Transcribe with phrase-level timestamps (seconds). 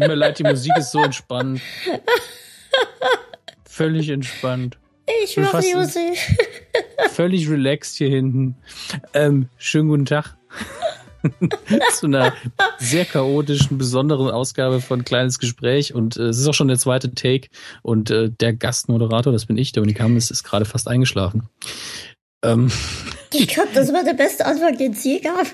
[0.00, 1.60] Tut mir leid, die Musik ist so entspannt.
[3.64, 4.78] Völlig entspannt.
[5.22, 6.18] Ich mach die Musik.
[7.10, 8.56] Völlig relaxed hier hinten.
[9.12, 10.36] Ähm, schönen guten Tag.
[11.92, 12.32] zu einer
[12.78, 15.94] sehr chaotischen, besonderen Ausgabe von Kleines Gespräch.
[15.94, 17.48] Und äh, es ist auch schon der zweite Take.
[17.82, 21.48] Und äh, der Gastmoderator, das bin ich, Dominik Hammes, ist gerade fast eingeschlafen.
[22.42, 22.70] Ähm.
[23.32, 25.46] Ich glaube, das war der beste Anfang, den es je gab.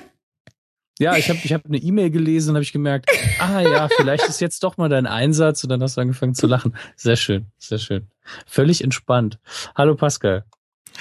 [0.99, 4.27] Ja, ich habe ich hab eine E-Mail gelesen und habe ich gemerkt, ah ja, vielleicht
[4.29, 6.75] ist jetzt doch mal dein Einsatz und dann hast du angefangen zu lachen.
[6.97, 8.07] Sehr schön, sehr schön.
[8.47, 9.39] Völlig entspannt.
[9.75, 10.45] Hallo Pascal.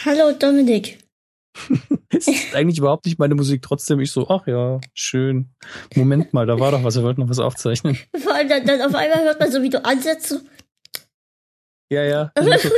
[0.04, 1.00] Hallo Dominik.
[2.10, 5.48] es ist eigentlich überhaupt nicht meine Musik, trotzdem ich so, ach ja, schön.
[5.96, 7.98] Moment mal, da war doch was, wir wollten noch was aufzeichnen.
[8.18, 10.40] Vor allem dann, dann auf einmal hört man so, wie du ansetzt, so,
[11.90, 12.32] ja, ja.
[12.42, 12.70] So,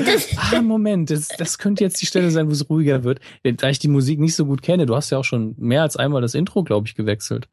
[0.57, 3.19] ah, Moment, das, das könnte jetzt die Stelle sein, wo es ruhiger wird.
[3.43, 5.95] Da ich die Musik nicht so gut kenne, du hast ja auch schon mehr als
[5.95, 7.47] einmal das Intro, glaube ich, gewechselt.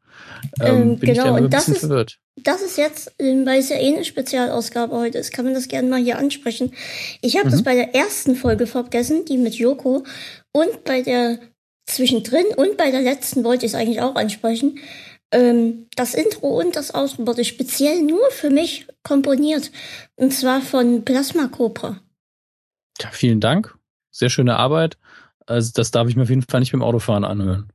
[0.59, 2.19] Ähm, ähm, bin genau, ich und das ist, verwirrt.
[2.41, 5.89] das ist jetzt, weil es ja eh eine Spezialausgabe heute ist, kann man das gerne
[5.89, 6.73] mal hier ansprechen.
[7.21, 7.51] Ich habe mhm.
[7.51, 10.03] das bei der ersten Folge vergessen, die mit Joko,
[10.51, 11.39] und bei der
[11.85, 14.79] zwischendrin und bei der letzten wollte ich es eigentlich auch ansprechen
[15.31, 19.71] ähm, das Intro und das Outro wurde speziell nur für mich komponiert.
[20.15, 21.99] Und zwar von Plasma Cobra.
[23.01, 23.75] Ja, vielen Dank.
[24.11, 24.97] Sehr schöne Arbeit.
[25.45, 27.69] Also das darf ich mir auf jeden Fall nicht beim Autofahren anhören.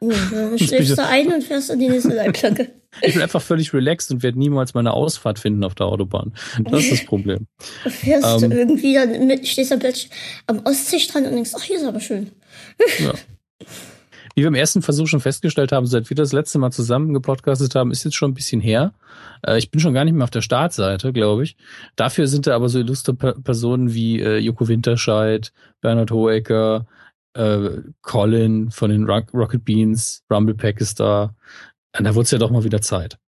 [0.00, 2.72] Ja, dann schläfst du ein und fährst in die nächste Leitplanke.
[3.02, 6.34] Ich bin einfach völlig relaxed und werde niemals meine Ausfahrt finden auf der Autobahn.
[6.58, 7.46] Das ist das Problem.
[7.84, 9.72] Du fährst ähm, irgendwie dann mit, stehst
[10.48, 12.32] am Ostseestrand und denkst, ach, hier ist aber schön.
[12.98, 13.12] Ja.
[14.34, 17.74] Wie wir im ersten Versuch schon festgestellt haben, seit wir das letzte Mal zusammen gepodcastet
[17.74, 18.92] haben, ist jetzt schon ein bisschen her.
[19.46, 21.56] Äh, ich bin schon gar nicht mehr auf der Startseite, glaube ich.
[21.96, 26.86] Dafür sind da aber so illustre Personen wie äh, Joko Winterscheid, Bernhard Hohecker,
[27.34, 27.70] äh,
[28.02, 31.34] Colin von den Rocket Beans, Rumble Pack ist da.
[31.98, 33.18] Und da wurde es ja doch mal wieder Zeit.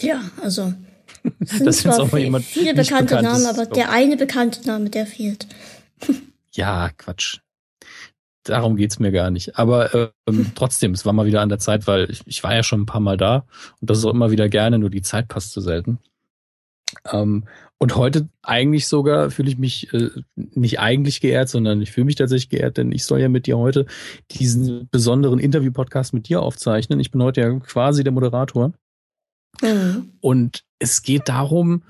[0.00, 0.72] Ja, also.
[1.40, 5.06] Sind das sind auch mal jemand viele bekannte Namen, aber der eine bekannte Name, der
[5.06, 5.46] fehlt.
[6.52, 7.40] ja, Quatsch
[8.48, 9.58] darum geht's mir gar nicht.
[9.58, 12.62] Aber ähm, trotzdem, es war mal wieder an der Zeit, weil ich, ich war ja
[12.62, 13.46] schon ein paar Mal da
[13.80, 15.98] und das ist auch immer wieder gerne, nur die Zeit passt zu selten.
[17.10, 17.44] Ähm,
[17.78, 22.14] und heute eigentlich sogar fühle ich mich äh, nicht eigentlich geehrt, sondern ich fühle mich
[22.14, 23.86] tatsächlich geehrt, denn ich soll ja mit dir heute
[24.30, 27.00] diesen besonderen Interview-Podcast mit dir aufzeichnen.
[27.00, 28.72] Ich bin heute ja quasi der Moderator.
[29.60, 30.12] Mhm.
[30.20, 31.82] Und es geht darum,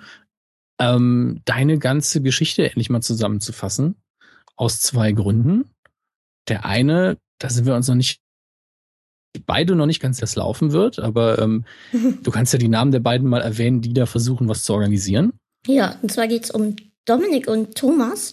[0.80, 3.96] ähm, deine ganze Geschichte endlich mal zusammenzufassen.
[4.56, 5.70] Aus zwei Gründen.
[6.48, 8.20] Der eine, da sind wir uns noch nicht
[9.44, 11.64] beide noch nicht ganz, das laufen wird, aber ähm,
[12.22, 15.32] du kannst ja die Namen der beiden mal erwähnen, die da versuchen, was zu organisieren.
[15.66, 16.76] Ja, und zwar geht's um
[17.06, 18.32] Dominik und Thomas.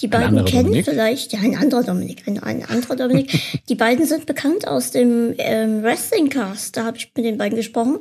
[0.00, 0.86] Die beiden kennen Dominik.
[0.86, 3.38] vielleicht, ja, ein anderer Dominik, ein, ein anderer Dominik.
[3.68, 6.76] die beiden sind bekannt aus dem ähm, Wrestling-Cast.
[6.76, 7.98] Da habe ich mit den beiden gesprochen.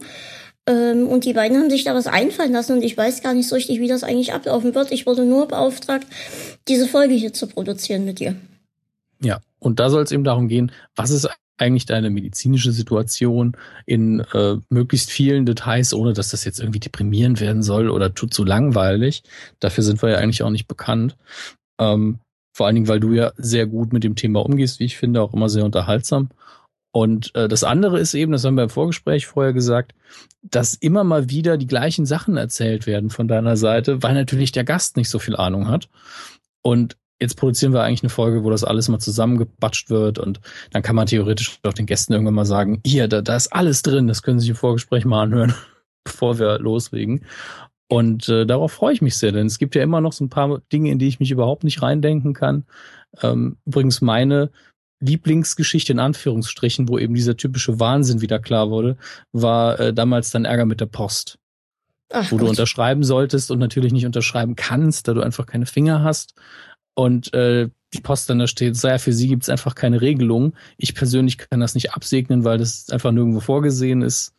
[0.66, 3.50] Ähm, und die beiden haben sich da was einfallen lassen und ich weiß gar nicht
[3.50, 4.94] so richtig, wie das eigentlich ablaufen wird.
[4.94, 6.08] Ich wurde nur beauftragt,
[6.70, 8.38] diese Folge hier zu produzieren mit dir.
[9.20, 14.20] Ja, und da soll es eben darum gehen, was ist eigentlich deine medizinische Situation in
[14.34, 18.44] äh, möglichst vielen Details, ohne dass das jetzt irgendwie deprimierend werden soll oder tut zu
[18.44, 19.24] langweilig.
[19.60, 21.16] Dafür sind wir ja eigentlich auch nicht bekannt.
[21.80, 22.20] Ähm,
[22.54, 25.22] vor allen Dingen, weil du ja sehr gut mit dem Thema umgehst, wie ich finde,
[25.22, 26.30] auch immer sehr unterhaltsam.
[26.92, 29.96] Und äh, das andere ist eben, das haben wir im Vorgespräch vorher gesagt,
[30.44, 34.64] dass immer mal wieder die gleichen Sachen erzählt werden von deiner Seite, weil natürlich der
[34.64, 35.88] Gast nicht so viel Ahnung hat.
[36.62, 40.42] Und jetzt produzieren wir eigentlich eine Folge, wo das alles mal zusammengebatscht wird und
[40.72, 43.82] dann kann man theoretisch auch den Gästen irgendwann mal sagen, hier, da, da ist alles
[43.82, 45.54] drin, das können Sie sich im Vorgespräch mal anhören,
[46.04, 47.26] bevor wir loslegen.
[47.88, 50.30] Und äh, darauf freue ich mich sehr, denn es gibt ja immer noch so ein
[50.30, 52.66] paar Dinge, in die ich mich überhaupt nicht reindenken kann.
[53.22, 54.52] Ähm, übrigens meine
[55.00, 58.98] Lieblingsgeschichte in Anführungsstrichen, wo eben dieser typische Wahnsinn wieder klar wurde,
[59.32, 61.38] war äh, damals dann Ärger mit der Post.
[62.12, 62.46] Ach wo Gott.
[62.46, 66.36] du unterschreiben solltest und natürlich nicht unterschreiben kannst, da du einfach keine Finger hast
[66.96, 70.54] und äh, die Post dann da steht, ja, für sie gibt es einfach keine Regelung.
[70.78, 74.34] Ich persönlich kann das nicht absegnen, weil das einfach nirgendwo vorgesehen ist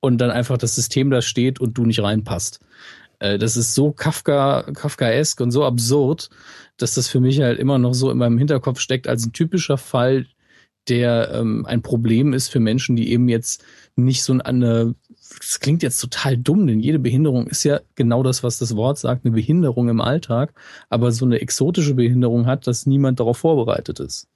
[0.00, 2.60] und dann einfach das System da steht und du nicht reinpasst.
[3.18, 6.28] Äh, das ist so Kafka, Kafkaesk und so absurd,
[6.76, 9.78] dass das für mich halt immer noch so in meinem Hinterkopf steckt als ein typischer
[9.78, 10.26] Fall,
[10.88, 13.64] der ähm, ein Problem ist für Menschen, die eben jetzt
[13.96, 14.94] nicht so eine
[15.38, 18.98] das klingt jetzt total dumm, denn jede Behinderung ist ja genau das, was das Wort
[18.98, 20.54] sagt, eine Behinderung im Alltag,
[20.88, 24.28] aber so eine exotische Behinderung hat, dass niemand darauf vorbereitet ist.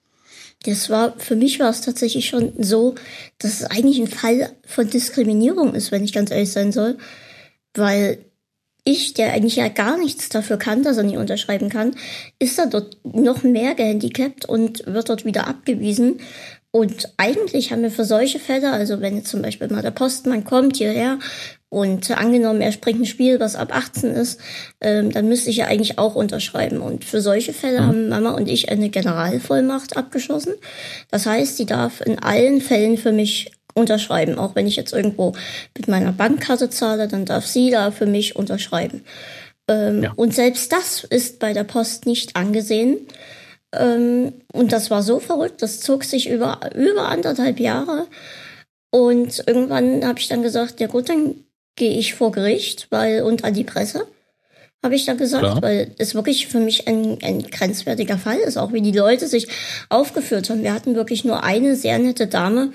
[0.64, 2.94] Das war, für mich war es tatsächlich schon so,
[3.38, 6.98] dass es eigentlich ein Fall von Diskriminierung ist, wenn ich ganz ehrlich sein soll,
[7.74, 8.18] weil
[8.84, 11.94] ich, der eigentlich ja gar nichts dafür kann, dass er nicht unterschreiben kann,
[12.38, 16.20] ist er dort noch mehr gehandicapt und wird dort wieder abgewiesen,
[16.72, 20.44] und eigentlich haben wir für solche Fälle, also wenn jetzt zum Beispiel mal der Postmann
[20.44, 21.18] kommt hierher
[21.68, 24.40] Und angenommen, er springt ein Spiel, was ab 18 ist,
[24.80, 26.80] ähm, dann müsste ich ja eigentlich auch unterschreiben.
[26.80, 27.86] Und für solche Fälle mhm.
[27.86, 30.54] haben Mama und ich eine Generalvollmacht abgeschlossen.
[31.10, 34.38] Das heißt, sie darf in allen Fällen für mich unterschreiben.
[34.38, 35.32] Auch wenn ich jetzt irgendwo
[35.76, 39.04] mit meiner Bankkarte zahle, dann darf sie da für mich unterschreiben.
[39.68, 40.12] Ähm, ja.
[40.16, 43.06] Und selbst das ist bei der Post nicht angesehen.
[43.72, 48.06] Ähm, und das war so verrückt, das zog sich über, über anderthalb Jahre.
[48.90, 51.36] Und irgendwann habe ich dann gesagt, ja gut, dann
[51.76, 54.06] gehe ich vor Gericht, weil und an die Presse
[54.82, 55.62] habe ich da gesagt, Klar.
[55.62, 59.46] weil es wirklich für mich ein, ein grenzwertiger Fall ist, auch wie die Leute sich
[59.90, 60.62] aufgeführt haben.
[60.62, 62.72] Wir hatten wirklich nur eine sehr nette Dame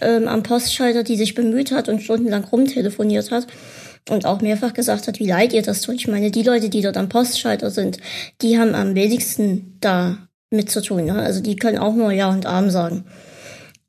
[0.00, 3.46] ähm, am Postschalter, die sich bemüht hat und stundenlang rumtelefoniert hat
[4.08, 5.96] und auch mehrfach gesagt hat, wie leid ihr das tut.
[5.96, 7.98] Ich meine, die Leute, die dort am Postschalter sind,
[8.42, 10.18] die haben am wenigsten da
[10.50, 11.06] mit zu tun.
[11.06, 11.14] Ne?
[11.14, 13.04] Also die können auch nur Ja und Arm sagen.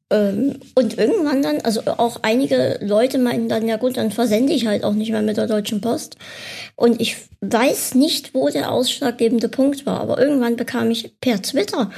[0.09, 4.65] Ähm, und irgendwann dann, also auch einige Leute meinten dann, ja gut, dann versende ich
[4.65, 6.15] halt auch nicht mehr mit der Deutschen Post.
[6.75, 11.91] Und ich weiß nicht, wo der ausschlaggebende Punkt war, aber irgendwann bekam ich per Twitter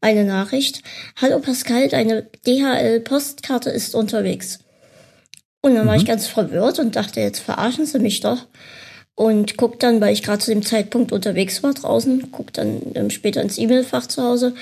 [0.00, 0.82] eine Nachricht.
[1.20, 4.60] Hallo Pascal, deine DHL-Postkarte ist unterwegs.
[5.60, 5.88] Und dann mhm.
[5.88, 6.08] war ich mhm.
[6.08, 8.46] ganz verwirrt und dachte, jetzt verarschen sie mich doch.
[9.16, 13.08] Und guck dann, weil ich gerade zu dem Zeitpunkt unterwegs war draußen, guck dann ähm,
[13.08, 14.54] später ins E-Mail-Fach zu Hause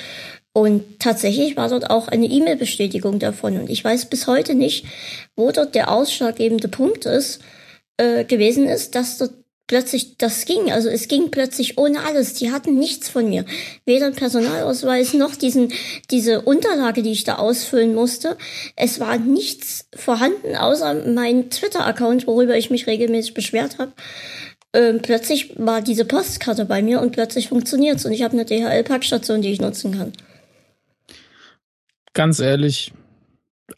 [0.56, 3.59] und tatsächlich war dort auch eine E-Mail-Bestätigung davon.
[3.59, 4.87] Und ich weiß bis heute nicht,
[5.35, 7.41] wo dort der ausschlaggebende Punkt ist,
[7.97, 9.33] äh, gewesen ist, dass dort
[9.67, 10.71] plötzlich das ging.
[10.71, 12.35] Also es ging plötzlich ohne alles.
[12.35, 13.45] Die hatten nichts von mir.
[13.85, 15.73] Weder Personalausweis noch diesen,
[16.12, 18.37] diese Unterlage, die ich da ausfüllen musste.
[18.77, 23.93] Es war nichts vorhanden, außer mein Twitter-Account, worüber ich mich regelmäßig beschwert habe.
[24.73, 29.43] Ähm, plötzlich war diese Postkarte bei mir und plötzlich funktioniert's und ich habe eine DHL-Packstation,
[29.43, 30.12] die ich nutzen kann
[32.14, 32.93] ganz ehrlich,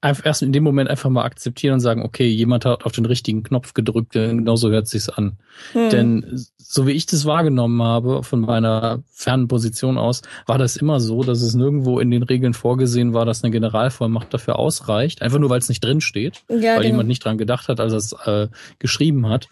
[0.02, 3.42] erst in dem Moment einfach mal akzeptieren und sagen, okay, jemand hat auf den richtigen
[3.42, 5.38] Knopf gedrückt, genauso hört sich's an.
[5.72, 5.90] Hm.
[5.90, 10.98] Denn so wie ich das wahrgenommen habe, von meiner fernen Position aus, war das immer
[10.98, 15.38] so, dass es nirgendwo in den Regeln vorgesehen war, dass eine Generalvollmacht dafür ausreicht, einfach
[15.38, 16.82] nur weil es nicht drin steht, ja, weil genau.
[16.82, 18.48] jemand nicht dran gedacht hat, als er es äh,
[18.78, 19.48] geschrieben hat.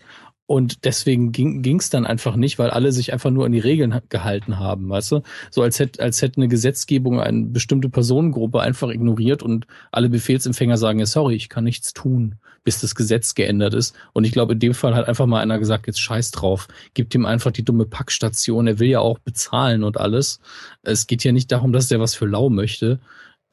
[0.46, 3.98] Und deswegen ging es dann einfach nicht, weil alle sich einfach nur an die Regeln
[4.10, 5.22] gehalten haben, weißt du?
[5.50, 10.76] So als hätte, als hätte eine Gesetzgebung eine bestimmte Personengruppe einfach ignoriert und alle Befehlsempfänger
[10.76, 13.94] sagen, ja, sorry, ich kann nichts tun, bis das Gesetz geändert ist.
[14.12, 17.14] Und ich glaube, in dem Fall hat einfach mal einer gesagt, jetzt scheiß drauf, gibt
[17.14, 20.40] ihm einfach die dumme Packstation, er will ja auch bezahlen und alles.
[20.82, 23.00] Es geht ja nicht darum, dass der was für lau möchte.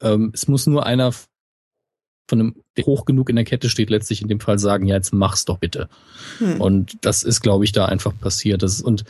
[0.02, 1.12] Ähm, es muss nur einer
[2.28, 4.96] von einem der hoch genug in der Kette steht, letztlich in dem Fall sagen, ja,
[4.96, 5.88] jetzt mach's doch bitte.
[6.38, 6.60] Hm.
[6.60, 8.62] Und das ist, glaube ich, da einfach passiert.
[8.62, 9.04] Das, und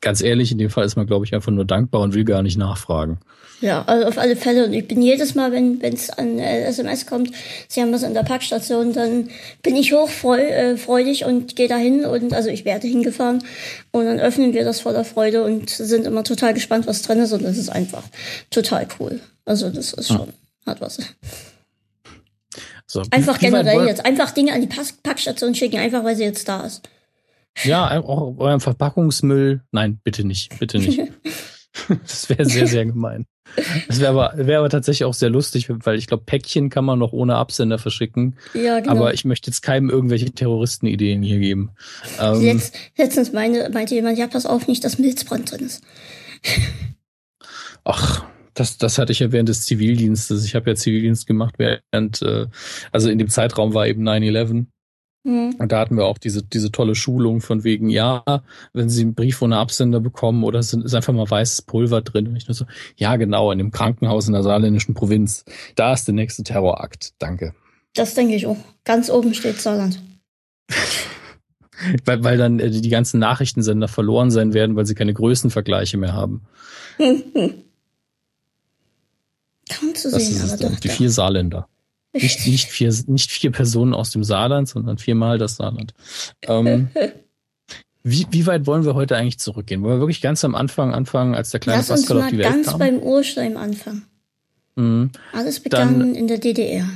[0.00, 2.42] ganz ehrlich, in dem Fall ist man, glaube ich, einfach nur dankbar und will gar
[2.42, 3.18] nicht nachfragen.
[3.60, 4.66] Ja, also auf alle Fälle.
[4.66, 7.32] Und ich bin jedes Mal, wenn es an äh, SMS kommt,
[7.66, 9.30] sie haben was an der Packstation, dann
[9.62, 13.42] bin ich hochfreudig äh, und gehe dahin und also ich werde hingefahren
[13.90, 17.32] und dann öffnen wir das voller Freude und sind immer total gespannt, was drin ist
[17.32, 18.04] und das ist einfach
[18.50, 19.20] total cool.
[19.44, 20.72] Also das ist schon, ja.
[20.72, 20.98] hat was.
[22.90, 24.04] So, einfach generell jetzt.
[24.04, 26.88] Einfach Dinge an die Packstation schicken, einfach weil sie jetzt da ist.
[27.62, 29.62] Ja, auch euren Verpackungsmüll.
[29.72, 31.00] Nein, bitte nicht, bitte nicht.
[31.88, 33.26] das wäre sehr, sehr gemein.
[33.88, 36.98] Das wäre aber, wär aber tatsächlich auch sehr lustig, weil ich glaube, Päckchen kann man
[36.98, 38.36] noch ohne Absender verschicken.
[38.54, 38.92] Ja, genau.
[38.92, 41.70] Aber ich möchte jetzt keinem irgendwelche Terroristenideen hier geben.
[42.20, 45.82] Ähm, jetzt, letztens meine, meinte jemand, ja, pass auf, nicht, dass Milzbrand drin ist.
[47.84, 48.27] Ach,
[48.58, 50.44] das, das hatte ich ja während des Zivildienstes.
[50.44, 52.46] Ich habe ja Zivildienst gemacht, während, äh,
[52.92, 54.66] also in dem Zeitraum war eben 9-11.
[55.24, 55.56] Mhm.
[55.58, 58.22] Und da hatten wir auch diese, diese tolle Schulung von wegen, ja,
[58.72, 62.28] wenn Sie einen Brief ohne Absender bekommen oder es ist einfach mal weißes Pulver drin.
[62.28, 62.64] Und ich nur so,
[62.96, 65.44] ja, genau, in dem Krankenhaus in der saarländischen Provinz.
[65.74, 67.14] Da ist der nächste Terrorakt.
[67.18, 67.54] Danke.
[67.94, 68.56] Das denke ich auch.
[68.84, 70.00] Ganz oben steht Saarland.
[72.04, 76.14] weil, weil dann äh, die ganzen Nachrichtensender verloren sein werden, weil sie keine Größenvergleiche mehr
[76.14, 76.42] haben.
[79.68, 80.80] Kaum zu das sehen, aber doch.
[80.80, 81.68] Die vier Saarländer.
[82.14, 85.92] Nicht, nicht, vier, nicht vier Personen aus dem Saarland, sondern viermal das Saarland.
[86.42, 86.88] Ähm,
[88.02, 89.82] wie, wie weit wollen wir heute eigentlich zurückgehen?
[89.82, 92.30] Wollen wir wirklich ganz am Anfang anfangen, als der kleine Lass Pascal uns mal auf
[92.30, 92.78] die Welt ganz kam?
[92.78, 94.06] beim Urstein anfangen.
[94.76, 95.10] Mhm.
[95.32, 96.88] Alles begann Dann, in der DDR.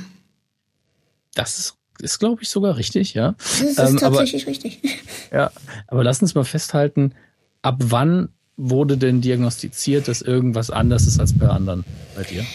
[1.35, 3.35] Das ist, ist glaube ich, sogar richtig, ja.
[3.37, 4.81] Das ist ähm, tatsächlich aber, richtig.
[5.31, 5.51] Ja,
[5.87, 7.13] aber lass uns mal festhalten,
[7.61, 11.83] ab wann wurde denn diagnostiziert, dass irgendwas anders ist als bei anderen
[12.15, 12.45] bei dir?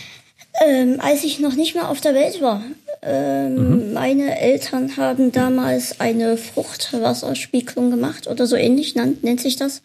[0.66, 2.62] Ähm, als ich noch nicht mehr auf der Welt war.
[3.02, 3.92] Ähm, mhm.
[3.92, 9.82] Meine Eltern haben damals eine Fruchtwasserspiegelung gemacht oder so ähnlich nennt, nennt sich das.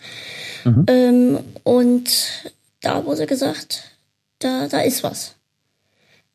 [0.64, 0.86] Mhm.
[0.88, 2.52] Ähm, und
[2.82, 3.84] da wurde gesagt,
[4.40, 5.36] da, da ist was.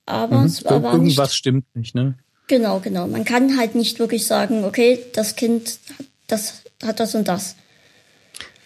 [0.07, 0.47] Aber mhm.
[0.47, 2.15] es war, war Irgendwas nicht, stimmt nicht, ne?
[2.47, 3.07] Genau, genau.
[3.07, 5.79] Man kann halt nicht wirklich sagen, okay, das Kind,
[6.29, 7.57] das hat das und das.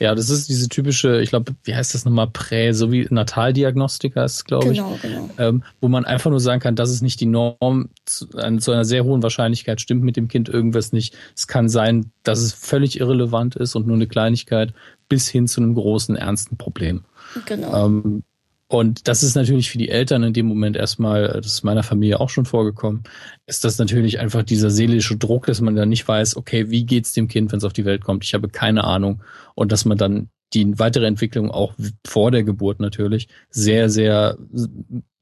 [0.03, 4.25] Ja, das ist diese typische, ich glaube, wie heißt das nochmal, Prä, so wie Nataldiagnostiker
[4.25, 5.03] ist, glaube genau, ich.
[5.03, 5.49] Genau, genau.
[5.49, 8.85] Ähm, wo man einfach nur sagen kann, das ist nicht die Norm, zu, zu einer
[8.85, 11.17] sehr hohen Wahrscheinlichkeit stimmt mit dem Kind irgendwas nicht.
[11.37, 14.75] Es kann sein, dass es völlig irrelevant ist und nur eine Kleinigkeit
[15.09, 17.05] bis hin zu einem großen, ernsten Problem.
[17.47, 17.87] Genau.
[17.87, 18.25] Ähm,
[18.73, 22.21] und das ist natürlich für die Eltern in dem Moment erstmal, das ist meiner Familie
[22.21, 23.03] auch schon vorgekommen,
[23.45, 27.13] ist das natürlich einfach dieser seelische Druck, dass man dann nicht weiß, okay, wie geht's
[27.13, 28.25] dem Kind, wenn es auf die Welt kommt?
[28.25, 29.23] Ich habe keine Ahnung.
[29.55, 31.75] Und dass man dann die weitere Entwicklung auch
[32.07, 34.39] vor der Geburt natürlich sehr, sehr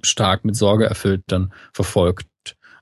[0.01, 2.29] stark mit Sorge erfüllt dann verfolgt.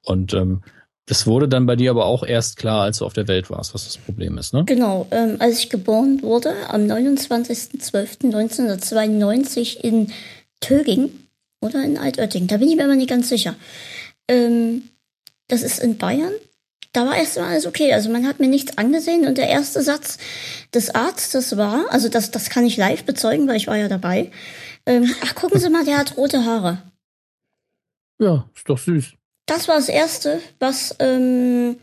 [0.05, 0.61] Und ähm,
[1.07, 3.73] das wurde dann bei dir aber auch erst klar, als du auf der Welt warst,
[3.73, 4.67] was das Problem ist, ne?
[4.67, 5.07] Genau.
[5.11, 10.13] Ähm, als ich geboren wurde, am 29.12.1992 in
[10.61, 11.11] Töging
[11.61, 13.57] oder in Altötting, da bin ich mir aber nicht ganz sicher.
[14.29, 14.89] Ähm,
[15.49, 16.33] das ist in Bayern.
[16.93, 17.93] Da war erstmal alles okay.
[17.93, 20.19] Also man hat mir nichts angesehen und der erste Satz
[20.75, 24.31] des Arztes war, also das, das kann ich live bezeugen, weil ich war ja dabei.
[24.87, 26.83] Ähm, ach, gucken Sie mal, der hat rote Haare.
[28.19, 29.13] Ja, ist doch süß.
[29.47, 31.77] Das war das Erste, was, ähm,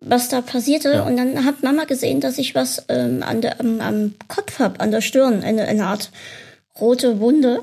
[0.00, 0.92] was da passierte.
[0.92, 1.02] Ja.
[1.02, 4.80] Und dann hat Mama gesehen, dass ich was ähm, an der, am, am Kopf hab,
[4.80, 6.10] an der Stirn, eine, eine Art
[6.80, 7.62] rote Wunde.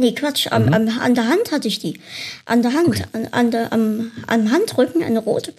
[0.00, 0.74] Nee, Quatsch, am, mhm.
[0.74, 2.00] am, an der Hand hatte ich die.
[2.44, 3.04] An der Hand, okay.
[3.12, 5.52] an, an der, am, am Handrücken eine rote,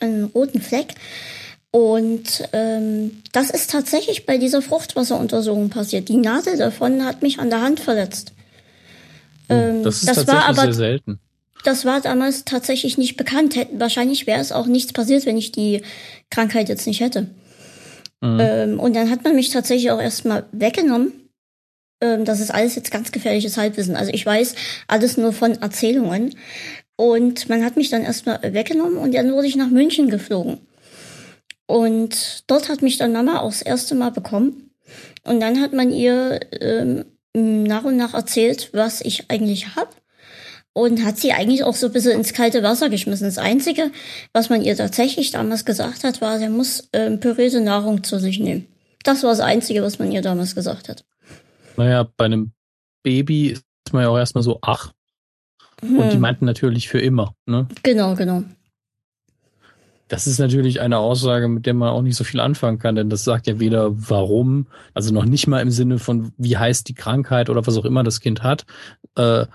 [0.00, 0.94] einen roten Fleck.
[1.70, 6.10] Und ähm, das ist tatsächlich bei dieser Fruchtwasseruntersuchung passiert.
[6.10, 8.34] Die Nadel davon hat mich an der Hand verletzt.
[9.48, 11.18] Oh, ähm, das ist das tatsächlich war aber, sehr selten.
[11.64, 13.56] Das war damals tatsächlich nicht bekannt.
[13.72, 15.80] Wahrscheinlich wäre es auch nichts passiert, wenn ich die
[16.30, 17.28] Krankheit jetzt nicht hätte.
[18.20, 18.38] Mhm.
[18.40, 21.25] Ähm, und dann hat man mich tatsächlich auch erstmal weggenommen
[22.00, 23.96] ähm, das ist alles jetzt ganz gefährliches Halbwissen.
[23.96, 24.54] Also ich weiß
[24.88, 26.34] alles nur von Erzählungen.
[26.96, 30.60] Und man hat mich dann erstmal weggenommen und dann wurde ich nach München geflogen.
[31.66, 34.70] Und dort hat mich dann Mama auch das erste Mal bekommen.
[35.24, 39.94] Und dann hat man ihr ähm, nach und nach erzählt, was ich eigentlich hab.
[40.72, 43.26] Und hat sie eigentlich auch so ein bisschen ins kalte Wasser geschmissen.
[43.26, 43.90] Das Einzige,
[44.34, 48.38] was man ihr tatsächlich damals gesagt hat, war, sie muss ähm, pürierte Nahrung zu sich
[48.38, 48.66] nehmen.
[49.02, 51.04] Das war das Einzige, was man ihr damals gesagt hat.
[51.76, 52.52] Naja, bei einem
[53.02, 54.92] Baby ist man ja auch erstmal so, ach.
[55.80, 55.98] Hm.
[55.98, 56.20] Und die hm.
[56.20, 57.68] meinten natürlich für immer, ne?
[57.82, 58.42] Genau, genau.
[60.08, 63.10] Das ist natürlich eine Aussage, mit der man auch nicht so viel anfangen kann, denn
[63.10, 66.94] das sagt ja weder warum, also noch nicht mal im Sinne von, wie heißt die
[66.94, 68.66] Krankheit oder was auch immer das Kind hat.
[69.16, 69.46] Äh,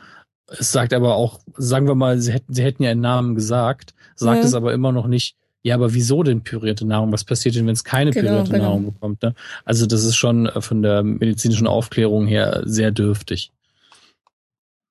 [0.47, 3.93] es sagt aber auch, sagen wir mal, sie hätten, sie hätten ja einen Namen gesagt,
[4.15, 4.45] sagt mhm.
[4.45, 7.11] es aber immer noch nicht, ja, aber wieso denn pürierte Nahrung?
[7.11, 8.63] Was passiert denn, wenn es keine genau, pürierte genau.
[8.63, 9.21] Nahrung bekommt?
[9.21, 9.35] Ne?
[9.63, 13.51] Also das ist schon äh, von der medizinischen Aufklärung her sehr dürftig.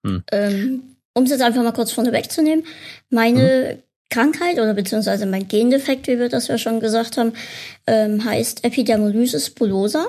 [0.07, 0.23] Hm.
[0.31, 2.65] Ähm, um es jetzt einfach mal kurz vorne wegzunehmen,
[3.11, 3.79] meine hm.
[4.11, 7.33] Krankheit oder beziehungsweise mein Gendefekt, wie wir das ja schon gesagt haben,
[7.87, 10.07] ähm, heißt Epidermolysis bullosa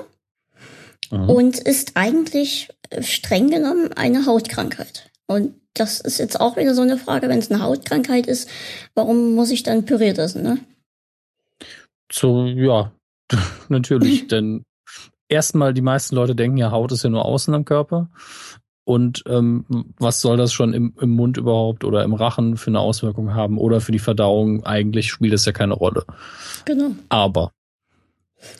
[1.10, 1.28] mhm.
[1.28, 5.10] und ist eigentlich äh, streng genommen eine Hautkrankheit.
[5.26, 8.48] Und das ist jetzt auch wieder so eine Frage, wenn es eine Hautkrankheit ist,
[8.94, 10.58] warum muss ich dann püriert essen, ne?
[12.10, 12.92] So, ja,
[13.68, 14.64] natürlich, denn
[15.28, 18.10] erstmal die meisten Leute denken ja, Haut ist ja nur außen am Körper.
[18.84, 19.64] Und ähm,
[19.98, 23.56] was soll das schon im, im Mund überhaupt oder im Rachen für eine Auswirkung haben
[23.56, 24.64] oder für die Verdauung?
[24.66, 26.04] Eigentlich spielt das ja keine Rolle.
[26.64, 26.90] Genau.
[27.08, 27.52] Aber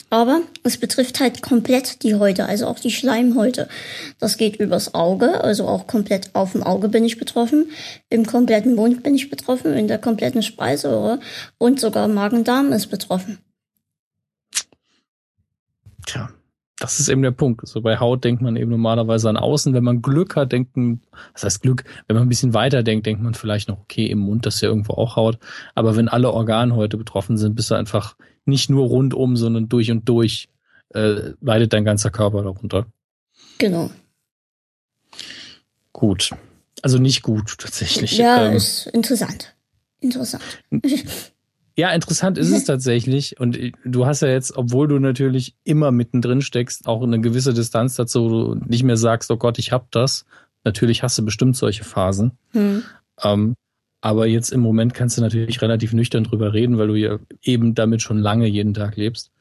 [0.09, 3.67] aber es betrifft halt komplett die Häute, also auch die Schleimhäute.
[4.19, 7.71] Das geht übers Auge, also auch komplett auf dem Auge bin ich betroffen,
[8.09, 11.19] im kompletten Mund bin ich betroffen, in der kompletten Speiseröhre
[11.57, 13.39] und sogar Magen-Darm ist betroffen.
[16.05, 16.29] Tja,
[16.79, 17.65] das ist eben der Punkt.
[17.65, 19.73] So bei Haut denkt man eben normalerweise an außen.
[19.73, 21.85] Wenn man Glück hat, denken, was heißt Glück?
[22.07, 24.61] Wenn man ein bisschen weiter denkt, denkt man vielleicht noch, okay, im Mund, das ist
[24.61, 25.39] ja irgendwo auch Haut.
[25.75, 30.07] Aber wenn alle Organhäute betroffen sind, bist du einfach nicht nur rundum, sondern durch und
[30.07, 30.49] durch
[30.89, 32.85] äh, leidet dein ganzer Körper darunter.
[33.57, 33.89] Genau.
[35.91, 36.31] Gut.
[36.81, 38.17] Also nicht gut tatsächlich.
[38.17, 39.55] Ja, ähm, ist interessant.
[39.99, 40.43] Interessant.
[41.75, 43.39] Ja, interessant ist es tatsächlich.
[43.39, 47.95] Und du hast ja jetzt, obwohl du natürlich immer mittendrin steckst, auch eine gewisse Distanz
[47.95, 50.25] dazu, wo du nicht mehr sagst, oh Gott, ich hab das.
[50.63, 52.37] Natürlich hast du bestimmt solche Phasen.
[52.51, 52.83] Hm.
[53.23, 53.55] Ähm,
[54.03, 57.73] aber jetzt im Moment kannst du natürlich relativ nüchtern drüber reden, weil du ja eben
[57.73, 59.31] damit schon lange jeden Tag lebst.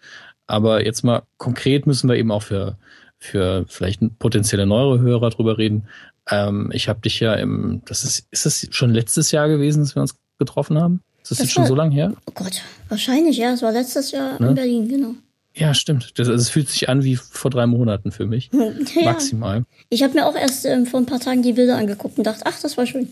[0.47, 2.77] Aber jetzt mal konkret müssen wir eben auch für,
[3.19, 5.89] für vielleicht potenzielle neuere Hörer drüber reden.
[6.31, 9.97] Ähm, ich habe dich ja im, das ist, ist das schon letztes Jahr gewesen, dass
[9.97, 11.01] wir uns getroffen haben?
[11.23, 12.13] Ist das, das jetzt war, schon so lange her?
[12.27, 13.55] Oh Gott, wahrscheinlich, ja.
[13.55, 14.51] Es war letztes Jahr ne?
[14.51, 15.15] in Berlin, genau.
[15.55, 16.17] Ja, stimmt.
[16.21, 18.49] Das, also es fühlt sich an wie vor drei Monaten für mich.
[18.95, 19.07] Ja.
[19.07, 19.65] Maximal.
[19.89, 22.43] Ich habe mir auch erst ähm, vor ein paar Tagen die Bilder angeguckt und dachte,
[22.45, 23.11] ach, das war schön.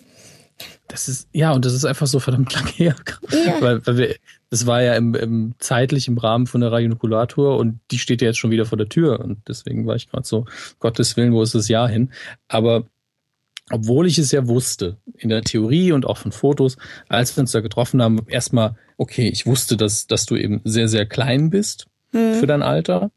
[0.88, 2.96] Das ist, ja, und das ist einfach so verdammt lang her.
[3.30, 3.60] Ja.
[3.60, 4.16] Weil, weil wir,
[4.50, 8.28] das war ja im, im zeitlich im Rahmen von der Radionukulatur und die steht ja
[8.28, 9.20] jetzt schon wieder vor der Tür.
[9.20, 10.46] Und deswegen war ich gerade so,
[10.78, 12.10] Gottes Willen, wo ist das Jahr hin?
[12.48, 12.84] Aber
[13.70, 16.76] obwohl ich es ja wusste, in der Theorie und auch von Fotos,
[17.08, 20.88] als wir uns da getroffen haben, erstmal, okay, ich wusste, dass, dass du eben sehr,
[20.88, 22.34] sehr klein bist mhm.
[22.34, 23.12] für dein Alter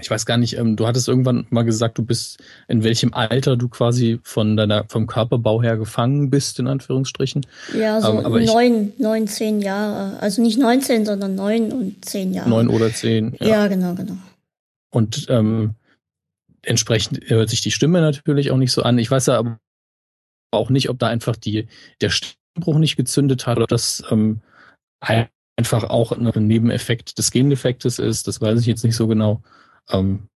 [0.00, 2.38] ich weiß gar nicht, ähm, du hattest irgendwann mal gesagt, du bist
[2.68, 7.46] in welchem Alter du quasi von deiner vom Körperbau her gefangen bist, in Anführungsstrichen.
[7.74, 10.20] Ja, so ähm, aber neun, neun, zehn Jahre.
[10.20, 12.48] Also nicht 19, sondern neun und zehn Jahre.
[12.48, 13.36] Neun oder zehn.
[13.40, 14.16] Ja, ja genau, genau.
[14.90, 15.74] Und ähm,
[16.62, 18.98] entsprechend hört sich die Stimme natürlich auch nicht so an.
[18.98, 19.58] Ich weiß ja aber
[20.50, 21.66] auch nicht, ob da einfach die
[22.00, 24.40] der Stimmbruch nicht gezündet hat oder das ähm,
[25.00, 28.28] einfach auch ein Nebeneffekt des Gendefektes ist.
[28.28, 29.42] Das weiß ich jetzt nicht so genau.
[29.90, 30.28] Ähm,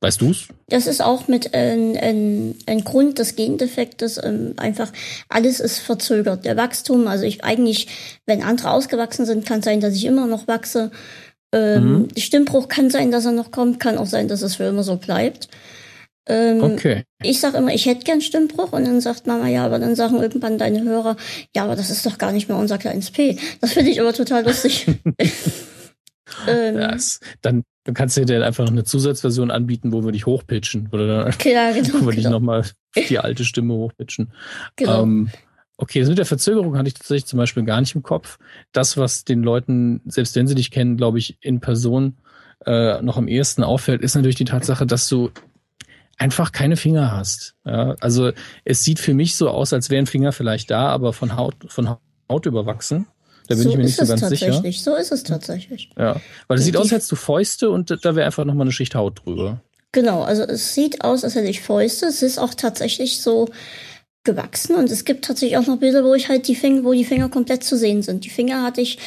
[0.00, 0.48] weißt du's?
[0.68, 4.20] Das ist auch mit ein, ein, ein Grund des Gendefektes.
[4.22, 4.92] Ähm, einfach
[5.28, 6.44] alles ist verzögert.
[6.44, 7.88] Der Wachstum, also ich eigentlich,
[8.26, 10.90] wenn andere ausgewachsen sind, kann sein, dass ich immer noch wachse.
[11.52, 12.08] Ähm, mhm.
[12.16, 14.96] Stimmbruch kann sein, dass er noch kommt, kann auch sein, dass es für immer so
[14.96, 15.48] bleibt.
[16.28, 17.04] Ähm, okay.
[17.22, 20.20] Ich sag immer, ich hätte gern Stimmbruch und dann sagt Mama, ja, aber dann sagen
[20.20, 21.16] irgendwann deine Hörer,
[21.54, 23.38] ja, aber das ist doch gar nicht mehr unser kleines P.
[23.60, 24.86] Das finde ich aber total lustig.
[26.48, 30.26] ähm, das, dann, dann kannst du dir einfach noch eine Zusatzversion anbieten, wo wir dich
[30.26, 30.88] hochpitchen.
[30.92, 32.12] Oder dann Klar, genau, wo wir genau.
[32.14, 32.64] dich nochmal
[33.08, 34.32] die alte Stimme hochpitchen.
[34.76, 35.02] Genau.
[35.02, 35.30] Ähm,
[35.76, 38.38] okay, das mit der Verzögerung hatte ich tatsächlich zum Beispiel gar nicht im Kopf.
[38.72, 42.16] Das, was den Leuten, selbst wenn sie dich kennen, glaube ich, in Person
[42.64, 45.30] äh, noch am ehesten auffällt, ist natürlich die Tatsache, dass du
[46.18, 47.54] einfach keine Finger hast.
[47.64, 48.32] Ja, also
[48.64, 51.96] es sieht für mich so aus, als wären Finger vielleicht da, aber von Haut, von
[52.30, 53.06] Haut überwachsen.
[53.48, 54.62] Da bin so ich mir nicht so ganz sicher.
[54.72, 55.90] So ist es tatsächlich.
[55.98, 58.72] Ja, weil es sieht aus, als hättest du Fäuste und da wäre einfach nochmal eine
[58.72, 59.60] Schicht Haut drüber.
[59.92, 62.06] Genau, also es sieht aus, als hätte ich Fäuste.
[62.06, 63.48] Es ist auch tatsächlich so
[64.24, 67.04] gewachsen und es gibt tatsächlich auch noch Bilder, wo ich halt die Finger, wo die
[67.04, 68.24] Finger komplett zu sehen sind.
[68.24, 68.98] Die Finger hatte ich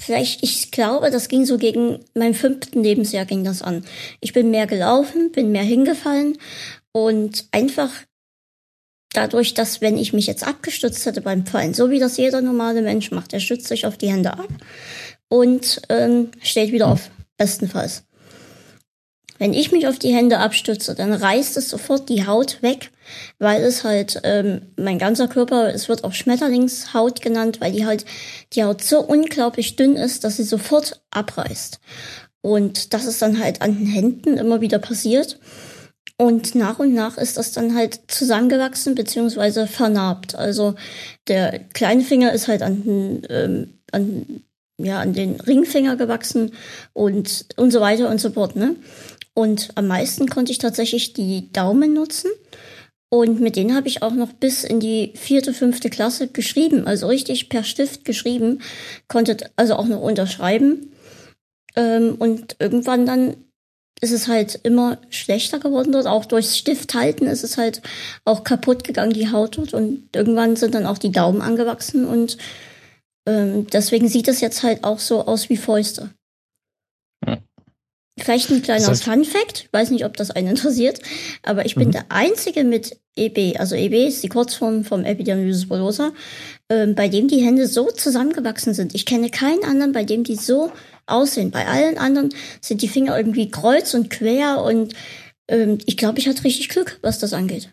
[0.00, 3.84] vielleicht, ich glaube, das ging so gegen meinem fünften Lebensjahr ging das an.
[4.20, 6.38] Ich bin mehr gelaufen, bin mehr hingefallen
[6.92, 7.90] und einfach
[9.12, 12.82] dadurch, dass wenn ich mich jetzt abgestützt hätte beim Fallen, so wie das jeder normale
[12.82, 14.48] Mensch macht, er stützt sich auf die Hände ab
[15.28, 18.04] und ähm, steht wieder auf, bestenfalls.
[19.38, 22.90] Wenn ich mich auf die Hände abstütze, dann reißt es sofort die Haut weg,
[23.38, 28.04] weil es halt ähm, mein ganzer Körper, es wird auch Schmetterlingshaut genannt, weil die halt
[28.52, 31.80] die Haut so unglaublich dünn ist, dass sie sofort abreißt.
[32.42, 35.38] Und das ist dann halt an den Händen immer wieder passiert.
[36.20, 40.34] Und nach und nach ist das dann halt zusammengewachsen beziehungsweise vernarbt.
[40.34, 40.74] Also
[41.28, 44.42] der kleine Finger ist halt an den, ähm, an,
[44.76, 46.52] ja, an den Ringfinger gewachsen
[46.92, 48.54] und, und so weiter und so fort.
[48.54, 48.76] Ne?
[49.32, 52.30] Und am meisten konnte ich tatsächlich die Daumen nutzen.
[53.08, 57.06] Und mit denen habe ich auch noch bis in die vierte, fünfte Klasse geschrieben, also
[57.06, 58.60] richtig per Stift geschrieben,
[59.08, 60.92] konnte also auch noch unterschreiben.
[61.76, 63.36] Ähm, und irgendwann dann
[64.00, 66.06] ist es halt immer schlechter geworden dort.
[66.06, 67.82] Auch durchs Stift halten ist es halt
[68.24, 69.74] auch kaputt gegangen, die Haut dort.
[69.74, 72.38] Und irgendwann sind dann auch die Daumen angewachsen und
[73.26, 76.10] ähm, deswegen sieht es jetzt halt auch so aus wie Fäuste.
[77.24, 77.38] Hm.
[78.18, 81.00] Vielleicht ein kleiner das heißt, Fun Fact, ich weiß nicht, ob das einen interessiert,
[81.42, 81.92] aber ich bin mhm.
[81.92, 86.12] der Einzige mit EB, also EB ist die Kurzform vom Epidermolysis bullosa,
[86.68, 88.94] äh, bei dem die Hände so zusammengewachsen sind.
[88.94, 90.72] Ich kenne keinen anderen, bei dem die so
[91.10, 91.50] aussehen.
[91.50, 94.94] Bei allen anderen sind die Finger irgendwie kreuz und quer und
[95.48, 97.70] ähm, ich glaube, ich hatte richtig Glück, was das angeht.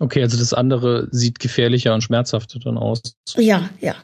[0.00, 3.00] Okay, also das andere sieht gefährlicher und schmerzhafter dann aus.
[3.36, 3.96] Ja, ja.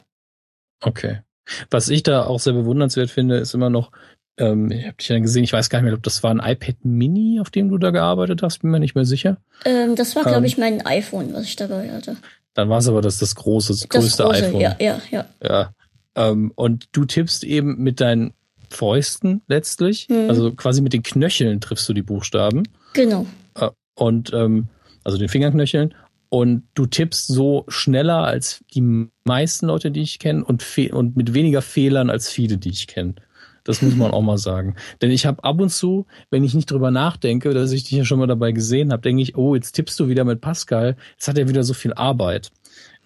[0.81, 1.21] Okay.
[1.69, 3.91] Was ich da auch sehr bewundernswert finde, ist immer noch,
[4.37, 6.39] ähm, ich habe dich ja gesehen, ich weiß gar nicht mehr, ob das war ein
[6.39, 9.37] iPad Mini, auf dem du da gearbeitet hast, bin mir nicht mehr sicher.
[9.63, 12.17] Ähm, das war, glaube ähm, ich, mein iPhone, was ich dabei hatte.
[12.55, 14.61] Dann war es aber das, das große, das, das größte große, iPhone.
[14.61, 15.25] Ja, ja, ja.
[15.41, 15.71] Ja,
[16.15, 18.33] ähm, und du tippst eben mit deinen
[18.69, 20.29] Fäusten letztlich, mhm.
[20.29, 22.63] also quasi mit den Knöcheln triffst du die Buchstaben.
[22.93, 23.25] Genau.
[23.55, 24.67] Äh, und ähm,
[25.03, 25.93] also den Fingerknöcheln.
[26.29, 31.33] Und du tippst so schneller als die meisten Leute, die ich kenne, und, und mit
[31.33, 33.15] weniger Fehlern als viele, die ich kenne.
[33.63, 34.75] Das muss man auch mal sagen.
[35.01, 38.05] Denn ich habe ab und zu, wenn ich nicht drüber nachdenke, dass ich dich ja
[38.05, 40.97] schon mal dabei gesehen habe, denke ich, oh, jetzt tippst du wieder mit Pascal.
[41.11, 42.51] Jetzt hat er wieder so viel Arbeit,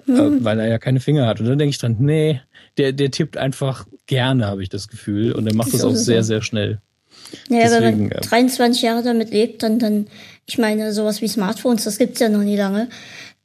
[0.07, 0.37] äh, mhm.
[0.37, 1.39] äh, weil er ja keine Finger hat.
[1.39, 2.41] Und dann denke ich dran, nee,
[2.77, 5.33] der, der tippt einfach gerne, habe ich das Gefühl.
[5.33, 6.81] Und er macht das, das auch sehr, sehr schnell.
[7.47, 10.07] Naja, Deswegen, wenn man 23 Jahre damit lebt, dann, dann,
[10.45, 12.89] ich meine, sowas wie Smartphones, das gibt's ja noch nie lange.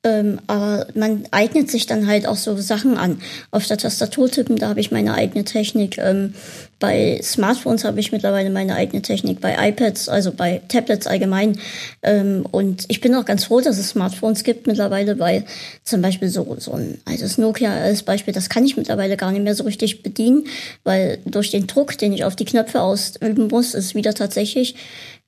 [0.04, 3.20] Ähm, aber man eignet sich dann halt auch so Sachen an.
[3.50, 5.96] Auf der Tastatur tippen, da habe ich meine eigene Technik.
[5.96, 6.34] Ähm,
[6.78, 9.40] bei Smartphones habe ich mittlerweile meine eigene Technik.
[9.40, 11.58] Bei iPads, also bei Tablets allgemein.
[12.02, 15.44] Ähm, und ich bin auch ganz froh, dass es Smartphones gibt mittlerweile, weil
[15.84, 19.42] zum Beispiel so, so ein altes Nokia als Beispiel, das kann ich mittlerweile gar nicht
[19.42, 20.44] mehr so richtig bedienen,
[20.82, 24.74] weil durch den Druck, den ich auf die Knöpfe ausüben muss, ist wieder tatsächlich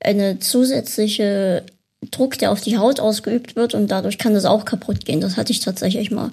[0.00, 1.64] eine zusätzliche
[2.11, 5.21] Druck, der auf die Haut ausgeübt wird und dadurch kann das auch kaputt gehen.
[5.21, 6.31] Das hatte ich tatsächlich mal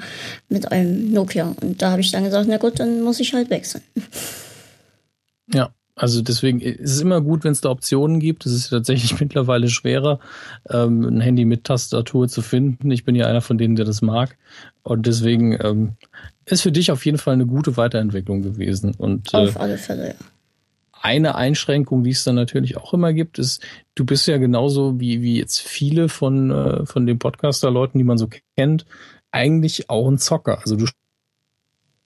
[0.49, 3.49] mit einem Nokia und da habe ich dann gesagt, na gut, dann muss ich halt
[3.49, 3.83] wechseln.
[5.53, 8.45] Ja, also deswegen ist es immer gut, wenn es da Optionen gibt.
[8.45, 10.19] Es ist tatsächlich mittlerweile schwerer,
[10.69, 12.89] ähm, ein Handy mit Tastatur zu finden.
[12.91, 14.37] Ich bin ja einer von denen, der das mag.
[14.81, 15.91] Und deswegen ähm,
[16.45, 18.95] ist für dich auf jeden Fall eine gute Weiterentwicklung gewesen.
[18.97, 20.15] Und, auf äh, alle Fälle, ja
[21.03, 23.61] eine Einschränkung, die es dann natürlich auch immer gibt, ist,
[23.93, 28.17] du bist ja genauso wie, wie jetzt viele von, äh, von den Podcaster-Leuten, die man
[28.17, 28.85] so kennt,
[29.29, 30.59] eigentlich auch ein Zocker.
[30.59, 30.85] Also du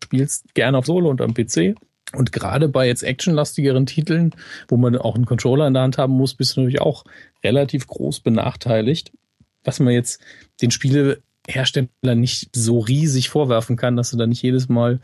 [0.04, 1.76] spielst gerne auf Solo und am PC.
[2.14, 4.32] Und gerade bei jetzt actionlastigeren Titeln,
[4.68, 7.04] wo man auch einen Controller in der Hand haben muss, bist du natürlich auch
[7.44, 9.12] relativ groß benachteiligt.
[9.64, 10.22] Was man jetzt
[10.62, 15.02] den Spielehersteller nicht so riesig vorwerfen kann, dass du da nicht jedes Mal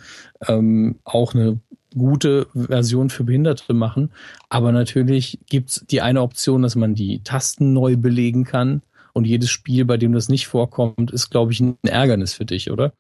[0.48, 1.60] ähm, auch eine
[1.96, 4.12] gute Version für Behinderte machen.
[4.50, 8.82] Aber natürlich gibt's die eine Option, dass man die Tasten neu belegen kann.
[9.14, 12.72] Und jedes Spiel, bei dem das nicht vorkommt, ist, glaube ich, ein Ärgernis für dich,
[12.72, 12.94] oder?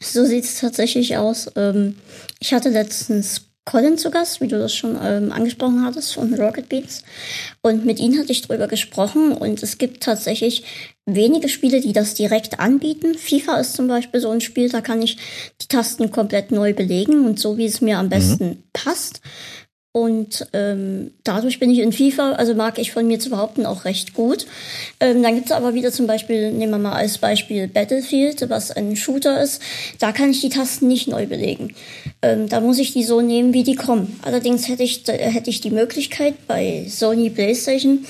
[0.00, 1.50] So sieht's tatsächlich aus.
[1.56, 1.94] Ähm,
[2.40, 6.68] ich hatte letztens Colin zu Gast, wie du das schon ähm, angesprochen hattest, von Rocket
[6.68, 7.02] Beats.
[7.62, 10.64] Und mit ihm hatte ich drüber gesprochen und es gibt tatsächlich
[11.06, 13.14] wenige Spiele, die das direkt anbieten.
[13.14, 15.18] FIFA ist zum Beispiel so ein Spiel, da kann ich
[15.60, 18.10] die Tasten komplett neu belegen und so, wie es mir am mhm.
[18.10, 18.62] besten mhm.
[18.72, 19.20] passt.
[19.92, 23.84] Und ähm, dadurch bin ich in FIFA, also mag ich von mir zu behaupten, auch
[23.84, 24.46] recht gut.
[25.00, 28.94] Ähm, dann gibt's aber wieder zum Beispiel, nehmen wir mal als Beispiel Battlefield, was ein
[28.94, 29.60] Shooter ist.
[29.98, 31.74] Da kann ich die Tasten nicht neu belegen.
[32.22, 34.20] Ähm, da muss ich die so nehmen, wie die kommen.
[34.22, 38.06] Allerdings hätte ich, hätte ich die Möglichkeit bei Sony PlayStation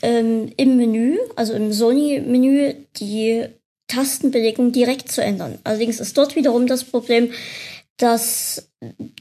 [0.00, 3.44] ähm, im Menü, also im Sony-Menü, die
[3.88, 5.58] Tastenbelegung direkt zu ändern.
[5.64, 7.30] Allerdings ist dort wiederum das Problem,
[7.98, 8.70] dass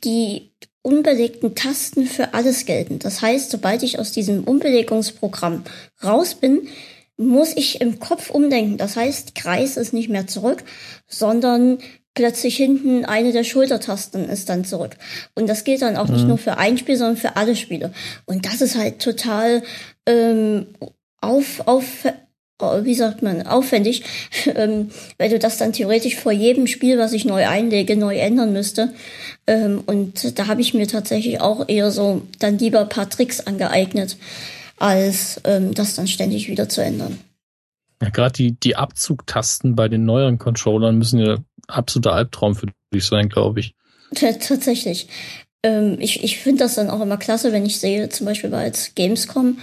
[0.06, 0.52] die
[0.82, 3.00] unbelegten Tasten für alles gelten.
[3.00, 5.64] Das heißt, sobald ich aus diesem Umbelegungsprogramm
[6.04, 6.68] raus bin,
[7.18, 8.78] muss ich im Kopf umdenken.
[8.78, 10.64] Das heißt, Kreis ist nicht mehr zurück,
[11.08, 11.80] sondern
[12.14, 14.96] plötzlich hinten eine der Schultertasten ist dann zurück.
[15.36, 16.14] Und das gilt dann auch mhm.
[16.14, 17.94] nicht nur für ein Spiel, sondern für alle Spiele.
[18.26, 19.64] Und das ist halt total
[20.06, 20.68] ähm,
[21.22, 22.06] auf, auf,
[22.60, 24.04] wie sagt man, aufwendig,
[24.56, 28.54] ähm, weil du das dann theoretisch vor jedem Spiel, was ich neu einlege, neu ändern
[28.54, 28.94] müsste.
[29.48, 33.40] Ähm, und da habe ich mir tatsächlich auch eher so dann lieber ein paar Tricks
[33.42, 34.18] angeeignet,
[34.78, 37.20] als ähm, das dann ständig wieder zu ändern.
[38.02, 43.06] Ja, gerade die, die Abzugtasten bei den neueren Controllern müssen ja absoluter Albtraum für dich
[43.06, 43.74] sein, glaube ich.
[44.16, 45.08] Tatsächlich.
[45.64, 48.66] Ähm, ich ich finde das dann auch immer klasse, wenn ich sehe, zum Beispiel bei
[48.66, 49.60] jetzt Gamescom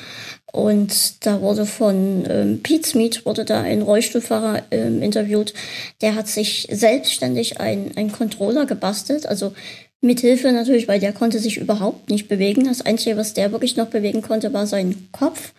[0.53, 5.55] und da wurde von ähm, Pete Smith wurde da ein Rollstuhlfahrer ähm, interviewt,
[6.03, 9.53] der hat sich selbstständig ein, ein Controller gebastelt, also
[10.01, 12.65] Mithilfe natürlich, weil der konnte sich überhaupt nicht bewegen.
[12.65, 15.53] Das Einzige, was der wirklich noch bewegen konnte, war sein Kopf.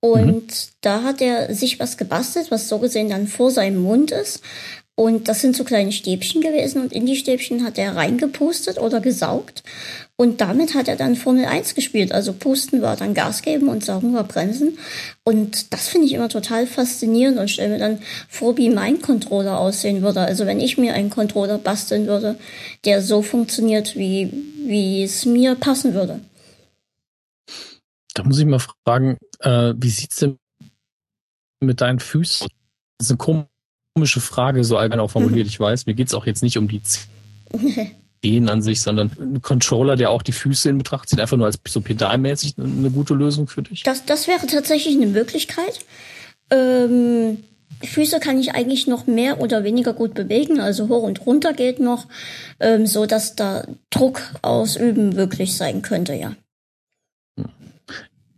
[0.00, 0.68] Und mhm.
[0.82, 4.42] da hat er sich was gebastelt, was so gesehen dann vor seinem Mund ist.
[4.96, 9.00] Und das sind so kleine Stäbchen gewesen und in die Stäbchen hat er reingepustet oder
[9.00, 9.64] gesaugt.
[10.16, 12.12] Und damit hat er dann Formel 1 gespielt.
[12.12, 14.78] Also Pusten war dann Gas geben und Saugen war Bremsen.
[15.24, 19.58] Und das finde ich immer total faszinierend und stelle mir dann vor, wie mein Controller
[19.58, 20.20] aussehen würde.
[20.20, 22.38] Also wenn ich mir einen Controller basteln würde,
[22.84, 24.30] der so funktioniert, wie,
[24.64, 26.20] wie es mir passen würde.
[28.14, 30.38] Da muss ich mal fragen, äh, wie sieht's denn
[31.58, 32.46] mit deinen Füßen?
[32.98, 33.53] Das ist eine komische
[33.96, 35.46] Frage, so allgemein auch formuliert.
[35.46, 39.42] Ich weiß, mir geht es auch jetzt nicht um die Zehen an sich, sondern ein
[39.42, 43.14] Controller, der auch die Füße in Betracht zieht, einfach nur als so pedalmäßig eine gute
[43.14, 43.84] Lösung für dich?
[43.84, 45.78] Das, das wäre tatsächlich eine Möglichkeit.
[46.50, 47.38] Ähm,
[47.82, 51.78] Füße kann ich eigentlich noch mehr oder weniger gut bewegen, also hoch und runter geht
[51.78, 52.06] noch,
[52.60, 56.34] ähm, so dass da Druck ausüben wirklich sein könnte, ja.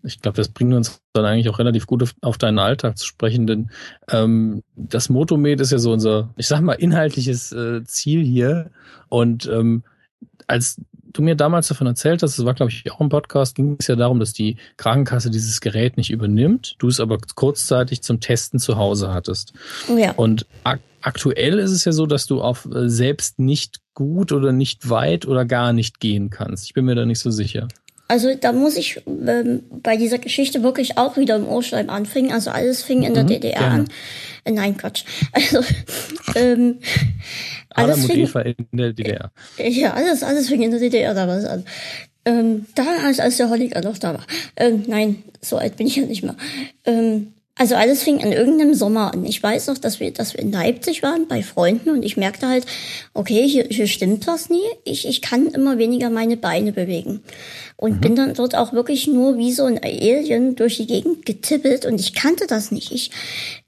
[0.07, 3.47] Ich glaube, das bringt uns dann eigentlich auch relativ gut auf deinen Alltag zu sprechen,
[3.47, 3.71] denn
[4.11, 8.71] ähm, das Motomed ist ja so unser, ich sag mal, inhaltliches äh, Ziel hier.
[9.09, 9.83] Und ähm,
[10.47, 10.81] als
[11.17, 13.87] du mir damals davon erzählt hast, das war, glaube ich, auch im Podcast, ging es
[13.87, 18.59] ja darum, dass die Krankenkasse dieses Gerät nicht übernimmt, du es aber kurzzeitig zum Testen
[18.59, 19.53] zu Hause hattest.
[19.97, 20.13] Ja.
[20.13, 24.51] Und ak aktuell ist es ja so, dass du auf äh, selbst nicht gut oder
[24.51, 26.65] nicht weit oder gar nicht gehen kannst.
[26.65, 27.69] Ich bin mir da nicht so sicher.
[28.09, 32.33] Also da muss ich ähm, bei dieser Geschichte wirklich auch wieder im Ohrschleim anfangen.
[32.33, 33.75] Also alles fing in der mhm, DDR gerne.
[33.75, 33.89] an.
[34.45, 35.05] Äh, nein, Quatsch.
[35.33, 35.61] Also
[36.35, 36.79] ähm,
[37.71, 39.33] alles fing, Eva in der DDR.
[39.59, 41.65] Äh, ja, alles, alles fing in der DDR damals an.
[42.25, 44.27] Ähm, da als, als der Holliger noch da war.
[44.57, 46.37] Ähm, nein, so alt bin ich ja nicht mehr.
[46.85, 49.25] Ähm, also alles fing in irgendeinem Sommer an.
[49.25, 52.47] Ich weiß noch, dass wir, dass wir in Leipzig waren bei Freunden und ich merkte
[52.47, 52.67] halt,
[53.15, 54.67] okay, hier, hier stimmt was nie.
[54.85, 57.23] Ich, ich kann immer weniger meine Beine bewegen.
[57.77, 58.01] Und mhm.
[58.01, 61.99] bin dann dort auch wirklich nur wie so ein Alien durch die Gegend getippelt und
[61.99, 62.93] ich kannte das nicht.
[62.93, 63.11] Ich,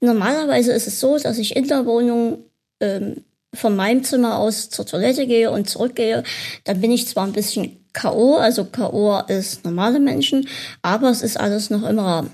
[0.01, 2.43] normalerweise ist es so, dass ich in der Wohnung
[2.79, 3.23] ähm,
[3.55, 6.23] von meinem Zimmer aus zur Toilette gehe und zurückgehe.
[6.63, 9.19] Dann bin ich zwar ein bisschen K.O., also K.O.
[9.27, 10.47] ist normale Menschen,
[10.83, 12.29] aber es ist alles noch im Rahmen.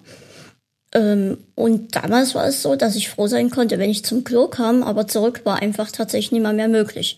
[0.96, 4.48] Ähm, und damals war es so, dass ich froh sein konnte, wenn ich zum Klo
[4.48, 7.18] kam, aber zurück war einfach tatsächlich nicht mehr, mehr möglich.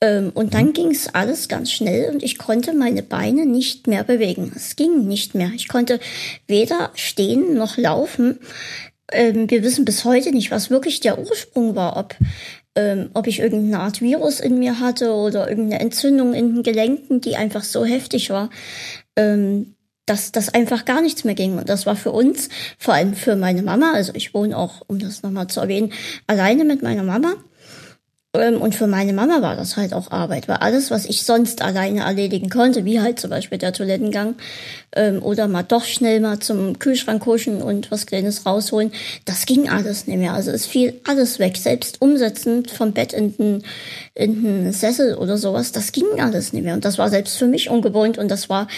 [0.00, 0.72] Ähm, und dann mhm.
[0.72, 4.52] ging es alles ganz schnell und ich konnte meine Beine nicht mehr bewegen.
[4.54, 5.52] Es ging nicht mehr.
[5.54, 6.00] Ich konnte
[6.48, 8.40] weder stehen noch laufen.
[9.12, 12.16] Ähm, wir wissen bis heute nicht, was wirklich der Ursprung war, ob
[12.74, 17.22] ähm, ob ich irgendeine Art Virus in mir hatte oder irgendeine Entzündung in den Gelenken,
[17.22, 18.50] die einfach so heftig war.
[19.16, 19.75] Ähm,
[20.06, 21.58] dass das einfach gar nichts mehr ging.
[21.58, 24.98] Und das war für uns, vor allem für meine Mama, also ich wohne auch, um
[24.98, 25.92] das nochmal zu erwähnen,
[26.26, 27.34] alleine mit meiner Mama.
[28.38, 31.62] Ähm, und für meine Mama war das halt auch Arbeit, weil alles, was ich sonst
[31.62, 34.34] alleine erledigen konnte, wie halt zum Beispiel der Toilettengang
[34.94, 38.92] ähm, oder mal doch schnell mal zum Kühlschrank kuschen und was Kleines rausholen,
[39.24, 40.34] das ging alles nicht mehr.
[40.34, 41.56] Also es fiel alles weg.
[41.56, 43.62] Selbst umsetzen vom Bett in den,
[44.14, 46.74] in den Sessel oder sowas, das ging alles nicht mehr.
[46.74, 48.68] Und das war selbst für mich ungewohnt und das war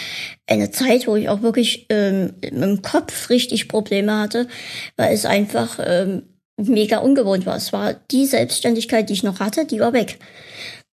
[0.47, 4.49] eine Zeit, wo ich auch wirklich ähm, im Kopf richtig Probleme hatte,
[4.97, 6.23] weil es einfach ähm,
[6.59, 7.57] mega ungewohnt war.
[7.57, 10.19] Es war die Selbstständigkeit, die ich noch hatte, die war weg.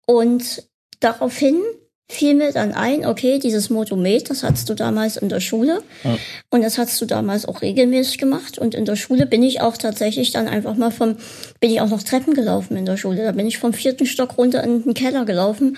[0.05, 0.63] Und
[0.99, 1.61] daraufhin
[2.07, 6.17] fiel mir dann ein, okay, dieses Motomet, das hattest du damals in der Schule ja.
[6.51, 9.75] und das hattest du damals auch regelmäßig gemacht und in der Schule bin ich auch
[9.75, 11.17] tatsächlich dann einfach mal vom,
[11.59, 14.37] bin ich auch noch Treppen gelaufen in der Schule, da bin ich vom vierten Stock
[14.37, 15.77] runter in den Keller gelaufen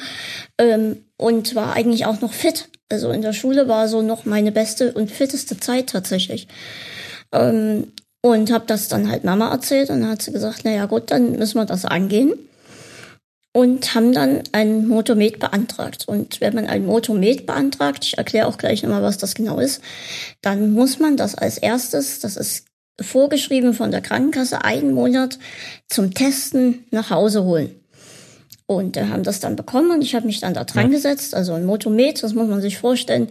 [0.58, 2.67] ähm, und war eigentlich auch noch fit.
[2.89, 6.50] Also in der Schule war so noch meine beste und fitteste Zeit tatsächlich.
[7.32, 10.86] Ähm, und habe das dann halt Mama erzählt und dann hat sie gesagt, na ja
[10.86, 12.34] gut, dann müssen wir das angehen.
[13.53, 16.08] Und haben dann ein Motomet beantragt.
[16.08, 19.82] Und wenn man ein Motomet beantragt, ich erkläre auch gleich nochmal, was das genau ist,
[20.41, 22.67] dann muss man das als erstes, das ist
[23.01, 25.39] vorgeschrieben von der Krankenkasse, einen Monat
[25.88, 27.71] zum Testen nach Hause holen.
[28.67, 30.97] Und äh, haben das dann bekommen und ich habe mich dann da dran ja.
[30.97, 31.34] gesetzt.
[31.34, 33.30] Also ein Motomet, das muss man sich vorstellen,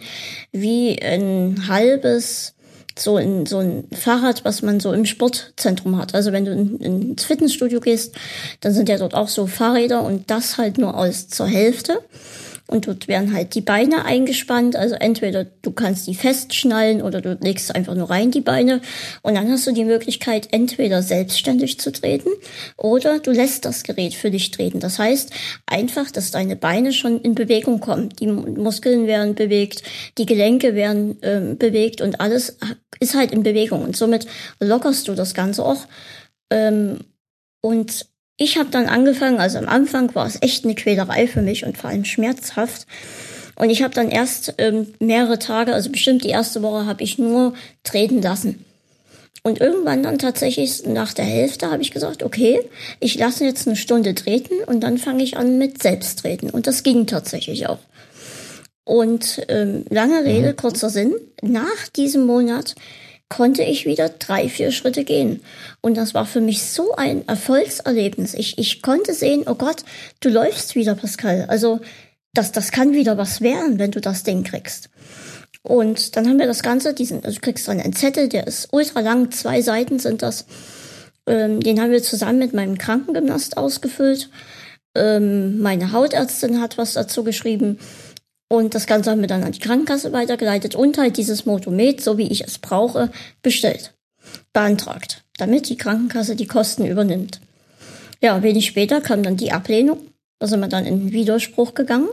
[0.51, 2.56] wie ein halbes
[2.99, 6.15] so in so ein Fahrrad, was man so im Sportzentrum hat.
[6.15, 8.15] Also wenn du in, ins Fitnessstudio gehst,
[8.61, 12.01] dann sind ja dort auch so Fahrräder und das halt nur aus zur Hälfte.
[12.69, 14.75] Und dort werden halt die Beine eingespannt.
[14.75, 18.81] Also entweder du kannst die festschnallen oder du legst einfach nur rein die Beine.
[19.23, 22.31] Und dann hast du die Möglichkeit, entweder selbstständig zu treten
[22.77, 24.81] oder du lässt das Gerät für dich treten.
[24.81, 25.31] Das heißt
[25.67, 28.09] einfach, dass deine Beine schon in Bewegung kommen.
[28.11, 29.83] Die Muskeln werden bewegt,
[30.19, 32.59] die Gelenke werden äh, bewegt und alles
[32.99, 33.83] ist halt in Bewegung.
[33.83, 34.27] Und somit
[34.61, 35.87] lockerst du das Ganze auch.
[36.51, 36.99] Ähm,
[37.61, 41.65] und ich habe dann angefangen, also am Anfang war es echt eine Quälerei für mich
[41.65, 42.87] und vor allem schmerzhaft.
[43.55, 47.19] Und ich habe dann erst ähm, mehrere Tage, also bestimmt die erste Woche, habe ich
[47.19, 48.65] nur treten lassen.
[49.43, 52.61] Und irgendwann dann tatsächlich nach der Hälfte habe ich gesagt, okay,
[53.01, 56.51] ich lasse jetzt eine Stunde treten und dann fange ich an mit Selbsttreten.
[56.51, 57.79] Und das ging tatsächlich auch.
[58.85, 60.57] Und ähm, lange Rede, mhm.
[60.57, 62.75] kurzer Sinn, nach diesem Monat
[63.29, 65.43] konnte ich wieder drei, vier Schritte gehen.
[65.81, 68.35] Und das war für mich so ein Erfolgserlebnis.
[68.35, 69.85] Ich, ich konnte sehen, oh Gott,
[70.21, 71.47] du läufst wieder, Pascal.
[71.49, 71.81] Also
[72.35, 74.91] das, das kann wieder was werden, wenn du das Ding kriegst.
[75.63, 78.69] Und dann haben wir das Ganze, diesen, also du kriegst dann einen Zettel, der ist
[78.71, 80.47] ultra lang, zwei Seiten sind das.
[81.27, 84.31] Ähm, den haben wir zusammen mit meinem Krankengymnast ausgefüllt.
[84.95, 87.79] Ähm, meine Hautärztin hat was dazu geschrieben.
[88.49, 92.17] Und das Ganze haben wir dann an die Krankenkasse weitergeleitet und halt dieses Motomet, so
[92.17, 93.11] wie ich es brauche,
[93.43, 93.95] bestellt,
[94.53, 97.41] beantragt, damit die Krankenkasse die Kosten übernimmt.
[98.23, 99.99] Ja, wenig später kam dann die Ablehnung.
[100.39, 102.09] Da sind wir dann in den Widerspruch gegangen.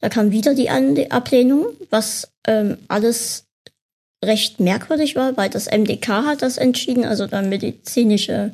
[0.00, 3.46] Da kam wieder die Ablehnung, was ähm, alles
[4.24, 8.52] recht merkwürdig war, weil das MDK hat das entschieden, also dann medizinische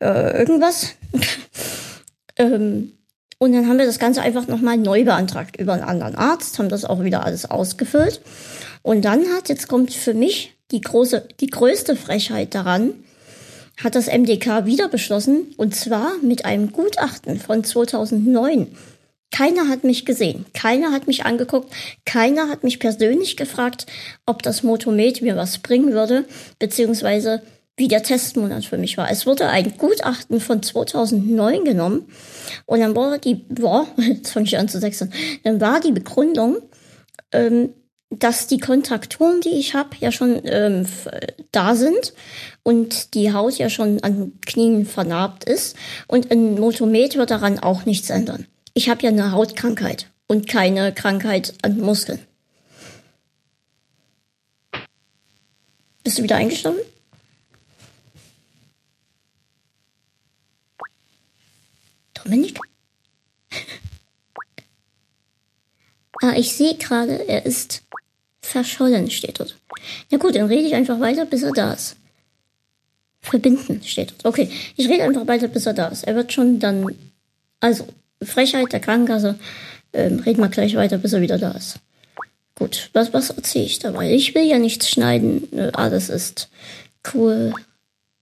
[0.00, 0.94] äh, irgendwas.
[2.36, 2.92] ähm,
[3.38, 6.68] und dann haben wir das Ganze einfach nochmal neu beantragt über einen anderen Arzt, haben
[6.68, 8.20] das auch wieder alles ausgefüllt.
[8.82, 12.92] Und dann hat, jetzt kommt für mich die große, die größte Frechheit daran,
[13.82, 18.68] hat das MDK wieder beschlossen, und zwar mit einem Gutachten von 2009.
[19.32, 23.86] Keiner hat mich gesehen, keiner hat mich angeguckt, keiner hat mich persönlich gefragt,
[24.26, 26.24] ob das Motomet mir was bringen würde,
[26.60, 27.42] beziehungsweise
[27.76, 29.10] wie der Testmonat für mich war.
[29.10, 32.08] Es wurde ein Gutachten von 2009 genommen
[32.66, 36.58] und dann war die, boah, jetzt fange ich an zu sechsen, dann war die Begründung,
[37.32, 37.70] ähm,
[38.10, 40.86] dass die Kontrakturen, die ich habe, ja schon ähm,
[41.50, 42.14] da sind
[42.62, 47.86] und die Haut ja schon an Knien vernarbt ist und ein Motomet wird daran auch
[47.86, 48.46] nichts ändern.
[48.72, 52.20] Ich habe ja eine Hautkrankheit und keine Krankheit an Muskeln.
[56.04, 56.78] Bist du wieder eingeschlafen?
[62.24, 62.58] Dominik?
[66.22, 67.82] ah, ich sehe gerade, er ist
[68.40, 69.56] verschollen, steht dort.
[70.10, 71.96] Na gut, dann rede ich einfach weiter, bis er da ist.
[73.20, 74.26] Verbinden steht dort.
[74.26, 76.04] Okay, ich rede einfach weiter, bis er da ist.
[76.04, 76.86] Er wird schon dann,
[77.60, 77.86] also
[78.22, 79.38] Frechheit der Krankenkasse,
[79.92, 81.78] ähm, reden wir gleich weiter, bis er wieder da ist.
[82.56, 84.12] Gut, was, was erzähle ich dabei?
[84.12, 86.48] Ich will ja nichts schneiden, äh, alles ist
[87.12, 87.52] cool.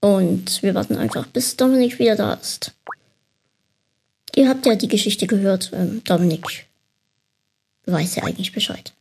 [0.01, 2.73] Und wir warten einfach, bis Dominik wieder da ist.
[4.35, 5.71] Ihr habt ja die Geschichte gehört.
[5.73, 6.65] Ähm, Dominik
[7.85, 8.93] weiß ja eigentlich Bescheid.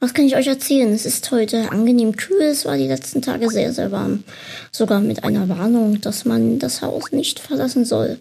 [0.00, 0.92] Was kann ich euch erzählen?
[0.92, 2.42] Es ist heute angenehm kühl.
[2.42, 4.24] Es war die letzten Tage sehr, sehr warm.
[4.72, 8.18] Sogar mit einer Warnung, dass man das Haus nicht verlassen soll,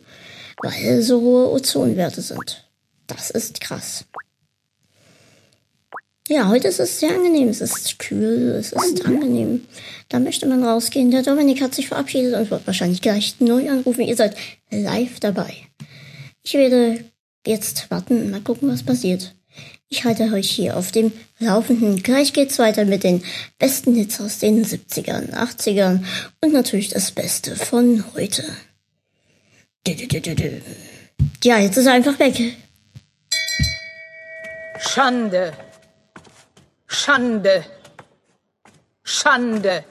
[0.62, 2.66] weil so hohe Ozonwerte sind.
[3.08, 4.06] Das ist krass.
[6.28, 7.50] Ja, heute ist es sehr angenehm.
[7.50, 9.66] Es ist kühl, es ist angenehm.
[10.08, 11.12] Da möchte man rausgehen.
[11.12, 14.02] Der Dominik hat sich verabschiedet und wird wahrscheinlich gleich neu anrufen.
[14.02, 14.38] Ihr seid
[14.70, 15.52] live dabei.
[16.44, 17.04] Ich werde
[17.46, 19.36] jetzt warten, mal gucken, was passiert.
[19.90, 22.02] Ich halte euch hier auf dem Laufenden.
[22.02, 23.24] Gleich geht's weiter mit den
[23.60, 26.04] besten Hits aus den 70ern, 80ern
[26.40, 28.44] und natürlich das Beste von heute.
[31.44, 32.56] Ja, jetzt ist er einfach weg.
[34.80, 35.54] Schande.
[36.88, 37.66] Schande.
[39.04, 39.84] Schande.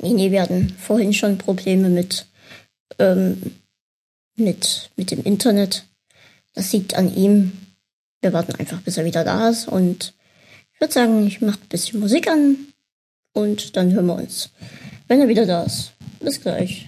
[0.00, 2.26] Nee, nee, wir hatten vorhin schon Probleme mit
[2.98, 3.54] ähm,
[4.36, 5.84] mit, mit dem Internet.
[6.54, 7.52] Das liegt an ihm.
[8.20, 9.68] Wir warten einfach, bis er wieder da ist.
[9.68, 10.14] Und
[10.74, 12.56] ich würde sagen, ich mache ein bisschen Musik an.
[13.32, 14.50] Und dann hören wir uns,
[15.08, 15.92] wenn er wieder da ist.
[16.20, 16.86] Bis gleich.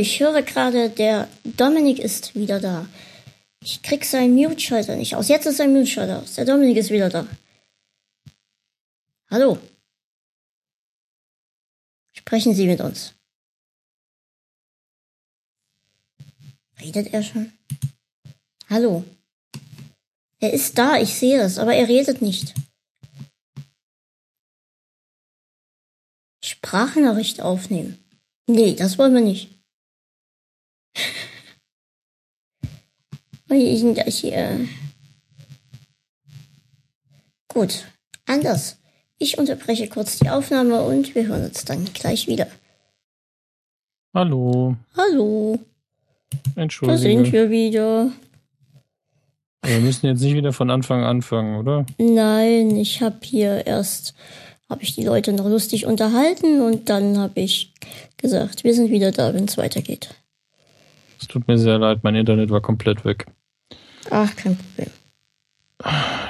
[0.00, 2.88] Ich höre gerade, der Dominik ist wieder da.
[3.62, 5.28] Ich krieg seinen Mute-Schalter nicht aus.
[5.28, 6.34] Jetzt ist sein Mute-Schalter aus.
[6.34, 7.26] Der Dominik ist wieder da.
[9.30, 9.58] Hallo.
[12.12, 13.14] Sprechen Sie mit uns.
[16.80, 17.52] Redet er schon?
[18.70, 19.04] Hallo.
[20.38, 22.54] Er ist da, ich sehe es, aber er redet nicht.
[26.42, 28.02] Sprachnachricht aufnehmen.
[28.46, 29.59] Nee, das wollen wir nicht.
[33.50, 34.66] Ich, ich, äh
[37.48, 37.84] Gut,
[38.26, 38.78] anders.
[39.18, 42.46] Ich unterbreche kurz die Aufnahme und wir hören uns dann gleich wieder.
[44.14, 44.76] Hallo.
[44.96, 45.58] Hallo.
[46.54, 46.96] Entschuldigung.
[46.96, 48.12] Da sind wir wieder.
[49.62, 51.84] Wir müssen jetzt nicht wieder von Anfang anfangen, oder?
[51.98, 54.14] Nein, ich habe hier erst
[54.70, 57.74] habe ich die Leute noch lustig unterhalten und dann habe ich
[58.16, 60.14] gesagt, wir sind wieder da, wenn es weitergeht.
[61.20, 63.26] Es tut mir sehr leid, mein Internet war komplett weg.
[64.08, 64.90] Ach, kein Problem.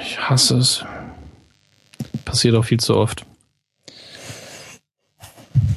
[0.01, 0.83] Ich hasse es.
[2.25, 3.25] Passiert auch viel zu oft.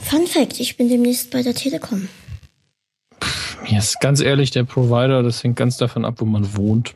[0.02, 2.08] Fun Fact, ich bin demnächst bei der Telekom.
[3.62, 6.94] Mir ist ganz ehrlich der Provider, das hängt ganz davon ab, wo man wohnt.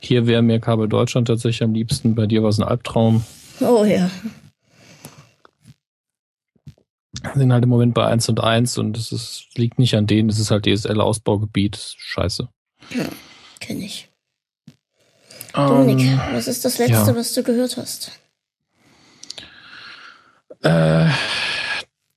[0.00, 2.14] Hier wäre mir Kabel Deutschland tatsächlich am liebsten.
[2.14, 3.24] Bei dir war es ein Albtraum.
[3.60, 4.08] Oh ja.
[7.20, 10.28] Wir sind halt im Moment bei 1 und 1 und es liegt nicht an denen,
[10.28, 11.96] es ist halt DSL-Ausbaugebiet.
[11.98, 12.48] Scheiße.
[12.94, 13.08] Ja,
[13.68, 14.08] kenne ich.
[15.52, 17.16] Dominik, um, was ist das Letzte, ja.
[17.16, 18.12] was du gehört hast?
[20.62, 21.10] Äh,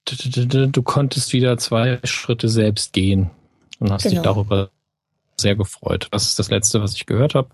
[0.05, 3.31] du, du, du, konntest wieder zwei Schritte selbst gehen
[3.79, 4.15] und hast genau.
[4.15, 4.69] dich darüber
[5.37, 6.07] sehr gefreut.
[6.11, 7.49] Das ist das Letzte, was ich gehört habe.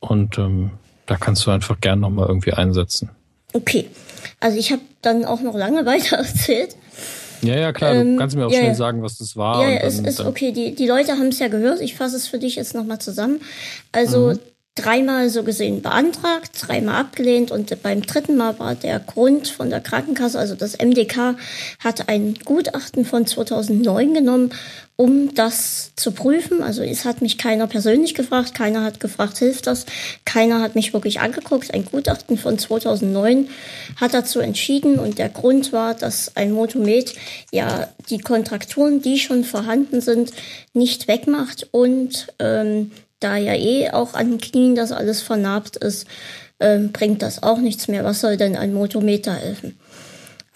[0.00, 0.70] Und ähm,
[1.06, 3.10] da kannst du einfach gern nochmal irgendwie einsetzen.
[3.52, 3.90] Okay.
[4.40, 6.76] Also ich habe dann auch noch lange weiter erzählt.
[7.42, 9.62] Ja, ja, klar, ähm, du kannst mir auch ja, schnell sagen, was das war.
[9.62, 10.52] Ja, ja, es ist okay.
[10.52, 11.80] Die, die Leute haben es ja gehört.
[11.80, 13.40] Ich fasse es für dich jetzt nochmal zusammen.
[13.92, 14.38] Also mhm
[14.78, 19.80] dreimal so gesehen beantragt, dreimal abgelehnt und beim dritten Mal war der Grund von der
[19.80, 21.36] Krankenkasse, also das MDK,
[21.80, 24.50] hat ein Gutachten von 2009 genommen,
[25.00, 26.60] um das zu prüfen.
[26.60, 29.86] Also es hat mich keiner persönlich gefragt, keiner hat gefragt, hilft das,
[30.24, 31.72] keiner hat mich wirklich angeguckt.
[31.72, 33.48] Ein Gutachten von 2009
[33.94, 37.14] hat dazu entschieden und der Grund war, dass ein Motomet
[37.52, 40.32] ja die Kontrakturen, die schon vorhanden sind,
[40.72, 42.90] nicht wegmacht und ähm,
[43.20, 46.08] da ja eh auch an den Knien das alles vernarbt ist,
[46.58, 48.02] ähm, bringt das auch nichts mehr.
[48.02, 49.78] Was soll denn ein Motometer helfen?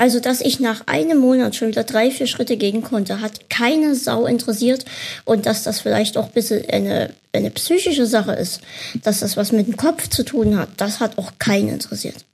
[0.03, 3.94] Also, dass ich nach einem Monat schon wieder drei, vier Schritte gehen konnte, hat keine
[3.94, 4.84] Sau interessiert.
[5.24, 8.62] Und dass das vielleicht auch ein bisschen eine, eine psychische Sache ist,
[9.05, 12.24] dass das was mit dem Kopf zu tun hat, das hat auch keinen interessiert.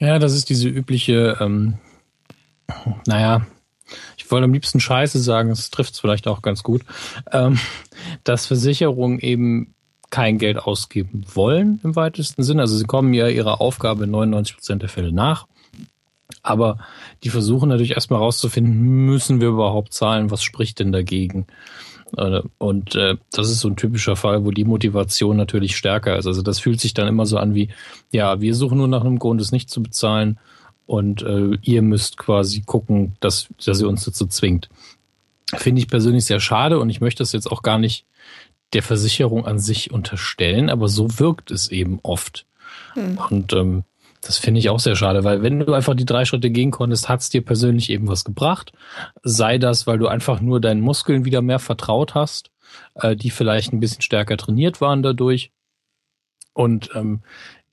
[0.00, 1.74] Ja, das ist diese übliche, ähm,
[3.06, 3.46] naja,
[4.16, 6.82] ich wollte am liebsten Scheiße sagen, das trifft es vielleicht auch ganz gut,
[7.30, 7.60] ähm,
[8.24, 9.76] dass Versicherungen eben
[10.10, 12.62] kein Geld ausgeben wollen im weitesten Sinne.
[12.62, 15.46] Also sie kommen ja ihrer Aufgabe in 99 Prozent der Fälle nach.
[16.42, 16.78] Aber
[17.24, 20.30] die versuchen natürlich erstmal rauszufinden, müssen wir überhaupt zahlen?
[20.30, 21.46] Was spricht denn dagegen?
[22.16, 26.26] Äh, und äh, das ist so ein typischer Fall, wo die Motivation natürlich stärker ist.
[26.26, 27.68] Also das fühlt sich dann immer so an wie,
[28.10, 30.38] ja, wir suchen nur nach einem Grund, es nicht zu bezahlen
[30.86, 34.68] und äh, ihr müsst quasi gucken, dass, dass ihr uns dazu zwingt.
[35.54, 38.04] Finde ich persönlich sehr schade und ich möchte das jetzt auch gar nicht
[38.74, 42.46] der Versicherung an sich unterstellen, aber so wirkt es eben oft.
[42.94, 43.18] Hm.
[43.30, 43.84] Und ähm,
[44.28, 47.08] das finde ich auch sehr schade, weil wenn du einfach die drei Schritte gehen konntest,
[47.08, 48.72] hat es dir persönlich eben was gebracht.
[49.22, 52.50] Sei das, weil du einfach nur deinen Muskeln wieder mehr vertraut hast,
[52.96, 55.50] äh, die vielleicht ein bisschen stärker trainiert waren dadurch.
[56.52, 57.22] Und ähm,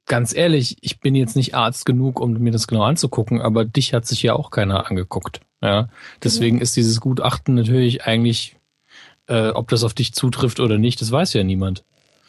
[0.05, 3.93] ganz ehrlich, ich bin jetzt nicht Arzt genug, um mir das genau anzugucken, aber dich
[3.93, 5.41] hat sich ja auch keiner angeguckt.
[5.61, 5.89] Ja,
[6.23, 6.61] deswegen mhm.
[6.61, 8.55] ist dieses Gutachten natürlich eigentlich,
[9.27, 11.83] äh, ob das auf dich zutrifft oder nicht, das weiß ja niemand.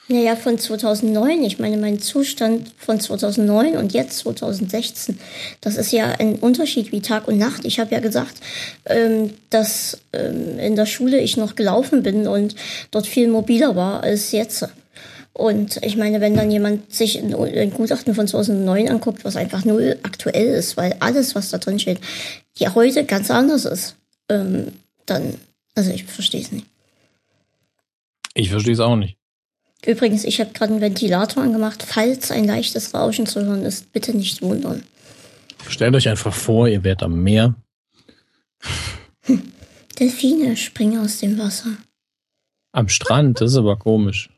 [0.08, 5.18] Naja, von 2009, ich meine, mein Zustand von 2009 und jetzt 2016,
[5.60, 7.64] das ist ja ein Unterschied wie Tag und Nacht.
[7.64, 8.36] Ich habe ja gesagt,
[8.84, 12.54] ähm, dass ähm, in der Schule ich noch gelaufen bin und
[12.92, 14.68] dort viel mobiler war als jetzt.
[15.32, 19.98] Und ich meine, wenn dann jemand sich ein, Gutachten von 2009 anguckt, was einfach null
[20.04, 21.98] aktuell ist, weil alles, was da drin steht,
[22.56, 23.96] ja heute ganz anders ist,
[24.28, 24.68] ähm,
[25.04, 25.34] dann,
[25.74, 26.66] also ich verstehe es nicht.
[28.34, 29.16] Ich verstehe es auch nicht.
[29.84, 31.82] Übrigens, ich habe gerade einen Ventilator angemacht.
[31.82, 34.82] Falls ein leichtes Rauschen zu hören ist, bitte nicht wundern.
[35.68, 37.54] Stellt euch einfach vor, ihr wärt am Meer.
[39.22, 39.52] Hm.
[39.98, 41.70] Delfine springen aus dem Wasser.
[42.72, 44.30] Am Strand, das ist aber komisch.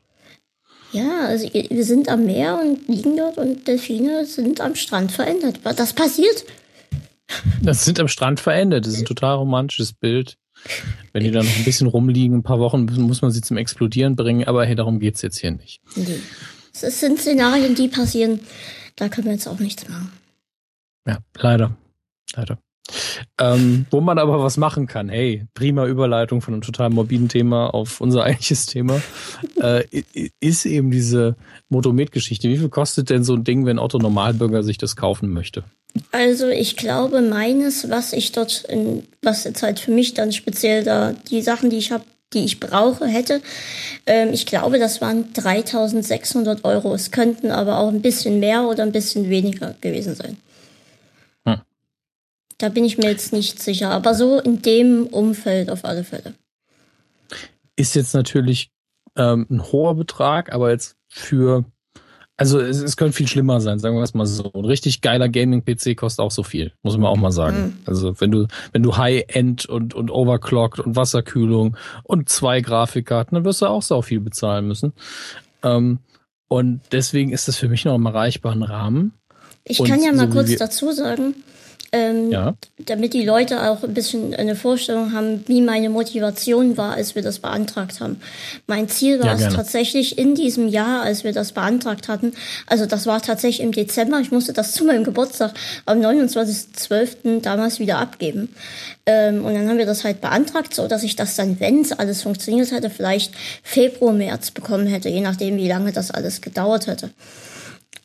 [0.91, 5.59] Ja, also wir sind am Meer und liegen dort und Delfine sind am Strand verändert.
[5.63, 6.45] Das passiert.
[7.61, 8.85] Das sind am Strand verändert.
[8.85, 10.37] Das ist ein total romantisches Bild.
[11.13, 14.15] Wenn die da noch ein bisschen rumliegen, ein paar Wochen, muss man sie zum Explodieren
[14.15, 14.47] bringen.
[14.47, 15.81] Aber hey, darum geht's jetzt hier nicht.
[15.95, 16.19] Nee.
[16.81, 18.39] Es sind Szenarien, die passieren.
[18.95, 20.11] Da können wir jetzt auch nichts machen.
[21.07, 21.75] Ja, leider.
[22.35, 22.59] Leider.
[23.39, 25.09] Ähm, wo man aber was machen kann.
[25.09, 29.01] Hey, prima Überleitung von einem total morbiden Thema auf unser eigentliches Thema.
[29.61, 29.83] äh,
[30.39, 31.35] ist eben diese
[31.69, 32.49] Motomet-Geschichte.
[32.49, 35.63] Wie viel kostet denn so ein Ding, wenn Otto Normalbürger sich das kaufen möchte?
[36.11, 40.83] Also ich glaube, meines, was ich dort, in, was jetzt halt für mich dann speziell
[40.83, 43.41] da, die Sachen, die ich habe, die ich brauche, hätte,
[44.05, 46.93] ähm, ich glaube, das waren 3600 Euro.
[46.93, 50.37] Es könnten aber auch ein bisschen mehr oder ein bisschen weniger gewesen sein.
[52.59, 56.35] Da bin ich mir jetzt nicht sicher, aber so in dem Umfeld auf alle Fälle.
[57.77, 58.69] Ist jetzt natürlich
[59.15, 61.63] ähm, ein hoher Betrag, aber jetzt für,
[62.39, 64.49] also es, es könnte viel schlimmer sein, sagen wir es mal so.
[64.53, 67.57] Ein richtig geiler Gaming-PC kostet auch so viel, muss man auch mal sagen.
[67.57, 67.73] Mhm.
[67.85, 73.43] Also wenn du, wenn du High-End und, und Overclocked und Wasserkühlung und zwei Grafikkarten, dann
[73.43, 74.93] wirst du auch so viel bezahlen müssen.
[75.63, 75.99] Ähm,
[76.47, 79.11] und deswegen ist das für mich noch im erreichbaren Rahmen.
[79.65, 81.35] Ich kann ja mal so kurz dazu sagen,
[81.91, 82.53] ähm, ja.
[82.77, 87.21] damit die Leute auch ein bisschen eine Vorstellung haben, wie meine Motivation war, als wir
[87.21, 88.21] das beantragt haben.
[88.67, 92.33] Mein Ziel war ja, es tatsächlich in diesem Jahr, als wir das beantragt hatten,
[92.67, 95.53] also das war tatsächlich im Dezember, ich musste das zu meinem Geburtstag
[95.85, 97.41] am 29.12.
[97.41, 98.49] damals wieder abgeben.
[99.05, 101.91] Ähm, und dann haben wir das halt beantragt, so dass ich das dann, wenn es
[101.91, 103.33] alles funktioniert hätte, vielleicht
[103.63, 107.09] Februar, März bekommen hätte, je nachdem, wie lange das alles gedauert hätte.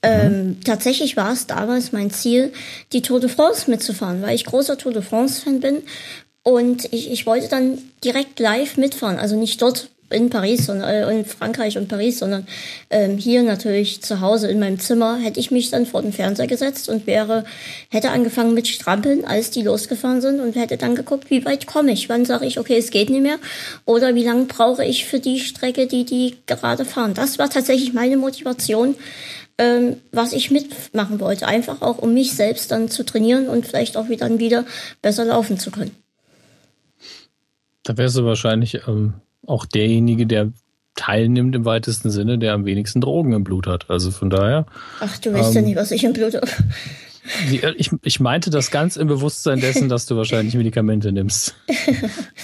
[0.04, 0.60] Ähm, mhm.
[0.64, 2.52] tatsächlich war es damals mein Ziel,
[2.92, 5.82] die Tour de France mitzufahren, weil ich großer Tour de France-Fan bin.
[6.42, 11.10] Und ich, ich wollte dann direkt live mitfahren, also nicht dort in Paris, sondern äh,
[11.10, 12.46] in Frankreich und Paris, sondern
[12.90, 16.46] ähm, hier natürlich zu Hause in meinem Zimmer, hätte ich mich dann vor den Fernseher
[16.46, 17.44] gesetzt und wäre,
[17.90, 21.92] hätte angefangen mit Strampeln, als die losgefahren sind und hätte dann geguckt, wie weit komme
[21.92, 23.38] ich, wann sage ich, okay, es geht nicht mehr
[23.84, 27.14] oder wie lange brauche ich für die Strecke, die die gerade fahren.
[27.14, 28.96] Das war tatsächlich meine Motivation,
[29.58, 33.96] ähm, was ich mitmachen wollte, einfach auch um mich selbst dann zu trainieren und vielleicht
[33.96, 34.64] auch wieder, dann wieder
[35.02, 35.92] besser laufen zu können.
[37.84, 39.14] Da wärst du wahrscheinlich ähm,
[39.46, 40.52] auch derjenige, der
[40.94, 43.90] teilnimmt im weitesten Sinne, der am wenigsten Drogen im Blut hat.
[43.90, 44.66] Also von daher.
[45.00, 46.48] Ach, du weißt ähm, ja nicht, was ich im Blut habe.
[47.50, 51.54] Äh, ich, ich meinte das ganz im Bewusstsein dessen, dass du wahrscheinlich Medikamente nimmst.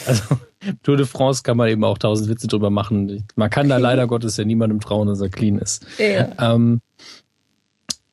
[0.07, 0.39] Also
[0.83, 3.26] Tour de France kann man eben auch tausend Witze drüber machen.
[3.37, 5.85] Man kann da leider Gottes ja niemandem trauen, dass er clean ist.
[5.99, 6.28] Ja.
[6.39, 6.81] Ähm,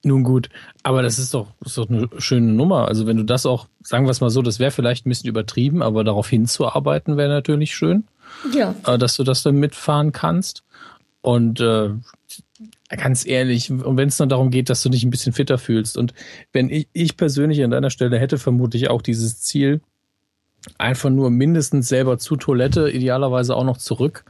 [0.03, 0.49] nun gut,
[0.84, 2.88] aber das ist doch, ist doch eine schöne Nummer.
[2.88, 5.30] Also wenn du das auch, sagen wir es mal so, das wäre vielleicht ein bisschen
[5.30, 8.05] übertrieben, aber darauf hinzuarbeiten wäre natürlich schön.
[8.53, 8.76] Ja.
[8.86, 10.63] Äh, dass du das dann mitfahren kannst.
[11.22, 11.89] Und äh,
[12.89, 15.97] ganz ehrlich, und wenn es dann darum geht, dass du dich ein bisschen fitter fühlst.
[15.97, 16.13] Und
[16.53, 19.81] wenn ich, ich persönlich an deiner Stelle hätte vermutlich auch dieses Ziel,
[20.77, 24.25] einfach nur mindestens selber zur Toilette, idealerweise auch noch zurück.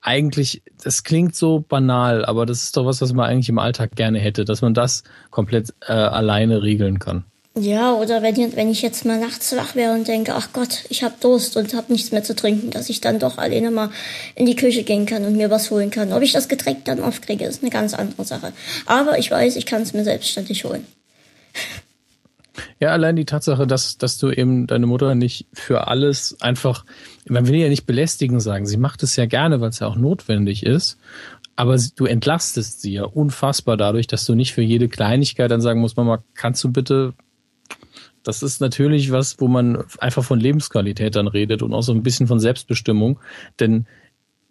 [0.00, 3.92] Eigentlich, das klingt so banal, aber das ist doch was, was man eigentlich im Alltag
[3.96, 7.24] gerne hätte, dass man das komplett äh, alleine regeln kann.
[7.56, 11.04] Ja, oder wenn, wenn ich jetzt mal nachts wach wäre und denke, ach Gott, ich
[11.04, 13.90] habe Durst und habe nichts mehr zu trinken, dass ich dann doch alleine mal
[14.34, 16.12] in die Küche gehen kann und mir was holen kann.
[16.12, 18.52] Ob ich das Getränk dann aufkriege, ist eine ganz andere Sache.
[18.86, 20.84] Aber ich weiß, ich kann es mir selbstständig holen.
[22.80, 26.84] Ja, allein die Tatsache, dass, dass du eben deine Mutter nicht für alles einfach,
[27.28, 29.96] man will ja nicht belästigen sagen, sie macht es ja gerne, weil es ja auch
[29.96, 30.98] notwendig ist.
[31.54, 35.80] Aber du entlastest sie ja unfassbar dadurch, dass du nicht für jede Kleinigkeit dann sagen
[35.80, 37.14] musst, Mama, kannst du bitte
[38.24, 42.02] das ist natürlich was, wo man einfach von Lebensqualität dann redet und auch so ein
[42.02, 43.20] bisschen von Selbstbestimmung.
[43.60, 43.86] Denn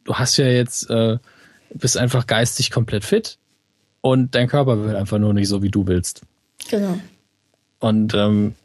[0.06, 1.18] du hast ja jetzt, äh,
[1.74, 3.38] bist einfach geistig komplett fit
[4.02, 6.22] und dein Körper will einfach nur nicht so, wie du willst.
[6.70, 7.00] Genau.
[7.80, 8.56] Und ähm,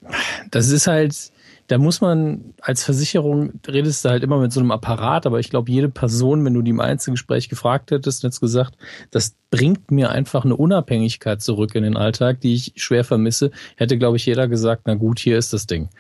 [0.51, 1.33] das ist halt,
[1.69, 5.51] da muss man als Versicherung, redest du halt immer mit so einem Apparat, aber ich
[5.51, 8.75] glaube, jede Person, wenn du die im Einzelgespräch gefragt hättest jetzt gesagt,
[9.11, 13.99] das bringt mir einfach eine Unabhängigkeit zurück in den Alltag, die ich schwer vermisse, hätte,
[13.99, 15.91] glaube ich, jeder gesagt, na gut, hier ist das Ding.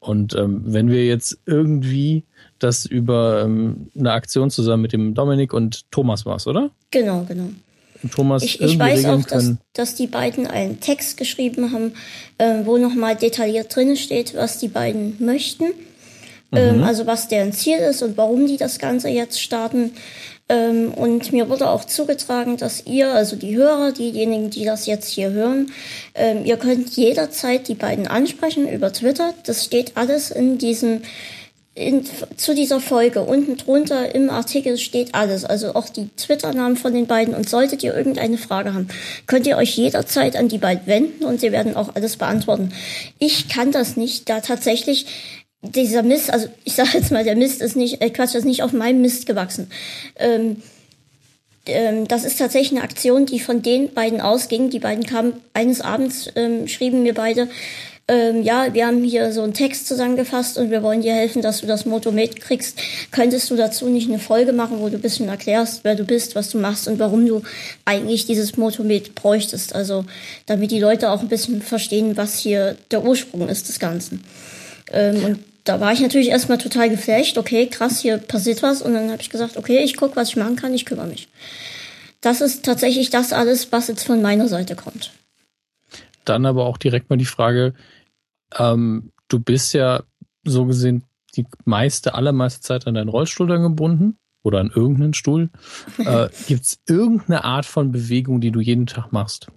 [0.00, 2.24] Und ähm, wenn wir jetzt irgendwie
[2.58, 6.70] das über ähm, eine Aktion zusammen mit dem Dominik und Thomas war's, oder?
[6.90, 7.48] Genau, genau.
[8.14, 11.92] Thomas ich, ich weiß auch, dass, dass die beiden einen Text geschrieben haben,
[12.38, 15.64] äh, wo nochmal detailliert drin steht, was die beiden möchten.
[16.52, 16.84] Ähm, mhm.
[16.84, 19.92] also was deren Ziel ist und warum die das Ganze jetzt starten.
[20.48, 25.10] Ähm, und mir wurde auch zugetragen, dass ihr, also die Hörer, diejenigen, die das jetzt
[25.10, 25.72] hier hören,
[26.14, 29.34] ähm, ihr könnt jederzeit die beiden ansprechen über Twitter.
[29.44, 31.02] Das steht alles in diesem
[31.76, 32.04] in,
[32.36, 37.06] zu dieser Folge unten drunter im Artikel steht alles, also auch die Twitter-Namen von den
[37.06, 37.34] beiden.
[37.34, 38.88] Und solltet ihr irgendeine Frage haben,
[39.26, 42.72] könnt ihr euch jederzeit an die beiden wenden und sie werden auch alles beantworten.
[43.18, 45.06] Ich kann das nicht, da tatsächlich
[45.60, 48.62] dieser Mist, also ich sage jetzt mal, der Mist ist nicht, äh, Quatsch, ist nicht
[48.62, 49.70] auf meinem Mist gewachsen.
[50.16, 50.62] Ähm,
[51.66, 54.70] ähm, das ist tatsächlich eine Aktion, die von den beiden ausging.
[54.70, 57.48] Die beiden kamen eines Abends, ähm, schrieben mir beide,
[58.08, 61.60] ähm, ja, wir haben hier so einen Text zusammengefasst und wir wollen dir helfen, dass
[61.60, 62.78] du das Motto mitkriegst.
[63.10, 66.36] Könntest du dazu nicht eine Folge machen, wo du ein bisschen erklärst, wer du bist,
[66.36, 67.42] was du machst und warum du
[67.84, 69.74] eigentlich dieses Motto mit bräuchtest?
[69.74, 70.04] Also,
[70.46, 74.22] damit die Leute auch ein bisschen verstehen, was hier der Ursprung ist des Ganzen.
[74.92, 77.36] Ähm, und da war ich natürlich erstmal total geflasht.
[77.38, 78.82] Okay, krass, hier passiert was.
[78.82, 81.26] Und dann habe ich gesagt, okay, ich gucke, was ich machen kann, ich kümmere mich.
[82.20, 85.10] Das ist tatsächlich das alles, was jetzt von meiner Seite kommt.
[86.24, 87.74] Dann aber auch direkt mal die Frage,
[88.58, 90.02] ähm, du bist ja
[90.44, 91.04] so gesehen
[91.36, 95.50] die meiste, allermeiste Zeit an deinen Rollstuhl dann gebunden oder an irgendeinen Stuhl.
[95.98, 99.48] Äh, Gibt es irgendeine Art von Bewegung, die du jeden Tag machst?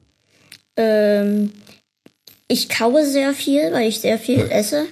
[0.77, 1.51] Ähm,
[2.47, 4.87] ich kaue sehr viel, weil ich sehr viel esse.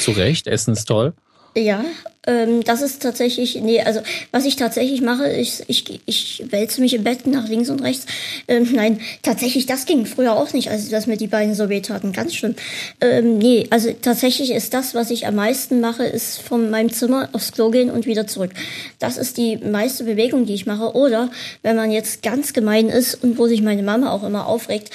[0.00, 1.14] Zu Recht, Essen ist toll.
[1.56, 1.84] Ja,
[2.26, 4.00] ähm, das ist tatsächlich, nee, also
[4.32, 8.06] was ich tatsächlich mache, ist, ich, ich wälze mich im Bett nach links und rechts.
[8.48, 11.80] Ähm, nein, tatsächlich, das ging früher auch nicht, als dass mir die Beine so weh
[11.80, 12.12] taten.
[12.12, 12.56] Ganz schlimm.
[13.00, 17.28] Ähm, nee, also tatsächlich ist das, was ich am meisten mache, ist von meinem Zimmer
[17.32, 18.50] aufs Klo gehen und wieder zurück.
[18.98, 20.96] Das ist die meiste Bewegung, die ich mache.
[20.96, 21.30] Oder
[21.62, 24.90] wenn man jetzt ganz gemein ist und wo sich meine Mama auch immer aufregt,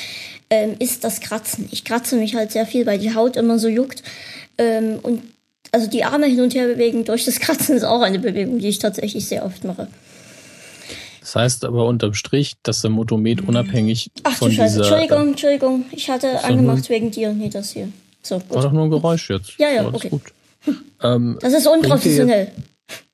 [0.50, 1.70] ähm, ist das Kratzen.
[1.72, 4.04] Ich kratze mich halt sehr viel, weil die Haut immer so juckt.
[4.58, 5.24] Ähm, und
[5.72, 8.68] also die Arme hin und her bewegen durch das Kratzen ist auch eine Bewegung, die
[8.68, 9.88] ich tatsächlich sehr oft mache.
[11.22, 14.80] Das heißt aber unterm Strich, dass der Motomet unabhängig Ach, von du Scheiße.
[14.80, 14.92] dieser...
[14.92, 15.86] Entschuldigung, Entschuldigung.
[15.92, 17.32] Ich hatte angemacht wegen dir.
[17.32, 17.90] Nee, das hier.
[18.24, 18.56] So, gut.
[18.56, 19.58] War doch nur ein Geräusch jetzt.
[19.58, 20.10] Ja, ja, okay.
[20.10, 20.24] Gut.
[21.04, 22.52] Ähm, das ist unprofessionell.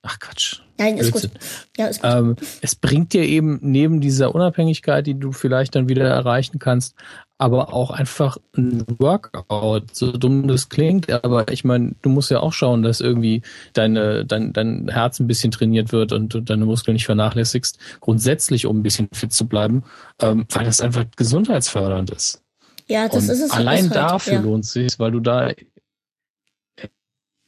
[0.01, 0.60] Ach Quatsch.
[0.78, 1.30] Nein, ist gut.
[1.78, 2.12] Ja, ist gut.
[2.12, 6.95] Ähm, es bringt dir eben neben dieser Unabhängigkeit, die du vielleicht dann wieder erreichen kannst,
[7.38, 12.39] aber auch einfach ein Workout, so dumm das klingt, aber ich meine, du musst ja
[12.39, 16.65] auch schauen, dass irgendwie deine, dein, dein Herz ein bisschen trainiert wird und, und deine
[16.65, 19.83] Muskeln nicht vernachlässigst, grundsätzlich, um ein bisschen fit zu bleiben,
[20.19, 22.43] ähm, weil das einfach gesundheitsfördernd ist.
[22.88, 23.51] Ja, das und ist es.
[23.51, 24.41] Allein halt, dafür ja.
[24.41, 25.51] lohnt es sich, weil du da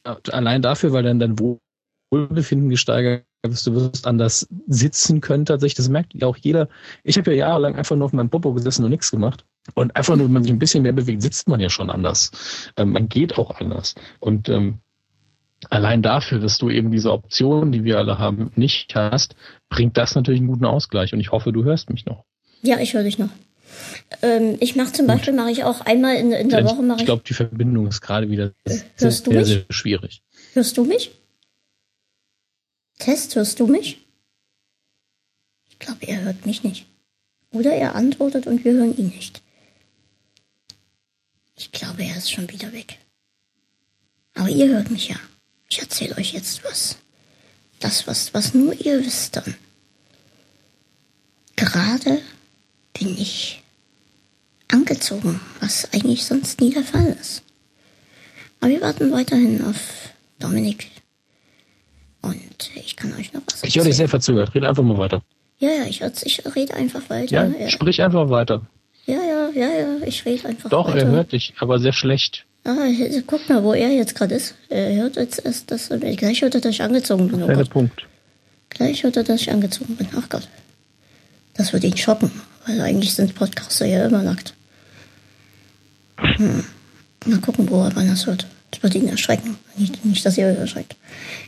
[0.04, 1.36] allein dafür, weil dann dein
[2.10, 5.76] Wohlbefinden gesteigert du wirst anders sitzen können tatsächlich.
[5.76, 6.68] Das merkt ja auch jeder.
[7.04, 9.44] Ich habe ja jahrelang einfach nur auf meinem Popo gesessen und nichts gemacht.
[9.74, 12.30] Und einfach nur, wenn man sich ein bisschen mehr bewegt, sitzt man ja schon anders.
[12.76, 13.94] Ähm, man geht auch anders.
[14.18, 14.78] Und ähm,
[15.68, 19.36] allein dafür, dass du eben diese Optionen, die wir alle haben, nicht hast,
[19.68, 21.12] bringt das natürlich einen guten Ausgleich.
[21.12, 22.24] Und ich hoffe, du hörst mich noch.
[22.62, 23.30] Ja, ich höre dich noch.
[24.22, 26.82] Ähm, ich mache zum Beispiel, mache ich auch einmal in, in der Woche.
[26.82, 30.22] Mache ich, ich glaube, die Verbindung ist gerade wieder sehr, sehr, sehr schwierig.
[30.54, 31.12] Hörst du mich?
[33.00, 34.06] Test, hörst du mich?
[35.68, 36.86] Ich glaube, er hört mich nicht.
[37.50, 39.42] Oder er antwortet und wir hören ihn nicht.
[41.56, 42.98] Ich glaube, er ist schon wieder weg.
[44.34, 45.16] Aber ihr hört mich ja.
[45.68, 46.96] Ich erzähle euch jetzt was.
[47.80, 49.56] Das, was, was nur ihr wisst dann.
[51.56, 52.22] Gerade
[52.92, 53.62] bin ich
[54.68, 57.42] angezogen, was eigentlich sonst nie der Fall ist.
[58.60, 59.78] Aber wir warten weiterhin auf
[60.38, 60.99] Dominik.
[63.02, 63.62] Und ich kann euch noch was.
[63.62, 64.54] Ich höre dich sehr verzögert.
[64.54, 65.22] Rede einfach mal weiter.
[65.58, 67.32] Ja, ja, ich, ich rede einfach weiter.
[67.32, 68.62] Ja, ja, sprich einfach weiter.
[69.06, 71.00] Ja, ja, ja, ja, ich rede einfach Doch, weiter.
[71.00, 72.46] er hört dich, aber sehr schlecht.
[72.64, 72.76] Ah,
[73.26, 74.54] guck mal, wo er jetzt gerade ist.
[74.68, 77.42] Er hört jetzt erst, dass gleich hört er, dass ich angezogen bin.
[77.42, 78.06] Oh Punkt.
[78.68, 80.08] Gleich hört er, dass ich angezogen bin.
[80.16, 80.48] Ach Gott.
[81.54, 82.30] Das wird ihn schocken,
[82.66, 84.54] weil eigentlich sind Podcaster ja immer nackt.
[86.16, 86.64] Hm.
[87.26, 88.46] Mal gucken, wo er wann das hört.
[88.70, 89.58] Das wird ihn erschrecken.
[89.76, 90.96] Nicht, nicht dass ihr euch erschreckt.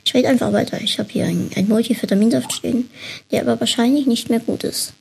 [0.05, 0.81] Ich rede einfach weiter.
[0.81, 2.91] Ich habe hier ein, ein Multivitaminsaft stehen,
[3.31, 4.95] der aber wahrscheinlich nicht mehr gut ist.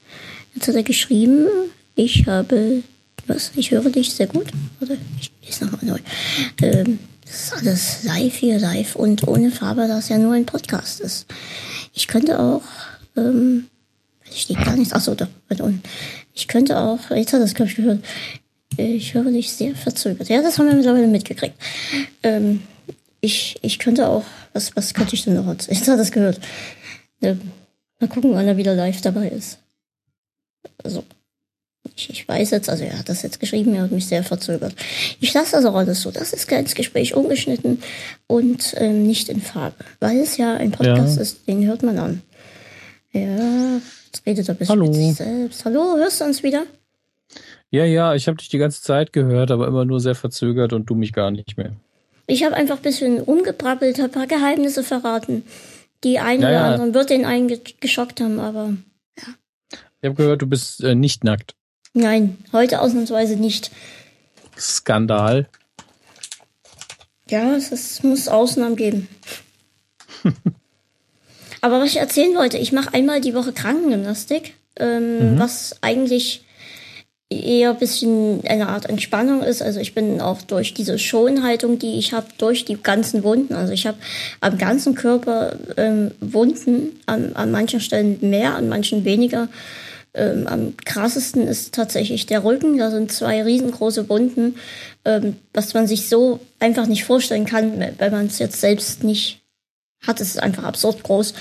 [0.53, 1.47] Jetzt hat er geschrieben,
[1.95, 2.83] ich habe,
[3.27, 4.47] was, ich höre dich sehr gut.
[4.79, 5.99] Oder ich lese nochmal neu.
[6.61, 10.45] Ähm, das ist alles live hier, live und ohne Farbe, da es ja nur ein
[10.45, 11.27] Podcast ist.
[11.93, 12.63] Ich könnte auch,
[13.15, 13.67] ähm,
[14.33, 15.81] steht gar nichts, achso, da, unten.
[16.33, 18.03] Ich könnte auch, jetzt hat das, glaube ich, gehört,
[18.77, 20.29] ich höre dich sehr verzögert.
[20.29, 21.55] Ja, das haben wir mittlerweile mitgekriegt.
[22.23, 22.63] Ähm,
[23.19, 25.47] ich, ich könnte auch, was, was könnte ich denn noch?
[25.69, 26.39] Jetzt hat das gehört.
[27.21, 27.39] Ähm,
[27.99, 29.59] mal gucken, wann er wieder live dabei ist.
[30.83, 31.03] Also,
[31.95, 34.75] ich, ich weiß jetzt, also er hat das jetzt geschrieben, er hat mich sehr verzögert.
[35.19, 36.11] Ich lasse das auch alles so.
[36.11, 37.81] Das ist ganz Gespräch ungeschnitten
[38.27, 39.75] und ähm, nicht in Farbe.
[39.99, 41.21] Weil es ja ein Podcast ja.
[41.21, 42.21] ist, den hört man an.
[43.11, 44.85] Ja, jetzt redet er ein bisschen Hallo.
[44.85, 45.65] mit sich selbst.
[45.65, 46.65] Hallo, hörst du uns wieder?
[47.71, 50.89] Ja, ja, ich habe dich die ganze Zeit gehört, aber immer nur sehr verzögert und
[50.89, 51.71] du mich gar nicht mehr.
[52.27, 55.43] Ich habe einfach ein bisschen umgebrabbelt, ein paar Geheimnisse verraten.
[56.03, 56.59] Die einen naja.
[56.59, 57.49] oder anderen wird den einen
[57.79, 58.73] geschockt haben, aber
[59.17, 59.33] ja.
[60.01, 61.55] Ich habe gehört, du bist äh, nicht nackt.
[61.93, 63.71] Nein, heute ausnahmsweise nicht.
[64.57, 65.47] Skandal.
[67.29, 69.07] Ja, es, es muss Ausnahmen geben.
[71.61, 75.39] aber was ich erzählen wollte, ich mache einmal die Woche Krankengymnastik, ähm, mhm.
[75.39, 76.43] was eigentlich
[77.31, 79.61] eher ein bisschen eine Art Entspannung ist.
[79.61, 83.53] Also ich bin auch durch diese Schonhaltung, die ich habe, durch die ganzen Wunden.
[83.53, 83.97] Also ich habe
[84.41, 89.47] am ganzen Körper ähm, Wunden, an, an manchen Stellen mehr, an manchen weniger.
[90.13, 92.77] Ähm, am krassesten ist tatsächlich der Rücken.
[92.77, 94.55] Da sind zwei riesengroße Wunden,
[95.05, 99.41] ähm, was man sich so einfach nicht vorstellen kann, wenn man es jetzt selbst nicht
[100.05, 100.19] hat.
[100.19, 101.33] Es ist einfach absurd groß.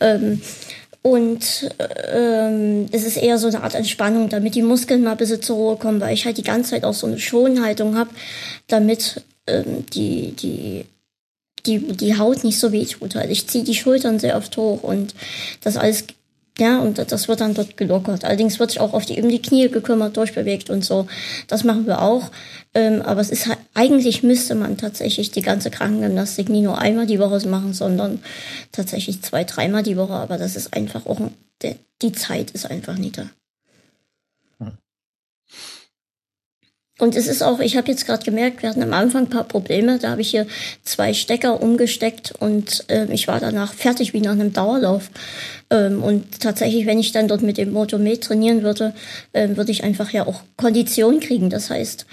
[0.00, 0.40] Ähm,
[1.06, 1.70] und
[2.12, 5.54] ähm, es ist eher so eine Art Entspannung, damit die Muskeln mal ein bisschen zur
[5.54, 8.10] Ruhe kommen, weil ich halt die ganze Zeit auch so eine Schonhaltung habe,
[8.66, 10.84] damit ähm, die, die,
[11.64, 13.14] die, die Haut nicht so weh tut.
[13.14, 13.30] Halt.
[13.30, 15.14] Ich ziehe die Schultern sehr oft hoch und
[15.60, 16.06] das alles
[16.58, 18.24] ja, und das wird dann dort gelockert.
[18.24, 21.06] Allerdings wird sich auch auf die, um die Knie gekümmert, durchbewegt und so.
[21.46, 22.32] Das machen wir auch.
[22.74, 27.06] Ähm, aber es ist halt, eigentlich müsste man tatsächlich die ganze Krankengymnastik nie nur einmal
[27.06, 28.20] die Woche machen, sondern
[28.72, 30.14] tatsächlich zwei, dreimal die Woche.
[30.14, 31.20] Aber das ist einfach auch,
[32.02, 33.28] die Zeit ist einfach nicht da.
[36.98, 39.44] Und es ist auch, ich habe jetzt gerade gemerkt, wir hatten am Anfang ein paar
[39.44, 39.98] Probleme.
[39.98, 40.46] Da habe ich hier
[40.82, 45.10] zwei Stecker umgesteckt und äh, ich war danach fertig wie nach einem Dauerlauf.
[45.68, 48.94] Ähm, und tatsächlich, wenn ich dann dort mit dem Motomet trainieren würde,
[49.34, 51.50] ähm, würde ich einfach ja auch Kondition kriegen.
[51.50, 52.06] Das heißt,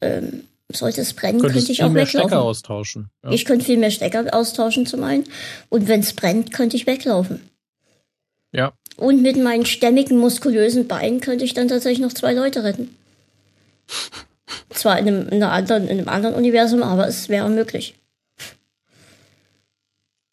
[0.00, 2.28] ähm, sollte es brennen, Könntest könnte ich auch weglaufen.
[2.28, 3.10] Stecker austauschen.
[3.22, 3.30] Ja.
[3.30, 5.24] Ich könnte viel mehr Stecker austauschen zum einen.
[5.68, 7.40] Und wenn es brennt, könnte ich weglaufen.
[8.52, 8.72] Ja.
[8.96, 12.94] Und mit meinen stämmigen, muskulösen Beinen könnte ich dann tatsächlich noch zwei Leute retten.
[14.70, 17.94] Zwar in einem, in, anderen, in einem anderen Universum, aber es wäre möglich.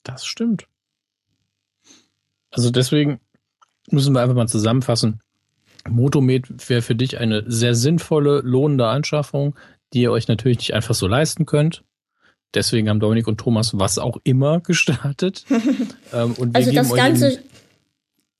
[0.03, 0.67] Das stimmt.
[2.51, 3.19] Also deswegen
[3.89, 5.21] müssen wir einfach mal zusammenfassen.
[5.87, 9.55] Motomed wäre für dich eine sehr sinnvolle, lohnende Anschaffung,
[9.93, 11.83] die ihr euch natürlich nicht einfach so leisten könnt.
[12.53, 15.45] Deswegen haben Dominik und Thomas was auch immer gestartet.
[16.13, 17.39] ähm, also das Ganze,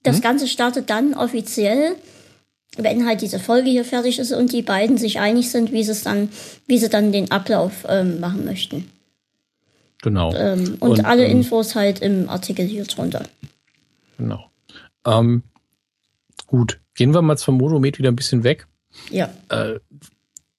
[0.03, 0.21] das hm?
[0.21, 1.95] Ganze startet dann offiziell,
[2.77, 5.91] wenn halt diese Folge hier fertig ist und die beiden sich einig sind, wie sie
[5.91, 6.29] es dann,
[6.67, 8.89] wie sie dann den Ablauf ähm, machen möchten.
[10.01, 10.33] Genau.
[10.35, 13.23] Ähm, und, und, alle ähm, Infos halt im Artikel hier drunter.
[14.17, 14.49] Genau.
[15.05, 15.43] Ähm,
[16.45, 18.67] gut, gehen wir mal vom Motomet wieder ein bisschen weg.
[19.09, 19.29] Ja.
[19.49, 19.79] Äh,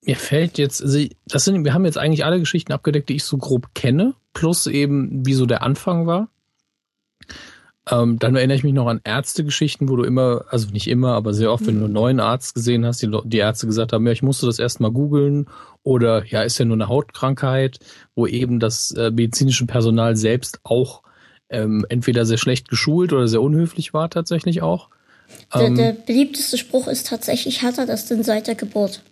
[0.09, 3.25] mir fällt jetzt, also das sind, wir haben jetzt eigentlich alle Geschichten abgedeckt, die ich
[3.25, 6.31] so grob kenne, plus eben, wie so der Anfang war.
[7.91, 11.35] Ähm, dann erinnere ich mich noch an Ärztegeschichten, wo du immer, also nicht immer, aber
[11.35, 14.13] sehr oft, wenn du einen neuen Arzt gesehen hast, die, die Ärzte gesagt haben, ja,
[14.13, 15.47] ich musste das erstmal googeln
[15.83, 17.79] oder ja, ist ja nur eine Hautkrankheit,
[18.15, 21.03] wo eben das äh, medizinische Personal selbst auch
[21.51, 24.89] ähm, entweder sehr schlecht geschult oder sehr unhöflich war tatsächlich auch.
[25.55, 29.03] Der, ähm, der beliebteste Spruch ist tatsächlich, hat er das denn seit der Geburt?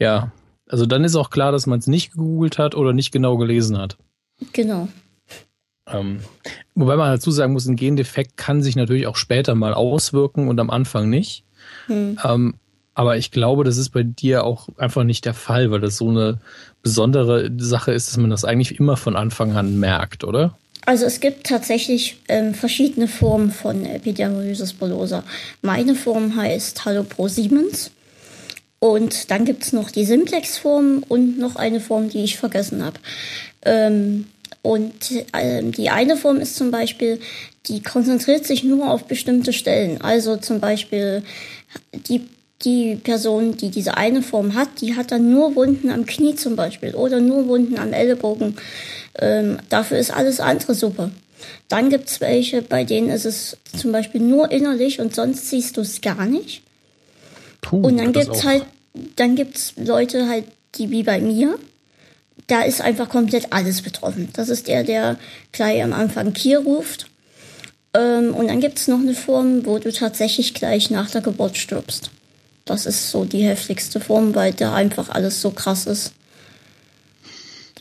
[0.00, 0.32] Ja,
[0.68, 3.78] also dann ist auch klar, dass man es nicht gegoogelt hat oder nicht genau gelesen
[3.78, 3.96] hat.
[4.52, 4.88] Genau.
[5.86, 6.20] Ähm,
[6.74, 10.58] wobei man dazu sagen muss, ein Gendefekt kann sich natürlich auch später mal auswirken und
[10.60, 11.44] am Anfang nicht.
[11.86, 12.18] Hm.
[12.24, 12.54] Ähm,
[12.94, 16.08] aber ich glaube, das ist bei dir auch einfach nicht der Fall, weil das so
[16.08, 16.38] eine
[16.82, 20.56] besondere Sache ist, dass man das eigentlich immer von Anfang an merkt, oder?
[20.86, 25.24] Also es gibt tatsächlich ähm, verschiedene Formen von Epidermolysis bullosa.
[25.62, 27.90] Meine Form heißt Halopro Siemens.
[28.80, 32.98] Und dann gibt's noch die Simplex-Form und noch eine Form, die ich vergessen habe.
[33.62, 34.26] Ähm,
[34.62, 34.94] und
[35.34, 37.20] ähm, die eine Form ist zum Beispiel,
[37.66, 40.00] die konzentriert sich nur auf bestimmte Stellen.
[40.00, 41.22] Also zum Beispiel
[41.92, 42.22] die
[42.64, 46.56] die Person, die diese eine Form hat, die hat dann nur Wunden am Knie zum
[46.56, 48.56] Beispiel oder nur Wunden am Ellenbogen.
[49.18, 51.10] Ähm, dafür ist alles andere super.
[51.68, 55.80] Dann gibt's welche, bei denen ist es zum Beispiel nur innerlich und sonst siehst du
[55.80, 56.62] es gar nicht.
[57.60, 58.64] Puh, und dann gibt's halt,
[59.16, 60.44] dann gibt's Leute halt,
[60.76, 61.58] die wie bei mir,
[62.46, 64.28] da ist einfach komplett alles betroffen.
[64.32, 65.18] Das ist der, der
[65.52, 67.06] gleich am Anfang Kier ruft.
[67.94, 72.10] Ähm, und dann gibt's noch eine Form, wo du tatsächlich gleich nach der Geburt stirbst.
[72.64, 76.12] Das ist so die heftigste Form, weil da einfach alles so krass ist.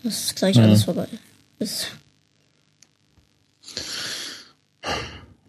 [0.04, 0.64] Dass gleich mhm.
[0.64, 1.08] alles vorbei
[1.60, 1.88] ist.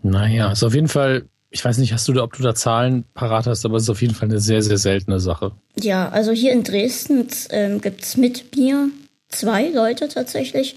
[0.03, 3.05] Naja, ist auf jeden Fall, ich weiß nicht, hast du da, ob du da Zahlen
[3.14, 5.53] parat hast, aber es ist auf jeden Fall eine sehr, sehr seltene Sache.
[5.80, 8.88] Ja, also hier in Dresden ähm, gibt es mit mir
[9.28, 10.76] zwei Leute tatsächlich.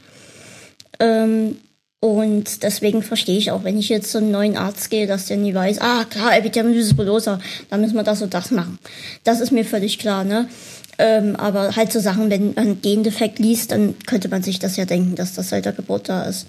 [0.99, 1.57] Ähm,
[1.99, 5.38] und deswegen verstehe ich auch, wenn ich jetzt zu einem neuen Arzt gehe, dass der
[5.38, 8.78] nie weiß, ah klar, Epidermolysis bullosa, da müssen wir das und das machen.
[9.24, 10.49] Das ist mir völlig klar, ne?
[10.97, 14.86] Ähm, aber halt so Sachen, wenn man Gendefekt liest, dann könnte man sich das ja
[14.86, 16.47] denken, dass das seit der Geburt da ist.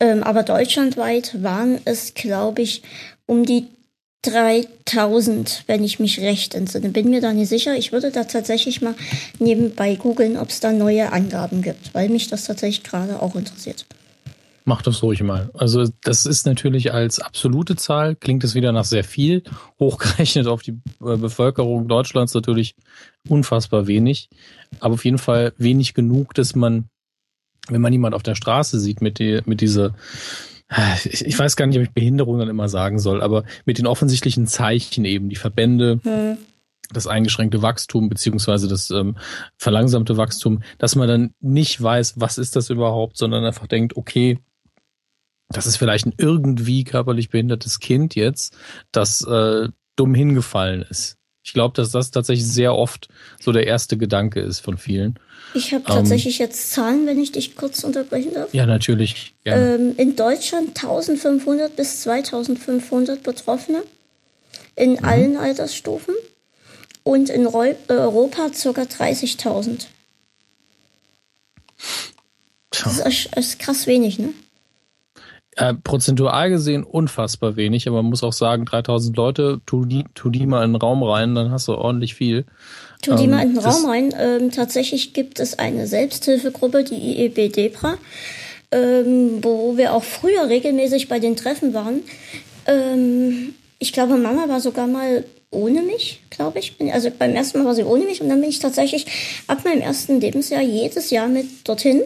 [0.00, 2.82] Ähm, aber deutschlandweit waren es, glaube ich,
[3.30, 3.68] um die
[4.22, 6.90] 3000, wenn ich mich recht entsinne.
[6.90, 7.76] Bin mir da nicht sicher.
[7.76, 8.94] Ich würde da tatsächlich mal
[9.38, 13.86] nebenbei googeln, ob es da neue Angaben gibt, weil mich das tatsächlich gerade auch interessiert.
[14.64, 15.48] Mach das ruhig mal.
[15.54, 19.44] Also das ist natürlich als absolute Zahl, klingt es wieder nach sehr viel,
[19.78, 22.74] hochgerechnet auf die äh, Bevölkerung Deutschlands natürlich
[23.28, 24.28] unfassbar wenig,
[24.80, 26.90] aber auf jeden Fall wenig genug, dass man,
[27.68, 29.94] wenn man jemand auf der Straße sieht mit, die, mit dieser
[31.04, 33.86] ich, ich weiß gar nicht, ob ich Behinderung dann immer sagen soll, aber mit den
[33.86, 36.38] offensichtlichen Zeichen eben, die Verbände, hm.
[36.92, 39.16] das eingeschränkte Wachstum beziehungsweise das ähm,
[39.56, 44.38] verlangsamte Wachstum, dass man dann nicht weiß, was ist das überhaupt, sondern einfach denkt, okay,
[45.48, 48.56] das ist vielleicht ein irgendwie körperlich behindertes Kind jetzt,
[48.92, 51.16] das äh, dumm hingefallen ist.
[51.42, 53.08] Ich glaube, dass das tatsächlich sehr oft
[53.40, 55.18] so der erste Gedanke ist von vielen.
[55.54, 58.52] Ich habe tatsächlich ähm, jetzt Zahlen, wenn ich dich kurz unterbrechen darf.
[58.54, 59.34] Ja, natürlich.
[59.44, 63.82] Ähm, in Deutschland 1500 bis 2500 Betroffene
[64.76, 65.04] in mhm.
[65.04, 66.14] allen Altersstufen
[67.02, 68.82] und in Reu Europa ca.
[68.82, 69.86] 30.000.
[72.70, 74.32] Das ist, ist krass wenig, ne?
[75.60, 80.30] Äh, prozentual gesehen unfassbar wenig, aber man muss auch sagen, 3000 Leute, tu die, tu
[80.30, 82.46] die mal in den Raum rein, dann hast du ordentlich viel.
[83.02, 84.14] Tu die ähm, mal in den Raum rein.
[84.18, 87.98] Ähm, tatsächlich gibt es eine Selbsthilfegruppe, die IEB Depra,
[88.72, 92.04] ähm, wo wir auch früher regelmäßig bei den Treffen waren.
[92.64, 96.76] Ähm, ich glaube, Mama war sogar mal ohne mich, glaube ich.
[96.90, 99.04] Also beim ersten Mal war sie ohne mich und dann bin ich tatsächlich
[99.46, 102.00] ab meinem ersten Lebensjahr jedes Jahr mit dorthin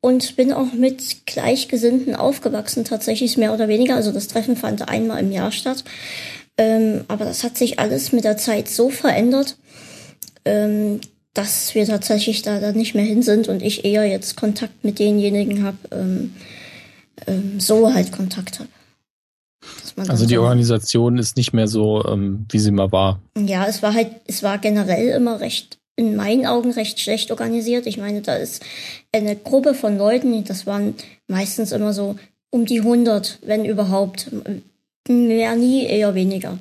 [0.00, 3.96] und bin auch mit Gleichgesinnten aufgewachsen, tatsächlich mehr oder weniger.
[3.96, 5.84] Also das Treffen fand einmal im Jahr statt.
[6.56, 9.56] Ähm, aber das hat sich alles mit der Zeit so verändert,
[10.44, 11.00] ähm,
[11.34, 14.98] dass wir tatsächlich da dann nicht mehr hin sind und ich eher jetzt Kontakt mit
[14.98, 16.34] denjenigen habe, ähm,
[17.26, 18.68] ähm, so halt Kontakt habe.
[20.08, 23.20] Also die Organisation ist nicht mehr so, ähm, wie sie mal war.
[23.38, 27.86] Ja, es war halt, es war generell immer recht, in meinen Augen recht schlecht organisiert.
[27.86, 28.62] Ich meine, da ist
[29.12, 30.94] eine Gruppe von Leuten, das waren
[31.28, 32.16] meistens immer so
[32.48, 34.30] um die 100, wenn überhaupt.
[35.08, 36.58] Mehr nie, eher weniger.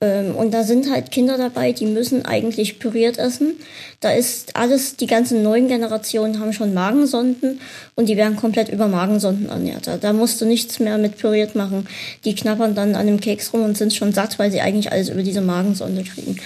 [0.00, 3.54] Ähm, und da sind halt Kinder dabei, die müssen eigentlich püriert essen.
[4.00, 7.60] Da ist alles, die ganzen neuen Generationen haben schon Magensonden
[7.96, 9.90] und die werden komplett über Magensonden ernährt.
[10.00, 11.86] Da musst du nichts mehr mit püriert machen.
[12.24, 15.08] Die knappern dann an dem Keks rum und sind schon satt, weil sie eigentlich alles
[15.08, 16.38] über diese Magensonde kriegen.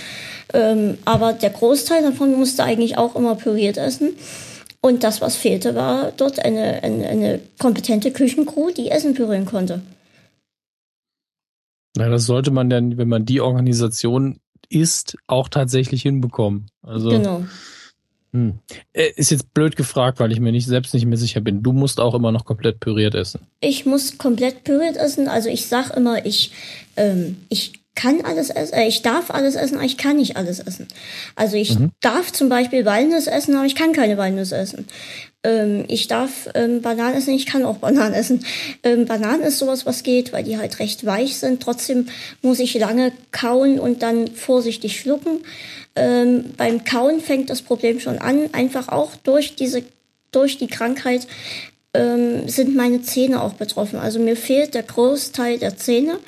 [0.53, 4.17] Ähm, aber der Großteil davon musste eigentlich auch immer püriert essen.
[4.81, 9.81] Und das, was fehlte, war dort eine, eine, eine kompetente Küchencrew, die Essen pürieren konnte.
[11.97, 14.39] Na, das sollte man dann, wenn man die Organisation
[14.69, 16.67] ist, auch tatsächlich hinbekommen.
[16.83, 17.45] Also, genau.
[18.33, 18.59] Hm.
[18.93, 21.63] Äh, ist jetzt blöd gefragt, weil ich mir nicht selbst nicht mehr sicher bin.
[21.63, 23.41] Du musst auch immer noch komplett püriert essen.
[23.61, 25.27] Ich muss komplett püriert essen.
[25.29, 26.53] Also ich sag immer, ich,
[26.97, 30.61] ähm, ich kann alles essen, äh, ich darf alles essen, aber ich kann nicht alles
[30.61, 30.87] essen.
[31.35, 31.91] Also ich mhm.
[32.01, 34.87] darf zum Beispiel Walnuss essen, aber ich kann keine Walnuss essen.
[35.43, 38.45] Ähm, ich darf ähm, Bananen essen, ich kann auch Bananen essen.
[38.85, 41.63] Ähm, Bananen ist sowas, was geht, weil die halt recht weich sind.
[41.63, 42.07] Trotzdem
[42.43, 45.41] muss ich lange kauen und dann vorsichtig schlucken.
[45.97, 49.83] Ähm, beim Kauen fängt das Problem schon an, einfach auch durch diese,
[50.31, 51.27] durch die Krankheit
[51.95, 53.99] ähm, sind meine Zähne auch betroffen.
[53.99, 56.19] Also mir fehlt der Großteil der Zähne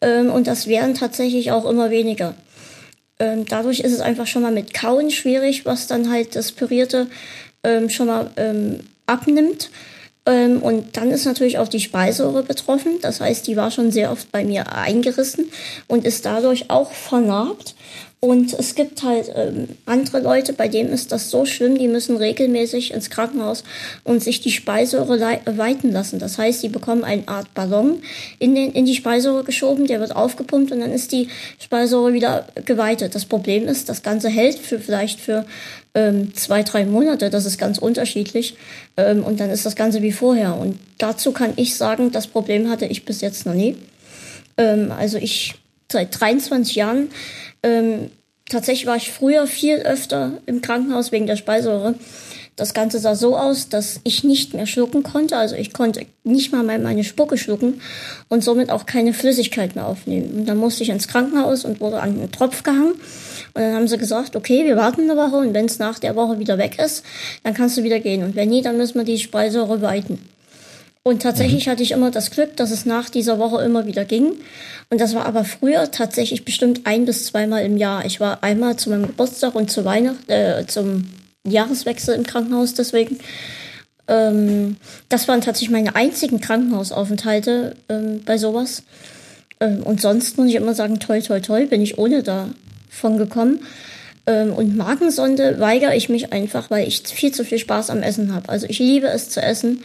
[0.00, 2.34] ähm, und das werden tatsächlich auch immer weniger.
[3.18, 7.08] Ähm, dadurch ist es einfach schon mal mit Kauen schwierig, was dann halt das Pürierte
[7.64, 9.70] ähm, schon mal ähm, abnimmt.
[10.28, 12.98] Ähm, und dann ist natürlich auch die Speiseröhre betroffen.
[13.00, 15.50] Das heißt, die war schon sehr oft bei mir eingerissen
[15.86, 17.74] und ist dadurch auch vernarbt.
[18.20, 22.16] Und es gibt halt ähm, andere Leute, bei denen ist das so schlimm, die müssen
[22.16, 23.62] regelmäßig ins Krankenhaus
[24.02, 26.18] und sich die Speiseröhre weiten lassen.
[26.18, 28.02] Das heißt, sie bekommen eine Art Ballon
[28.40, 31.28] in, den, in die Speiseröhre geschoben, der wird aufgepumpt und dann ist die
[31.60, 33.14] Speiseröhre wieder geweitet.
[33.14, 35.46] Das Problem ist, das Ganze hält für vielleicht für
[35.98, 38.54] ähm, zwei, drei Monate, das ist ganz unterschiedlich.
[38.96, 40.56] Ähm, und dann ist das Ganze wie vorher.
[40.56, 43.76] Und dazu kann ich sagen, das Problem hatte ich bis jetzt noch nie.
[44.56, 45.54] Ähm, also ich
[45.90, 47.08] seit 23 Jahren
[47.62, 48.10] ähm,
[48.48, 51.94] tatsächlich war ich früher viel öfter im Krankenhaus wegen der Speiseröhre.
[52.58, 55.36] Das Ganze sah so aus, dass ich nicht mehr schlucken konnte.
[55.36, 57.80] Also ich konnte nicht mal meine Spucke schlucken
[58.28, 60.40] und somit auch keine Flüssigkeit mehr aufnehmen.
[60.40, 62.94] Und dann musste ich ins Krankenhaus und wurde an einen Tropf gehangen.
[63.54, 66.16] Und dann haben sie gesagt, okay, wir warten eine Woche und wenn es nach der
[66.16, 67.04] Woche wieder weg ist,
[67.44, 68.24] dann kannst du wieder gehen.
[68.24, 70.18] Und wenn nie, dann müssen wir die Speiseröhre weiten.
[71.04, 71.70] Und tatsächlich mhm.
[71.70, 74.32] hatte ich immer das Glück, dass es nach dieser Woche immer wieder ging.
[74.90, 78.04] Und das war aber früher tatsächlich bestimmt ein bis zweimal im Jahr.
[78.04, 81.04] Ich war einmal zu meinem Geburtstag und zu Weihnachten, äh, zum
[81.50, 83.18] Jahreswechsel im Krankenhaus deswegen.
[84.08, 84.76] Ähm,
[85.08, 88.82] das waren tatsächlich meine einzigen Krankenhausaufenthalte ähm, bei sowas.
[89.60, 93.60] Ähm, und sonst muss ich immer sagen, toll, toll, toll, bin ich ohne davon gekommen.
[94.26, 98.34] Ähm, und Magensonde weigere ich mich einfach, weil ich viel zu viel Spaß am Essen
[98.34, 98.48] habe.
[98.48, 99.82] Also ich liebe es zu essen.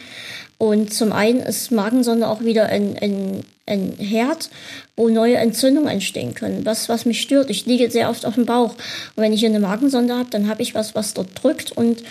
[0.58, 4.50] Und zum einen ist Magensonde auch wieder ein, ein, ein Herd,
[4.96, 6.64] wo neue Entzündungen entstehen können.
[6.64, 7.50] Was, was mich stört.
[7.50, 8.74] Ich liege sehr oft auf dem Bauch.
[8.74, 12.02] Und wenn ich hier eine Magensonde habe, dann habe ich was, was dort drückt und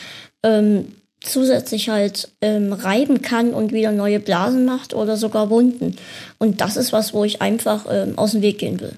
[0.44, 5.96] ähm, zusätzlich halt ähm, reiben kann und wieder neue Blasen macht oder sogar Wunden.
[6.38, 8.98] Und das ist was, wo ich einfach ähm, aus dem Weg gehen will.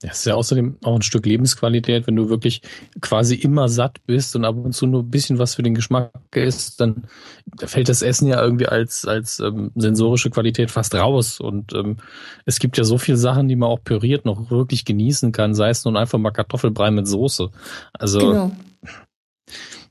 [0.00, 2.62] Das ist ja außerdem auch ein Stück Lebensqualität, wenn du wirklich
[3.00, 6.12] quasi immer satt bist und ab und zu nur ein bisschen was für den Geschmack
[6.36, 7.08] isst, dann
[7.64, 11.40] fällt das Essen ja irgendwie als, als ähm, sensorische Qualität fast raus.
[11.40, 11.96] Und ähm,
[12.46, 15.70] es gibt ja so viele Sachen, die man auch püriert noch wirklich genießen kann, sei
[15.70, 17.50] es nun einfach mal Kartoffelbrei mit Soße.
[17.92, 18.52] Also genau.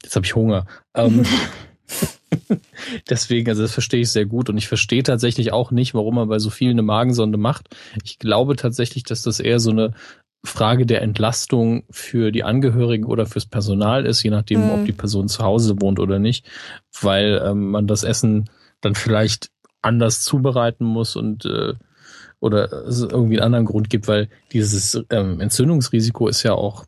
[0.04, 0.66] jetzt habe ich Hunger.
[0.96, 1.26] Ähm,
[3.10, 6.30] Deswegen, also das verstehe ich sehr gut und ich verstehe tatsächlich auch nicht, warum man
[6.30, 7.70] bei so vielen eine Magensonde macht.
[8.04, 9.94] Ich glaube tatsächlich, dass das eher so eine
[10.44, 14.72] Frage der Entlastung für die Angehörigen oder fürs Personal ist, je nachdem, mhm.
[14.72, 16.46] ob die Person zu Hause wohnt oder nicht,
[17.02, 18.50] weil ähm, man das Essen
[18.82, 19.50] dann vielleicht
[19.82, 21.74] anders zubereiten muss und äh,
[22.40, 26.86] oder es irgendwie einen anderen Grund gibt, weil dieses ähm, Entzündungsrisiko ist ja auch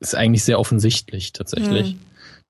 [0.00, 1.94] ist eigentlich sehr offensichtlich tatsächlich.
[1.94, 2.00] Mhm.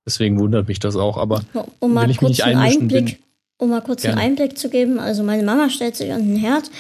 [0.09, 1.19] Deswegen wundert mich das auch.
[1.19, 1.43] Aber
[1.81, 3.17] um mal wenn ich mich nicht einmischen Einblick, bin,
[3.59, 4.17] um mal kurz Gerne.
[4.17, 4.99] einen Einblick zu geben.
[4.99, 6.71] Also meine Mama stellt sich an den Herd,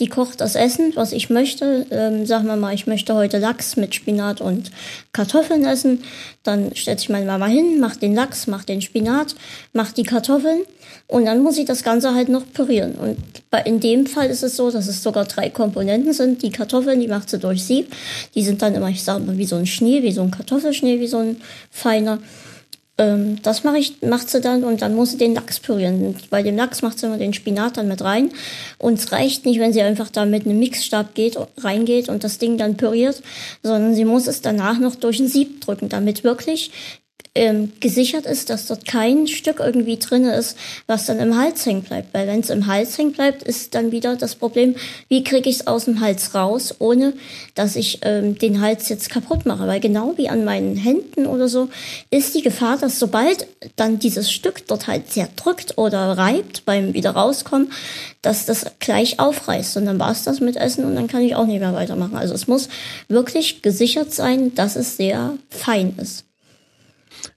[0.00, 1.86] die kocht das Essen, was ich möchte.
[1.92, 4.72] Ähm, sagen wir mal, ich möchte heute Lachs mit Spinat und
[5.12, 6.02] Kartoffeln essen.
[6.42, 9.36] Dann stellt sich meine Mama hin, macht den Lachs, macht den Spinat,
[9.72, 10.62] macht die Kartoffeln
[11.06, 12.96] und dann muss ich das Ganze halt noch pürieren.
[12.96, 13.16] Und
[13.64, 16.42] in dem Fall ist es so, dass es sogar drei Komponenten sind.
[16.42, 17.94] Die Kartoffeln, die macht sie durch Sieb.
[18.34, 20.98] Die sind dann immer, ich sage mal, wie so ein Schnee, wie so ein Kartoffelschnee,
[20.98, 21.36] wie so ein
[21.70, 22.18] feiner.
[22.98, 26.14] Ähm, das mache ich, macht sie dann und dann muss sie den Lachs pürieren.
[26.28, 28.30] Bei dem Lachs macht sie immer den Spinat dann mit rein.
[28.78, 32.38] Und es reicht nicht, wenn sie einfach da mit einem Mixstab geht, reingeht und das
[32.38, 33.22] Ding dann püriert,
[33.62, 36.70] sondern sie muss es danach noch durch ein Sieb drücken, damit wirklich
[37.34, 40.56] ähm, gesichert ist, dass dort kein Stück irgendwie drin ist,
[40.86, 42.12] was dann im Hals hängen bleibt.
[42.12, 44.74] Weil wenn es im Hals hängen bleibt, ist dann wieder das Problem,
[45.08, 47.14] wie kriege ich es aus dem Hals raus, ohne
[47.54, 49.66] dass ich ähm, den Hals jetzt kaputt mache.
[49.66, 51.70] Weil genau wie an meinen Händen oder so
[52.10, 56.92] ist die Gefahr, dass sobald dann dieses Stück dort halt sehr drückt oder reibt beim
[56.92, 57.72] wieder rauskommen,
[58.20, 59.78] dass das gleich aufreißt.
[59.78, 62.16] Und dann war es das mit Essen und dann kann ich auch nicht mehr weitermachen.
[62.16, 62.68] Also es muss
[63.08, 66.26] wirklich gesichert sein, dass es sehr fein ist.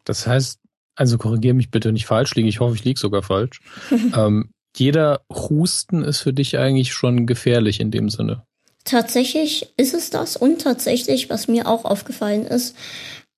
[0.03, 0.59] Das heißt,
[0.95, 3.61] also korrigiere mich bitte nicht falsch liegen, ich hoffe, ich liege sogar falsch.
[4.15, 8.43] ähm, jeder Husten ist für dich eigentlich schon gefährlich in dem Sinne.
[8.83, 12.75] Tatsächlich ist es das und tatsächlich, was mir auch aufgefallen ist,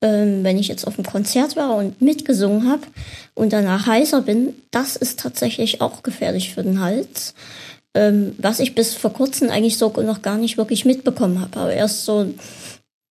[0.01, 2.83] ähm, wenn ich jetzt auf einem Konzert war und mitgesungen habe
[3.33, 7.33] und danach heißer bin, das ist tatsächlich auch gefährlich für den Hals.
[7.93, 11.73] Ähm, was ich bis vor kurzem eigentlich so noch gar nicht wirklich mitbekommen habe, aber
[11.73, 12.31] erst so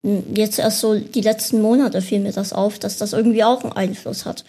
[0.02, 3.72] jetzt erst so die letzten Monate fiel mir das auf, dass das irgendwie auch einen
[3.72, 4.44] Einfluss hat.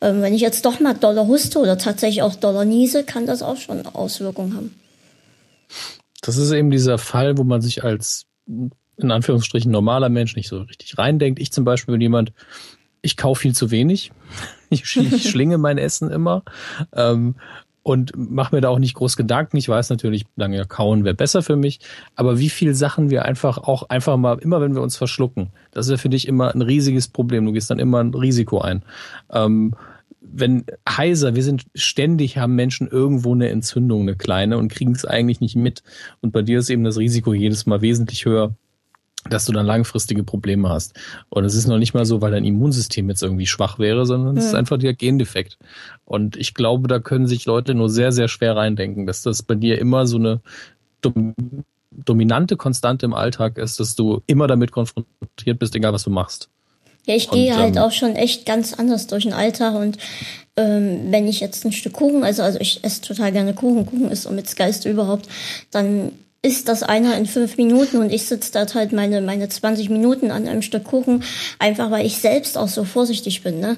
[0.00, 3.42] Ähm, wenn ich jetzt doch mal Dollar huste oder tatsächlich auch Dollar niese, kann das
[3.42, 4.74] auch schon Auswirkungen haben.
[6.22, 10.60] Das ist eben dieser Fall, wo man sich als in Anführungsstrichen normaler Mensch nicht so
[10.62, 11.40] richtig reindenkt.
[11.40, 12.32] Ich zum Beispiel bin jemand,
[13.02, 14.12] ich kaufe viel zu wenig.
[14.72, 16.44] Ich, schlinge mein Essen immer.
[16.94, 17.34] Ähm,
[17.82, 19.56] und mache mir da auch nicht groß Gedanken.
[19.56, 21.80] Ich weiß natürlich, lange kauen wäre besser für mich,
[22.14, 25.86] aber wie viel Sachen wir einfach auch einfach mal, immer wenn wir uns verschlucken, das
[25.86, 27.46] ist ja für dich immer ein riesiges Problem.
[27.46, 28.82] Du gehst dann immer ein Risiko ein.
[29.32, 29.74] Ähm,
[30.20, 35.04] wenn heiser, wir sind ständig, haben Menschen irgendwo eine Entzündung, eine kleine und kriegen es
[35.04, 35.82] eigentlich nicht mit.
[36.20, 38.54] Und bei dir ist eben das Risiko jedes Mal wesentlich höher,
[39.28, 40.98] dass du dann langfristige Probleme hast.
[41.28, 44.36] Und es ist noch nicht mal so, weil dein Immunsystem jetzt irgendwie schwach wäre, sondern
[44.36, 45.58] es ist einfach der Gendefekt.
[46.04, 49.54] Und ich glaube, da können sich Leute nur sehr, sehr schwer reindenken, dass das bei
[49.54, 50.40] dir immer so eine
[51.02, 51.34] dom
[51.92, 56.48] dominante Konstante im Alltag ist, dass du immer damit konfrontiert bist, egal was du machst.
[57.04, 59.98] Ja, ich gehe halt ähm, auch schon echt ganz anders durch den Alltag und
[60.56, 64.10] ähm, wenn ich jetzt ein Stück Kuchen, also also ich esse total gerne Kuchen, Kuchen
[64.10, 65.28] ist so mit Geist überhaupt,
[65.70, 66.12] dann
[66.42, 70.30] ist das einer in fünf Minuten und ich sitze da halt meine, meine 20 Minuten
[70.30, 71.22] an einem Stück Kuchen,
[71.58, 73.60] einfach weil ich selbst auch so vorsichtig bin.
[73.60, 73.76] Ne?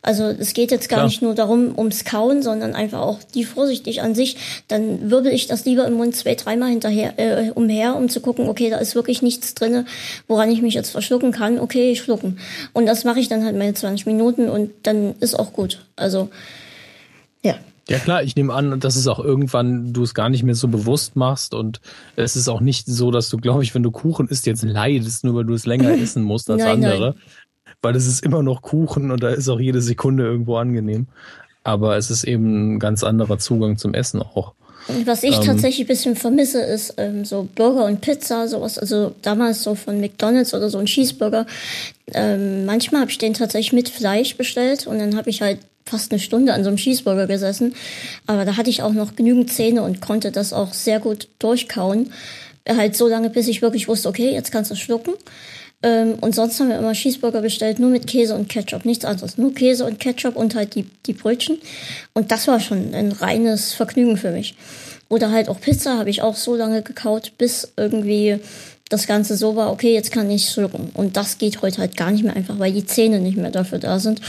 [0.00, 1.06] Also es geht jetzt gar Klar.
[1.08, 4.36] nicht nur darum, ums Kauen, sondern einfach auch die vorsichtig an sich.
[4.68, 8.48] Dann wirbel ich das lieber im Mund zwei, dreimal hinterher äh, umher, um zu gucken,
[8.48, 9.84] okay, da ist wirklich nichts drinne,
[10.28, 11.58] woran ich mich jetzt verschlucken kann.
[11.58, 12.38] Okay, ich schlucken.
[12.74, 15.84] Und das mache ich dann halt meine 20 Minuten und dann ist auch gut.
[15.96, 16.28] Also
[17.88, 17.98] ja.
[17.98, 21.16] Klar, ich nehme an, dass es auch irgendwann du es gar nicht mehr so bewusst
[21.16, 21.80] machst und
[22.16, 25.24] es ist auch nicht so, dass du, glaube ich, wenn du Kuchen isst, jetzt leidest,
[25.24, 27.10] nur weil du es länger essen musst als nein, andere.
[27.10, 27.74] Nein.
[27.82, 31.08] Weil es ist immer noch Kuchen und da ist auch jede Sekunde irgendwo angenehm.
[31.62, 34.54] Aber es ist eben ein ganz anderer Zugang zum Essen auch.
[35.04, 39.14] Was ich ähm, tatsächlich ein bisschen vermisse, ist ähm, so Burger und Pizza, sowas, also
[39.22, 41.46] damals so von McDonalds oder so ein Cheeseburger.
[42.12, 46.12] Ähm, manchmal habe ich den tatsächlich mit Fleisch bestellt und dann habe ich halt fast
[46.12, 47.74] eine Stunde an so einem Cheeseburger gesessen.
[48.26, 52.12] Aber da hatte ich auch noch genügend Zähne und konnte das auch sehr gut durchkauen.
[52.68, 55.12] Halt so lange, bis ich wirklich wusste, okay, jetzt kannst du schlucken.
[55.82, 59.36] Ähm, und sonst haben wir immer Cheeseburger bestellt, nur mit Käse und Ketchup, nichts anderes.
[59.36, 61.58] Nur Käse und Ketchup und halt die, die Brötchen.
[62.14, 64.56] Und das war schon ein reines Vergnügen für mich.
[65.10, 68.38] Oder halt auch Pizza habe ich auch so lange gekaut, bis irgendwie
[68.88, 70.90] das Ganze so war, okay, jetzt kann ich schlucken.
[70.94, 73.78] Und das geht heute halt gar nicht mehr einfach, weil die Zähne nicht mehr dafür
[73.78, 74.22] da sind.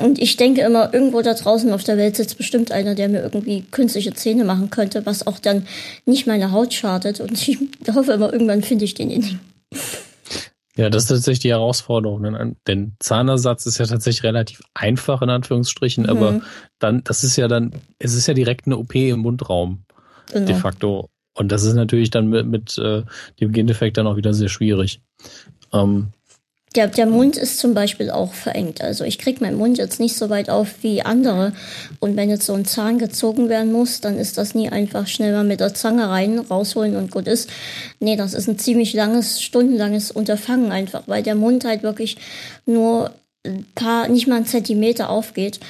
[0.00, 3.22] Und ich denke immer, irgendwo da draußen auf der Welt sitzt bestimmt einer, der mir
[3.22, 5.66] irgendwie künstliche Zähne machen könnte, was auch dann
[6.06, 7.20] nicht meine Haut schadet.
[7.20, 7.58] Und ich
[7.94, 9.36] hoffe immer, irgendwann finde ich den nicht.
[10.76, 12.54] Ja, das ist tatsächlich die Herausforderung.
[12.68, 16.10] Denn Zahnersatz ist ja tatsächlich relativ einfach, in Anführungsstrichen, mhm.
[16.10, 16.40] aber
[16.78, 19.84] dann, das ist ja dann, es ist ja direkt eine OP im Mundraum.
[20.32, 20.46] Genau.
[20.46, 21.08] De facto.
[21.34, 23.02] Und das ist natürlich dann mit, mit äh,
[23.40, 25.00] dem Gendefekt dann auch wieder sehr schwierig.
[25.72, 26.08] Ähm,
[26.74, 28.82] der, der Mund ist zum Beispiel auch verengt.
[28.82, 31.52] Also ich kriege meinen Mund jetzt nicht so weit auf wie andere.
[31.98, 35.32] Und wenn jetzt so ein Zahn gezogen werden muss, dann ist das nie einfach schnell
[35.32, 37.48] mal mit der Zange rein, rausholen und gut ist.
[38.00, 42.18] Nee, das ist ein ziemlich langes, stundenlanges Unterfangen einfach, weil der Mund halt wirklich
[42.66, 43.12] nur
[43.46, 45.60] ein paar, nicht mal ein Zentimeter aufgeht.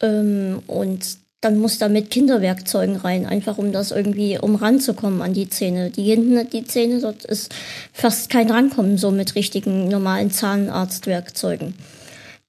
[0.00, 5.34] Ähm, und dann muss da mit Kinderwerkzeugen rein, einfach um das irgendwie, um ranzukommen an
[5.34, 5.90] die Zähne.
[5.90, 7.54] Die hinten, die Zähne, dort ist
[7.92, 11.74] fast kein Rankommen so mit richtigen normalen Zahnarztwerkzeugen.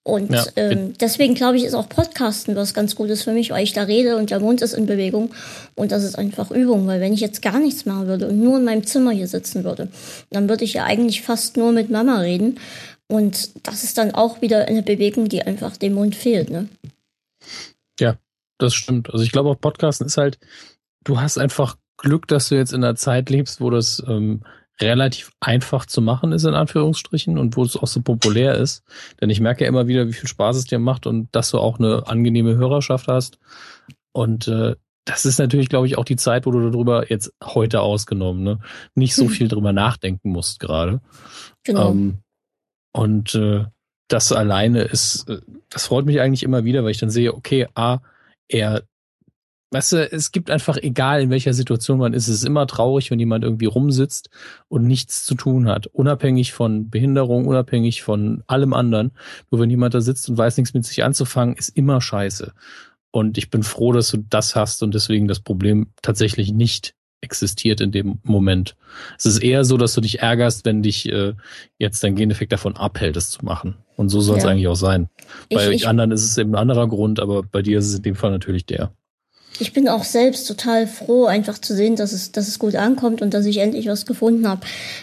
[0.03, 0.43] Und ja.
[0.55, 3.83] ähm, deswegen glaube ich, ist auch Podcasten was ganz Gutes für mich, weil ich da
[3.83, 5.31] rede und der Mund ist in Bewegung
[5.75, 8.57] und das ist einfach Übung, weil wenn ich jetzt gar nichts machen würde und nur
[8.57, 9.89] in meinem Zimmer hier sitzen würde,
[10.31, 12.59] dann würde ich ja eigentlich fast nur mit Mama reden
[13.07, 16.69] und das ist dann auch wieder eine Bewegung, die einfach dem Mund fehlt, ne?
[17.99, 18.17] Ja,
[18.59, 19.11] das stimmt.
[19.11, 20.37] Also ich glaube auch Podcasten ist halt,
[21.03, 24.43] du hast einfach Glück, dass du jetzt in einer Zeit lebst, wo das ähm,
[24.81, 28.83] relativ einfach zu machen ist, in Anführungsstrichen, und wo es auch so populär ist.
[29.19, 31.59] Denn ich merke ja immer wieder, wie viel Spaß es dir macht und dass du
[31.59, 33.39] auch eine angenehme Hörerschaft hast.
[34.13, 37.81] Und äh, das ist natürlich, glaube ich, auch die Zeit, wo du darüber jetzt heute
[37.81, 38.59] ausgenommen, ne,
[38.95, 39.29] nicht so hm.
[39.29, 41.01] viel drüber nachdenken musst gerade.
[41.63, 41.91] Genau.
[41.91, 42.19] Ähm,
[42.93, 43.65] und äh,
[44.07, 47.67] das alleine ist, äh, das freut mich eigentlich immer wieder, weil ich dann sehe, okay,
[47.75, 47.99] A,
[48.49, 48.83] er
[49.71, 53.11] weißt du, es gibt einfach, egal in welcher Situation man ist, es ist immer traurig,
[53.11, 54.29] wenn jemand irgendwie rumsitzt
[54.67, 55.87] und nichts zu tun hat.
[55.87, 59.11] Unabhängig von Behinderung, unabhängig von allem anderen.
[59.51, 62.53] Nur wenn jemand da sitzt und weiß nichts mit sich anzufangen, ist immer scheiße.
[63.11, 67.81] Und ich bin froh, dass du das hast und deswegen das Problem tatsächlich nicht existiert
[67.81, 68.75] in dem Moment.
[69.17, 71.33] Es ist eher so, dass du dich ärgerst, wenn dich äh,
[71.77, 73.75] jetzt dein Geneffekt davon abhält, es zu machen.
[73.95, 74.49] Und so soll es ja.
[74.49, 75.09] eigentlich auch sein.
[75.49, 78.03] Bei ich, anderen ist es eben ein anderer Grund, aber bei dir ist es in
[78.03, 78.91] dem Fall natürlich der
[79.59, 83.21] ich bin auch selbst total froh, einfach zu sehen, dass es, dass es gut ankommt
[83.21, 84.61] und dass ich endlich was gefunden habe,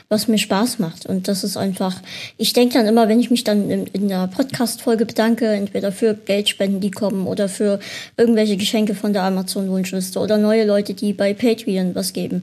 [0.09, 1.07] was mir Spaß macht.
[1.07, 2.01] Und das ist einfach,
[2.38, 6.14] ich denke dann immer, wenn ich mich dann in, in der Podcast-Folge bedanke, entweder für
[6.14, 7.80] Geldspenden, die kommen oder für
[8.16, 12.42] irgendwelche Geschenke von der Amazon-Wunschliste oder neue Leute, die bei Patreon was geben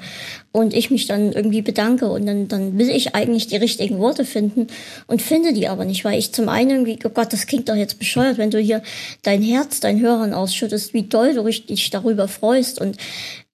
[0.54, 4.24] und ich mich dann irgendwie bedanke und dann, dann will ich eigentlich die richtigen Worte
[4.24, 4.68] finden
[5.08, 7.76] und finde die aber nicht, weil ich zum einen irgendwie, oh Gott, das klingt doch
[7.76, 8.84] jetzt bescheuert, wenn du hier
[9.24, 12.80] dein Herz deinen Hörern ausschüttest, wie doll du dich darüber freust.
[12.80, 12.98] Und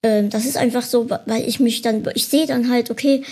[0.02, 3.22] ähm, das ist einfach so, weil ich mich dann, ich sehe dann halt, okay,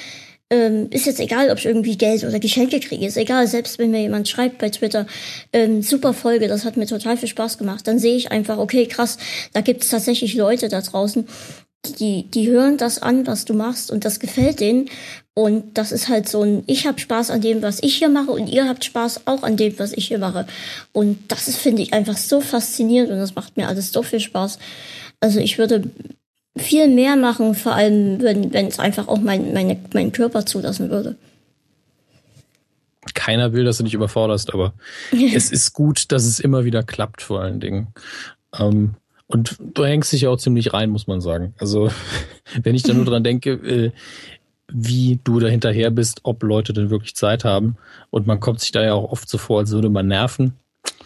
[0.51, 3.91] ähm, ist jetzt egal, ob ich irgendwie Geld oder Geschenke kriege, ist egal, selbst wenn
[3.91, 5.07] mir jemand schreibt bei Twitter,
[5.53, 8.87] ähm, super Folge, das hat mir total viel Spaß gemacht, dann sehe ich einfach, okay,
[8.87, 9.19] krass,
[9.53, 11.27] da gibt es tatsächlich Leute da draußen,
[11.87, 14.89] die, die hören das an, was du machst und das gefällt denen.
[15.35, 18.33] Und das ist halt so ein, ich habe Spaß an dem, was ich hier mache
[18.33, 20.47] und ihr habt Spaß auch an dem, was ich hier mache.
[20.93, 24.59] Und das finde ich, einfach so faszinierend und das macht mir alles so viel Spaß.
[25.21, 25.89] Also ich würde
[26.57, 30.91] viel mehr machen, vor allem, wenn, wenn es einfach auch mein, meine, mein Körper zulassen
[30.91, 31.17] würde.
[33.15, 34.75] Keiner will, dass du dich überforderst, aber
[35.13, 37.89] es ist gut, dass es immer wieder klappt, vor allen Dingen.
[38.59, 38.97] Ähm,
[39.29, 41.55] und du hängst dich ja auch ziemlich rein, muss man sagen.
[41.59, 41.91] Also,
[42.63, 43.93] wenn ich da nur dran denke, äh,
[44.73, 47.77] wie du da hinterher bist, ob Leute denn wirklich Zeit haben.
[48.11, 50.55] Und man kommt sich da ja auch oft so vor, als würde man nerven.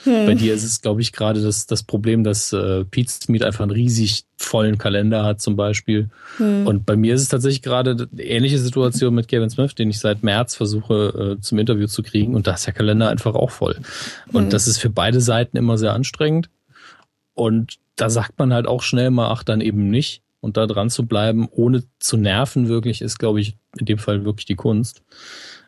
[0.04, 0.26] Hm.
[0.26, 3.62] Bei dir ist es, glaube ich, gerade das, das Problem, dass äh, Pete Smith einfach
[3.62, 6.10] einen riesig vollen Kalender hat zum Beispiel.
[6.38, 6.66] Hm.
[6.66, 10.00] Und bei mir ist es tatsächlich gerade eine ähnliche Situation mit Kevin Smith, den ich
[10.00, 12.34] seit März versuche äh, zum Interview zu kriegen.
[12.34, 13.76] Und da ist der Kalender einfach auch voll.
[14.32, 14.50] Und hm.
[14.50, 16.50] das ist für beide Seiten immer sehr anstrengend.
[17.34, 20.22] Und da sagt man halt auch schnell mal, ach, dann eben nicht.
[20.40, 24.24] Und da dran zu bleiben, ohne zu nerven, wirklich, ist, glaube ich, in dem Fall
[24.24, 25.02] wirklich die Kunst.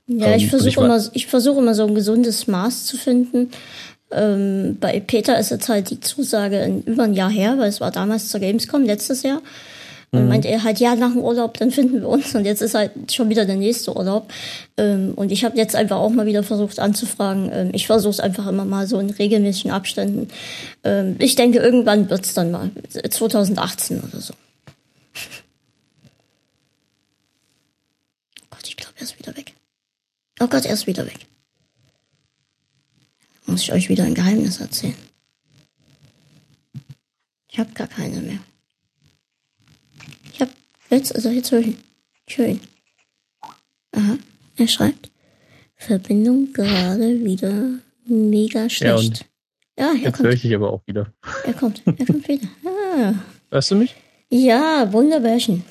[0.07, 3.51] Ja, ich ähm, versuche immer, ich versuche immer so ein gesundes Maß zu finden.
[4.11, 7.81] Ähm, bei Peter ist jetzt halt die Zusage in über ein Jahr her, weil es
[7.81, 9.41] war damals zur Gamescom letztes Jahr.
[10.15, 10.29] Und mhm.
[10.29, 12.35] meinte er halt, ja, nach dem Urlaub, dann finden wir uns.
[12.35, 14.33] Und jetzt ist halt schon wieder der nächste Urlaub.
[14.77, 17.51] Ähm, und ich habe jetzt einfach auch mal wieder versucht anzufragen.
[17.53, 20.29] Ähm, ich versuche es einfach immer mal so in regelmäßigen Abständen.
[20.85, 22.71] Ähm, ich denke, irgendwann wird's dann mal.
[22.89, 24.35] 2018 oder so.
[28.41, 29.55] Oh Gott, ich glaube, er ist wieder weg.
[30.41, 31.19] Oh Gott, er ist wieder weg.
[33.47, 34.95] Muss ich euch wieder ein Geheimnis erzählen?
[37.51, 38.39] Ich habe gar keine mehr.
[40.95, 41.75] Jetzt, also jetzt höre ich,
[42.27, 42.61] ich höre ihn.
[43.97, 44.17] Aha,
[44.57, 45.11] er schreibt.
[45.75, 47.71] Verbindung gerade wieder
[48.07, 49.27] mega schlecht.
[49.77, 51.13] Ja, ja jetzt höre ich dich aber auch wieder.
[51.45, 52.49] Er kommt, er kommt wieder.
[52.97, 53.13] Ah.
[53.51, 53.97] Hörst du mich?
[54.31, 55.65] Ja, wunderbärchen.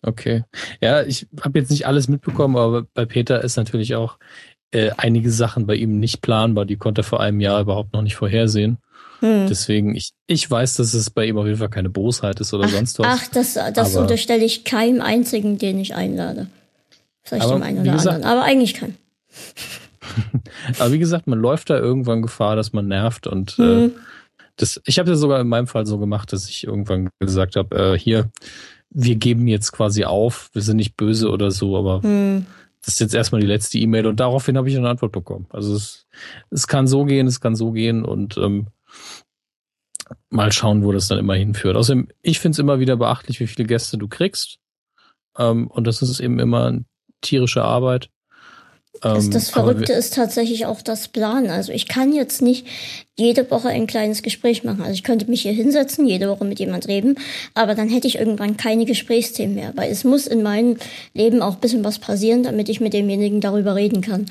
[0.00, 0.44] Okay.
[0.80, 4.16] Ja, ich habe jetzt nicht alles mitbekommen, aber bei Peter ist natürlich auch
[4.70, 6.66] äh, einige Sachen bei ihm nicht planbar.
[6.66, 8.78] Die konnte er vor einem Jahr überhaupt noch nicht vorhersehen.
[9.20, 9.46] Hm.
[9.48, 12.66] Deswegen, ich, ich weiß, dass es bei ihm auf jeden Fall keine Bosheit ist oder
[12.66, 13.06] ach, sonst was.
[13.08, 16.46] Ach, das, das unterstelle ich keinem einzigen, den ich einlade.
[17.22, 18.96] Vielleicht dem einen oder gesagt, anderen, aber eigentlich kein.
[20.78, 23.86] aber wie gesagt, man läuft da irgendwann Gefahr, dass man nervt und hm.
[23.86, 23.90] äh,
[24.56, 27.94] das, ich habe ja sogar in meinem Fall so gemacht, dass ich irgendwann gesagt habe,
[27.94, 28.30] äh, hier,
[28.90, 32.46] wir geben jetzt quasi auf, wir sind nicht böse oder so, aber hm.
[32.84, 35.46] das ist jetzt erstmal die letzte E-Mail und daraufhin habe ich eine Antwort bekommen.
[35.50, 36.06] Also es,
[36.50, 38.68] es kann so gehen, es kann so gehen und ähm,
[40.30, 41.76] mal schauen, wo das dann immer hinführt.
[41.76, 44.58] Außerdem, ich finde es immer wieder beachtlich, wie viele Gäste du kriegst.
[45.38, 46.78] Ähm, und das ist eben immer
[47.20, 48.10] tierische Arbeit.
[49.00, 51.48] Das, ähm, das Verrückte ist tatsächlich auch das Plan.
[51.50, 52.66] Also ich kann jetzt nicht
[53.16, 54.80] jede Woche ein kleines Gespräch machen.
[54.80, 57.16] Also ich könnte mich hier hinsetzen, jede Woche mit jemand reden,
[57.54, 60.76] aber dann hätte ich irgendwann keine Gesprächsthemen mehr, weil es muss in meinem
[61.14, 64.26] Leben auch ein bisschen was passieren, damit ich mit demjenigen darüber reden kann.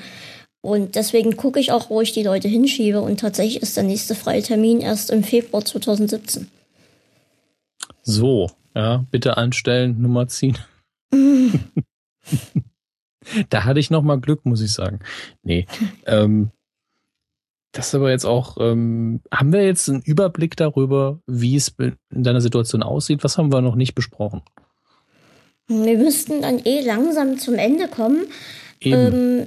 [0.60, 3.00] Und deswegen gucke ich auch, wo ich die Leute hinschiebe.
[3.00, 6.48] Und tatsächlich ist der nächste freie Termin erst im Februar 2017.
[8.02, 10.58] So, ja, bitte anstellen, Nummer ziehen.
[13.50, 15.00] da hatte ich noch mal Glück, muss ich sagen.
[15.42, 15.66] Nee,
[16.06, 16.50] ähm,
[17.72, 22.24] das ist aber jetzt auch, ähm, haben wir jetzt einen Überblick darüber, wie es in
[22.24, 23.22] deiner Situation aussieht?
[23.24, 24.42] Was haben wir noch nicht besprochen?
[25.68, 28.26] Wir müssten dann eh langsam zum Ende kommen.
[28.80, 29.14] Eben.
[29.14, 29.46] Ähm,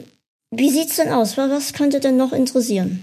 [0.51, 1.37] wie sieht's denn aus?
[1.37, 3.01] Was könnte denn noch interessieren?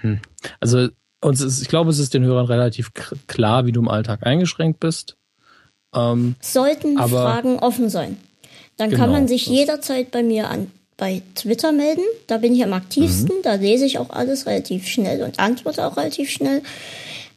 [0.00, 0.20] Hm.
[0.60, 0.88] Also
[1.20, 2.92] uns ist, ich glaube, es ist den Hörern relativ
[3.26, 5.16] klar, wie du im Alltag eingeschränkt bist.
[5.94, 8.18] Ähm, Sollten Fragen offen sein.
[8.76, 12.02] Dann genau, kann man sich jederzeit bei mir an bei Twitter melden.
[12.26, 13.38] Da bin ich am aktivsten.
[13.38, 13.42] Mhm.
[13.42, 16.62] Da lese ich auch alles relativ schnell und antworte auch relativ schnell.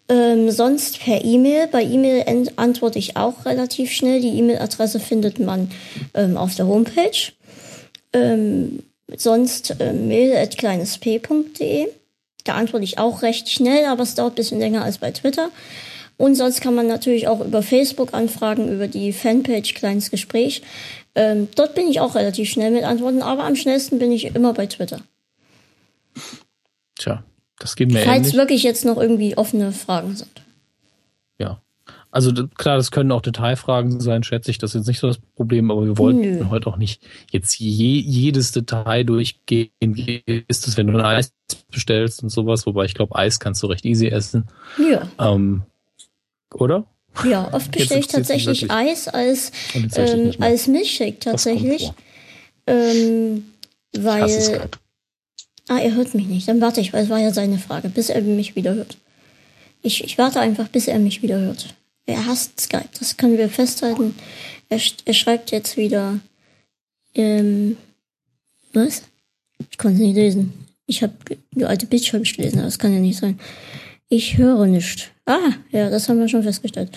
[0.10, 1.68] Ähm, sonst per E-Mail.
[1.68, 4.20] Bei E-Mail antworte ich auch relativ schnell.
[4.20, 5.72] Die E-Mail-Adresse findet man
[6.14, 7.32] ähm, auf der Homepage.
[8.14, 8.84] Ähm,
[9.16, 11.88] sonst äh, mail at kleinesp.de.
[12.44, 15.50] Da antworte ich auch recht schnell, aber es dauert ein bisschen länger als bei Twitter.
[16.18, 20.62] Und sonst kann man natürlich auch über Facebook anfragen, über die Fanpage Kleines Gespräch.
[21.16, 24.54] Ähm, dort bin ich auch relativ schnell mit Antworten, aber am schnellsten bin ich immer
[24.54, 25.02] bei Twitter.
[26.98, 27.24] Tja,
[27.60, 28.36] das geht mir Falls ähnlich.
[28.36, 30.42] wirklich jetzt noch irgendwie offene Fragen sind.
[31.38, 31.62] Ja.
[32.12, 35.18] Also klar, das können auch Detailfragen sein, schätze ich, das ist jetzt nicht so das
[35.18, 36.46] Problem, aber wir wollten Nö.
[36.50, 37.02] heute auch nicht
[37.32, 39.70] jetzt je, jedes Detail durchgehen.
[39.80, 41.32] Wie ist es, wenn du ein Eis
[41.72, 44.46] bestellst und sowas, wobei ich glaube, Eis kannst du recht easy essen.
[44.78, 45.08] Ja.
[45.20, 45.64] Ähm,
[46.54, 46.86] oder?
[47.24, 51.92] Ja, oft bestelle ich tatsächlich Eis als, ähm, als Milchshake tatsächlich.
[52.68, 53.46] Ähm,
[53.98, 54.70] weil.
[55.68, 56.48] Ah, er hört mich nicht.
[56.48, 58.98] Dann warte ich, weil es war ja seine Frage, bis er mich wieder hört.
[59.82, 61.74] Ich, ich warte einfach, bis er mich wieder hört.
[62.06, 64.16] Er hasst Skype, das können wir festhalten.
[64.70, 66.20] Er, er schreibt jetzt wieder.
[67.14, 67.78] Ähm,
[68.74, 69.04] was?
[69.70, 70.54] Ich konnte es nicht lesen.
[70.88, 71.14] Ich habe
[71.52, 73.40] die alte Bildschirm gelesen, aber das kann ja nicht sein.
[74.10, 75.12] Ich höre nicht.
[75.26, 76.90] Ah, ja, das haben wir schon festgestellt.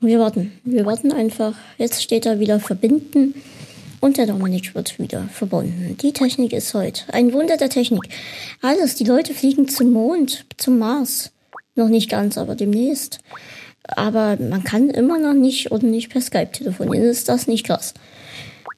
[0.00, 0.52] Wir warten.
[0.64, 1.54] Wir warten einfach.
[1.78, 3.34] Jetzt steht da wieder verbinden.
[4.00, 5.96] Und der Dominik wird wieder verbunden.
[6.00, 8.08] Die Technik ist heute ein Wunder der Technik.
[8.60, 11.32] Alles, die Leute fliegen zum Mond, zum Mars.
[11.74, 13.20] Noch nicht ganz, aber demnächst.
[13.88, 17.06] Aber man kann immer noch nicht und nicht per Skype telefonieren.
[17.06, 17.94] Ist das nicht krass?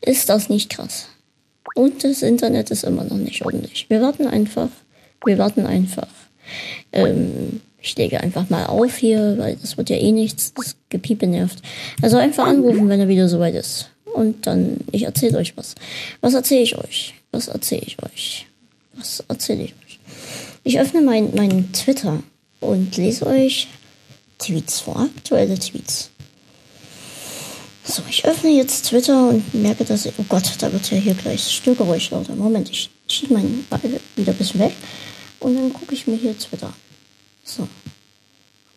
[0.01, 1.09] Ist das nicht krass?
[1.75, 3.87] Und das Internet ist immer noch nicht ordentlich.
[3.89, 4.69] Wir warten einfach.
[5.25, 6.09] Wir warten einfach.
[6.93, 10.53] Ähm, ich lege einfach mal auf hier, weil das wird ja eh nichts.
[10.55, 11.63] Das Gepiepe nervt.
[12.03, 13.91] Also einfach anrufen, wenn er wieder soweit ist.
[14.05, 15.75] Und dann, ich erzähle euch was.
[16.21, 17.15] Was erzähle ich euch?
[17.31, 18.47] Was erzähle ich euch?
[18.95, 20.01] Was erzähle ich euch?
[20.65, 22.23] Ich öffne meinen mein Twitter
[22.61, 23.69] und lese euch
[24.39, 26.11] Tweets vor, aktuelle Tweets.
[27.85, 31.15] So, ich öffne jetzt Twitter und merke, dass ich, oh Gott, da wird ja hier
[31.15, 32.35] gleich Störgeräusch lauter.
[32.35, 33.81] Moment, ich schiebe meinen Ball
[34.15, 34.75] wieder ein bisschen weg.
[35.41, 36.73] Und dann gucke ich mir hier Twitter.
[37.45, 37.63] So.
[37.63, 37.67] Oh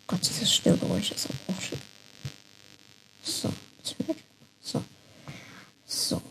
[0.06, 1.78] Gott, dieses Störgeräusch ist aber auch schön.
[3.22, 3.52] So,
[4.62, 4.82] So.
[5.84, 6.22] So.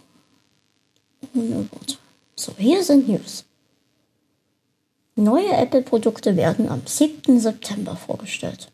[1.35, 1.97] Ohne Worte.
[2.35, 3.45] So, hier sind News.
[5.15, 7.39] Neue Apple-Produkte werden am 7.
[7.39, 8.71] September vorgestellt.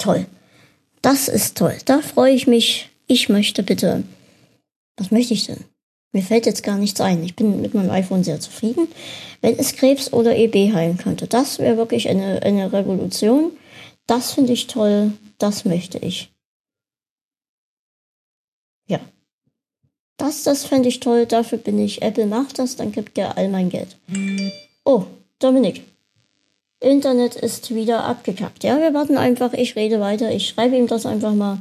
[0.00, 0.26] Toll.
[1.02, 1.76] Das ist toll.
[1.84, 2.88] Da freue ich mich.
[3.06, 4.02] Ich möchte bitte.
[4.96, 5.64] Was möchte ich denn?
[6.12, 7.22] Mir fällt jetzt gar nichts ein.
[7.22, 8.88] Ich bin mit meinem iPhone sehr zufrieden.
[9.42, 13.52] Wenn es Krebs oder EB heilen könnte, das wäre wirklich eine, eine Revolution.
[14.06, 15.12] Das finde ich toll.
[15.38, 16.32] Das möchte ich.
[18.88, 19.00] Ja.
[20.16, 21.26] Das, das fände ich toll.
[21.26, 22.00] Dafür bin ich.
[22.00, 23.96] Apple macht das, dann gibt er all mein Geld.
[24.84, 25.04] Oh,
[25.38, 25.82] Dominik.
[26.80, 28.64] Internet ist wieder abgekackt.
[28.64, 29.52] Ja, wir warten einfach.
[29.52, 30.32] Ich rede weiter.
[30.32, 31.58] Ich schreibe ihm das einfach mal.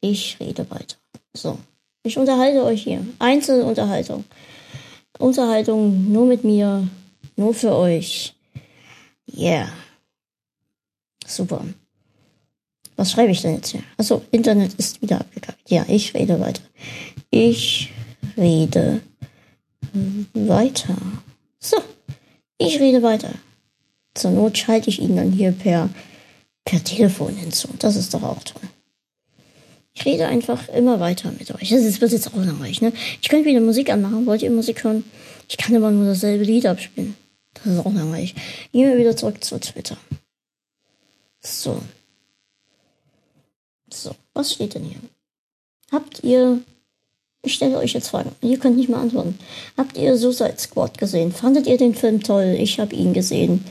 [0.00, 0.96] Ich rede weiter.
[1.34, 1.58] So.
[2.04, 3.04] Ich unterhalte euch hier.
[3.18, 4.24] Einzelunterhaltung.
[5.18, 6.86] Unterhaltung nur mit mir,
[7.36, 8.34] nur für euch.
[9.36, 9.68] Yeah.
[11.26, 11.64] Super.
[12.94, 13.82] Was schreibe ich denn jetzt hier?
[13.96, 15.68] Achso, Internet ist wieder abgekackt.
[15.68, 16.62] Ja, ich rede weiter.
[17.30, 17.92] Ich
[18.36, 19.00] rede
[20.32, 20.96] weiter.
[21.58, 21.78] So,
[22.58, 23.30] ich rede weiter.
[24.16, 25.88] Zur Not schalte ich ihn dann hier per,
[26.64, 27.68] per Telefon hinzu.
[27.78, 28.62] Das ist doch auch toll.
[29.94, 31.70] Ich rede einfach immer weiter mit euch.
[31.70, 32.92] Das wird jetzt auch langweilig, ne?
[33.22, 34.26] Ich könnte wieder Musik anmachen.
[34.26, 35.04] Wollt ihr Musik hören?
[35.48, 37.16] Ich kann immer nur dasselbe Lied abspielen.
[37.54, 38.34] Das ist auch langweilig.
[38.72, 39.96] Gehen wir wieder zurück zu Twitter.
[41.40, 41.80] So.
[43.90, 45.00] So, was steht denn hier?
[45.90, 46.60] Habt ihr,
[47.42, 49.38] ich stelle euch jetzt Fragen, ihr könnt nicht mal antworten.
[49.78, 51.32] Habt ihr Suicide Squad gesehen?
[51.32, 52.56] Fandet ihr den Film toll?
[52.58, 53.64] Ich habe ihn gesehen.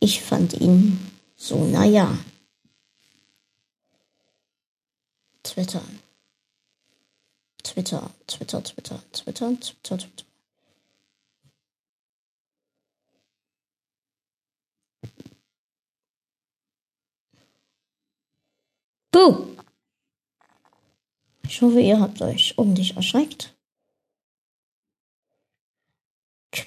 [0.00, 0.98] Ich fand ihn
[1.36, 2.18] so, naja.
[5.42, 5.82] Twitter.
[7.62, 10.24] Twitter, Twitter, Twitter, Twitter, Twitter, Twitter.
[19.12, 19.56] Buh!
[21.42, 23.54] Ich hoffe, ihr habt euch ordentlich erschreckt.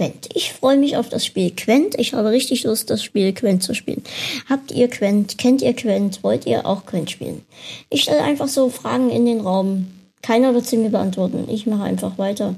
[0.03, 0.30] Quent.
[0.34, 1.95] Ich freue mich auf das Spiel Quent.
[1.97, 4.03] Ich habe richtig Lust, das Spiel Quent zu spielen.
[4.49, 5.38] Habt ihr Quent?
[5.38, 6.23] Kennt ihr Quent?
[6.23, 7.45] Wollt ihr auch Quent spielen?
[7.89, 9.88] Ich stelle einfach so Fragen in den Raum.
[10.21, 11.47] Keiner wird sie mir beantworten.
[11.49, 12.55] Ich mache einfach weiter.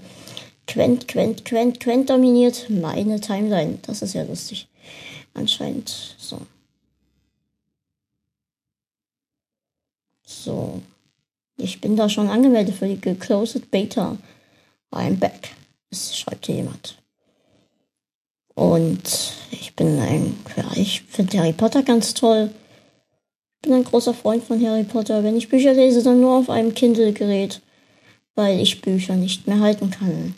[0.68, 3.78] Quent, Quent, Quent, Quent dominiert meine Timeline.
[3.84, 4.68] Das ist ja lustig.
[5.36, 6.40] Anscheinend so.
[10.24, 10.82] So.
[11.58, 14.18] Ich bin da schon angemeldet für die Closed Beta.
[14.92, 15.50] I'm back.
[15.92, 16.98] Es schreibt hier jemand.
[18.56, 22.50] Und ich bin ein, ja, ich finde Harry Potter ganz toll.
[23.56, 25.24] Ich bin ein großer Freund von Harry Potter.
[25.24, 27.62] Wenn ich Bücher lese, dann nur auf einem Kindle-Gerät,
[28.36, 30.36] weil ich Bücher nicht mehr halten kann.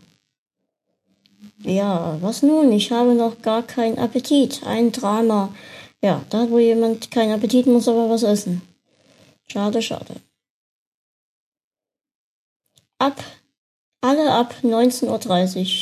[1.63, 2.71] Ja, was nun?
[2.71, 4.61] Ich habe noch gar keinen Appetit.
[4.65, 5.53] Ein Drama.
[6.01, 8.61] Ja, da wo jemand keinen Appetit muss aber was essen.
[9.47, 10.15] Schade, schade
[12.99, 13.23] ab,
[14.01, 15.05] alle ab 19.30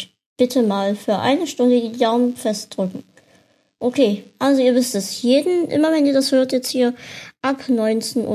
[0.06, 3.04] Uhr bitte mal für eine Stunde die Daumen festdrücken.
[3.80, 5.22] Okay, also ihr wisst es.
[5.22, 6.94] Jeden, immer wenn ihr das hört jetzt hier,
[7.42, 8.26] ab 19.30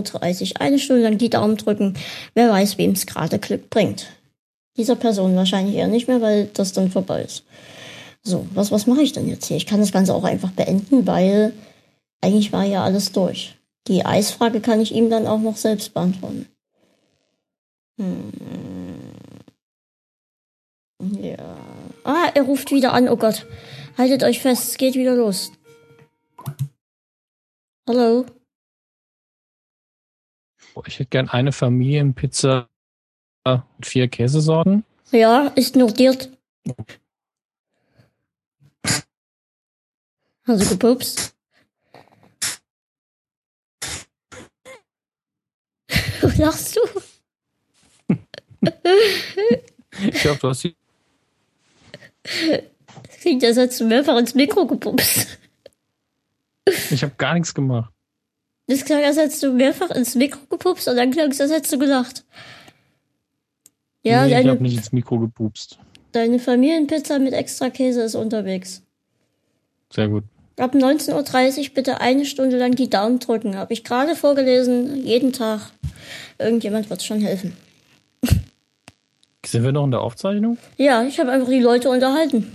[0.54, 1.94] Uhr eine Stunde lang die Daumen drücken.
[2.34, 4.06] Wer weiß, wem es gerade Glück bringt.
[4.76, 7.44] Dieser Person wahrscheinlich eher nicht mehr, weil das dann vorbei ist.
[8.22, 9.56] So, was, was mache ich denn jetzt hier?
[9.56, 11.52] Ich kann das Ganze auch einfach beenden, weil
[12.20, 13.56] eigentlich war ja alles durch.
[13.88, 16.46] Die Eisfrage kann ich ihm dann auch noch selbst beantworten.
[17.98, 18.30] Hm.
[21.00, 21.56] Ja.
[22.04, 23.08] Ah, er ruft wieder an.
[23.08, 23.46] Oh Gott.
[23.96, 25.52] Haltet euch fest, es geht wieder los.
[27.88, 28.26] Hallo?
[30.86, 32.68] Ich hätte gern eine Familienpizza
[33.46, 34.84] mit vier Käsesorten.
[35.10, 36.30] Ja, ist notiert.
[40.46, 41.34] Du gepupst?
[46.20, 46.80] Wo lachst du?
[50.08, 50.79] ich glaube, du hast die.
[52.22, 55.38] Das klingt, als hättest du mehrfach ins Mikro gepupst.
[56.90, 57.92] Ich habe gar nichts gemacht.
[58.66, 61.72] Das klang, als hättest du mehrfach ins Mikro gepupst und dann klang es, als hättest
[61.72, 62.24] du gelacht.
[64.02, 65.78] Ja, nee, deine, ich habe nicht ins Mikro gepupst.
[66.12, 68.82] Deine Familienpizza mit extra Käse ist unterwegs.
[69.92, 70.24] Sehr gut.
[70.56, 73.56] Ab 19.30 Uhr bitte eine Stunde lang die Daumen drücken.
[73.56, 75.72] Habe ich gerade vorgelesen, jeden Tag.
[76.38, 77.56] Irgendjemand wird schon helfen.
[79.44, 80.58] Sind wir noch in der Aufzeichnung?
[80.76, 82.52] Ja, ich habe einfach die Leute unterhalten.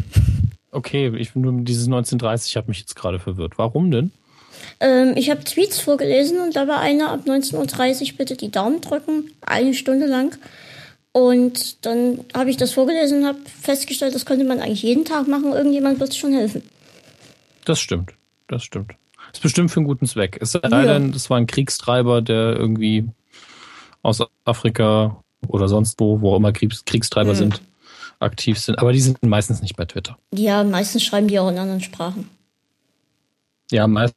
[0.71, 3.53] Okay, ich bin nur dieses 1930 hat mich jetzt gerade verwirrt.
[3.57, 4.11] Warum denn?
[4.79, 8.81] Ähm, ich habe Tweets vorgelesen und da war einer ab 19.30 Uhr bitte die Daumen
[8.81, 10.37] drücken, eine Stunde lang.
[11.11, 15.27] Und dann habe ich das vorgelesen und habe festgestellt, das könnte man eigentlich jeden Tag
[15.27, 15.53] machen.
[15.53, 16.61] Irgendjemand wird es schon helfen.
[17.63, 18.13] Das stimmt.
[18.47, 18.95] Das stimmt.
[19.31, 20.37] Ist bestimmt für einen guten Zweck.
[20.41, 23.05] Es sei denn, das war ein Kriegstreiber, der irgendwie
[24.01, 27.37] aus Afrika oder sonst wo, wo auch immer Kriegs Kriegstreiber hm.
[27.37, 27.61] sind,
[28.19, 28.79] aktiv sind.
[28.79, 30.17] Aber die sind meistens nicht bei Twitter.
[30.33, 32.29] Ja, meistens schreiben die auch in anderen Sprachen.
[33.71, 34.15] Ja, meistens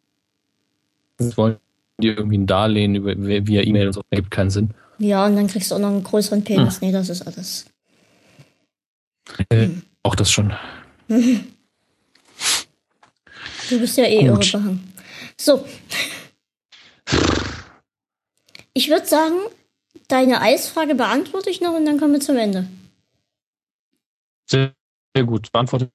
[1.37, 1.57] wollen
[2.01, 4.03] die irgendwie ein Darlehen über, via E-Mail und so.
[4.11, 4.71] Ergibt keinen Sinn.
[4.99, 6.81] Ja, und dann kriegst du auch noch einen größeren Penis.
[6.81, 6.89] Hm.
[6.89, 7.67] Nee, das ist alles.
[9.49, 9.83] Äh, hm.
[10.03, 10.53] Auch das schon.
[11.09, 11.41] du
[13.69, 14.53] bist ja eh Gut.
[14.55, 14.79] irre
[15.39, 15.65] So.
[18.75, 19.35] Ich würde sagen,
[20.09, 22.67] Deine Eisfrage beantworte ich noch und dann kommen wir zum Ende.
[24.47, 24.73] Sehr,
[25.15, 25.53] sehr gut.
[25.53, 25.91] Beantworte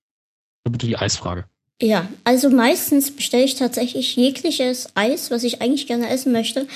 [0.64, 1.45] bitte die Eisfrage.
[1.81, 6.68] Ja, also meistens bestelle ich tatsächlich jegliches Eis, was ich eigentlich gerne essen möchte,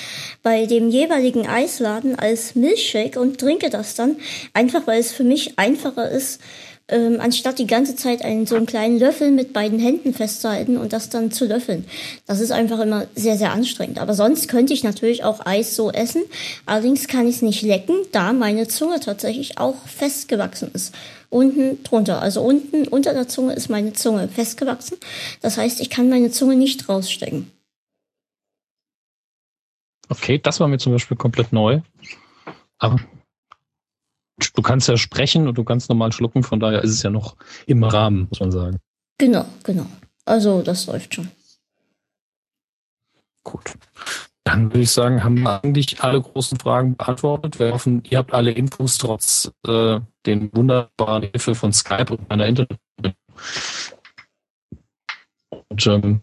[0.42, 4.16] bei dem jeweiligen Eisladen als Milchshake und trinke das dann,
[4.52, 6.42] einfach weil es für mich einfacher ist,
[6.88, 10.92] ähm, anstatt die ganze Zeit einen so einen kleinen Löffel mit beiden Händen festzuhalten und
[10.92, 11.84] das dann zu löffeln.
[12.26, 13.98] Das ist einfach immer sehr, sehr anstrengend.
[13.98, 16.22] Aber sonst könnte ich natürlich auch Eis so essen.
[16.66, 20.94] Allerdings kann ich es nicht lecken, da meine Zunge tatsächlich auch festgewachsen ist.
[21.30, 24.96] Unten drunter, also unten unter der Zunge ist meine Zunge festgewachsen.
[25.42, 27.50] Das heißt, ich kann meine Zunge nicht rausstecken.
[30.08, 31.80] Okay, das war mir zum Beispiel komplett neu.
[32.78, 32.98] Aber
[34.38, 37.36] du kannst ja sprechen und du kannst normal schlucken, von daher ist es ja noch
[37.66, 38.78] im Rahmen, muss man sagen.
[39.18, 39.86] Genau, genau.
[40.24, 41.30] Also das läuft schon.
[43.44, 43.74] Gut.
[44.44, 47.58] dann würde ich sagen, haben wir eigentlich alle großen Fragen beantwortet.
[47.58, 52.46] Wir hoffen, ihr habt alle Infos trotz äh, den wunderbaren Hilfe von Skype und meiner
[52.46, 52.78] Internet.
[55.68, 56.22] Und ähm,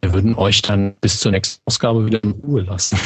[0.00, 2.98] wir würden euch dann bis zur nächsten Ausgabe wieder in Ruhe lassen.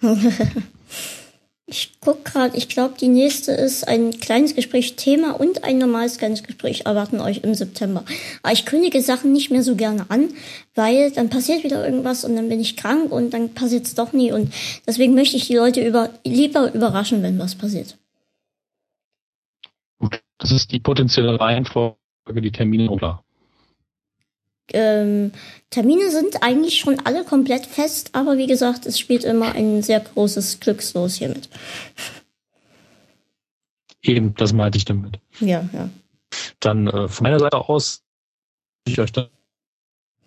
[1.66, 6.18] ich guck gerade, ich glaube, die nächste ist ein kleines Gespräch Thema und ein normales
[6.18, 8.04] kleines Gespräch erwarten euch im September.
[8.42, 10.28] Aber ich kündige Sachen nicht mehr so gerne an,
[10.74, 14.12] weil dann passiert wieder irgendwas und dann bin ich krank und dann passiert es doch
[14.12, 14.30] nie.
[14.30, 14.52] Und
[14.86, 17.96] deswegen möchte ich die Leute über, lieber überraschen, wenn was passiert.
[19.98, 21.96] Gut, das ist die potenzielle Reihenfolge,
[22.42, 23.24] die Termine klar
[24.72, 25.32] ähm,
[25.70, 30.00] Termine sind eigentlich schon alle komplett fest, aber wie gesagt, es spielt immer ein sehr
[30.00, 31.48] großes Glückslos hier mit.
[34.02, 35.18] Eben, das meinte ich damit.
[35.40, 35.88] Ja, ja.
[36.60, 38.02] Dann äh, von meiner Seite aus
[38.86, 39.28] ich euch dann.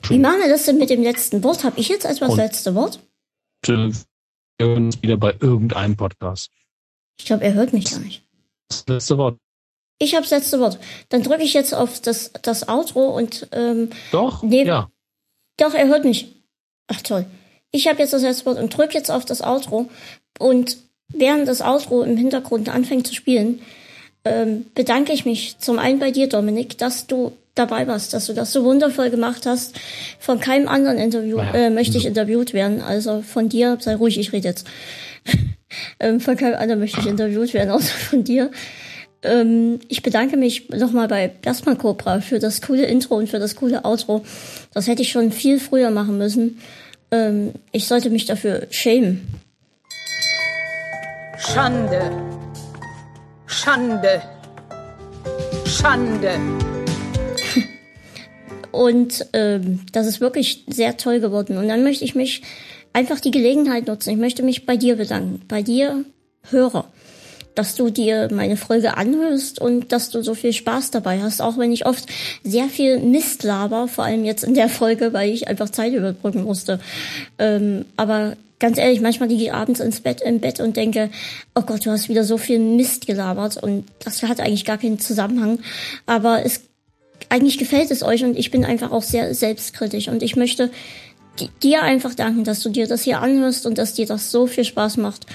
[0.08, 1.64] Wie machen wir das denn mit dem letzten Wort?
[1.64, 3.00] Habe ich jetzt etwas Und, letzte Wort?
[3.64, 3.92] Wir
[4.60, 6.52] hören uns wieder bei irgendeinem Podcast.
[7.20, 8.24] Ich glaube, er hört mich gar nicht.
[8.70, 9.40] Das letzte Wort.
[10.00, 10.80] Ich habe das letzte Wort.
[11.10, 14.44] Dann drücke ich jetzt auf das, das Outro und ähm, Doch?
[14.44, 14.90] Neben, ja.
[15.58, 16.36] Doch, er hört mich.
[16.88, 17.26] Ach toll.
[17.72, 19.90] Ich habe jetzt das letzte Wort und drücke jetzt auf das Outro.
[20.40, 20.78] Und
[21.10, 23.62] während das Outro im Hintergrund anfängt zu spielen,
[24.24, 28.34] ähm, bedanke ich mich zum einen bei dir, Dominik, dass du dabei warst, dass du
[28.34, 29.80] das so wundervoll gemacht hast.
[30.20, 32.82] Von keinem anderen Interview äh, möchte ich interviewt werden.
[32.82, 34.68] Also von dir, sei ruhig, ich rede jetzt.
[36.00, 38.52] ähm, von keinem anderen möchte ich interviewt werden, außer von dir.
[39.28, 43.56] Ähm, ich bedanke mich nochmal bei Plasma Cobra für das coole Intro und für das
[43.56, 44.24] coole Outro.
[44.74, 46.60] Das hätte ich schon viel früher machen müssen.
[47.12, 49.28] Ähm, ich sollte mich dafür schämen.
[51.38, 52.12] Schande.
[53.46, 54.22] Schande.
[55.66, 56.32] Schande.
[58.72, 61.58] Und ähm, das ist wirklich sehr toll geworden.
[61.58, 62.42] Und dann möchte ich mich
[62.94, 64.10] einfach die Gelegenheit nutzen.
[64.10, 65.42] Ich möchte mich bei dir bedanken.
[65.48, 66.06] Bei dir,
[66.50, 66.92] Hörer
[67.58, 71.58] dass du dir meine Folge anhörst und dass du so viel Spaß dabei hast, auch
[71.58, 72.06] wenn ich oft
[72.44, 76.44] sehr viel Mist laber, vor allem jetzt in der Folge, weil ich einfach Zeit überbrücken
[76.44, 76.80] musste.
[77.40, 81.10] Ähm, aber ganz ehrlich, manchmal liege ich abends ins Bett, im Bett und denke,
[81.56, 85.00] oh Gott, du hast wieder so viel Mist gelabert und das hat eigentlich gar keinen
[85.00, 85.60] Zusammenhang.
[86.06, 86.62] Aber es
[87.30, 90.70] eigentlich gefällt es euch und ich bin einfach auch sehr selbstkritisch und ich möchte
[91.64, 94.64] dir einfach danken, dass du dir das hier anhörst und dass dir das so viel
[94.64, 95.26] Spaß macht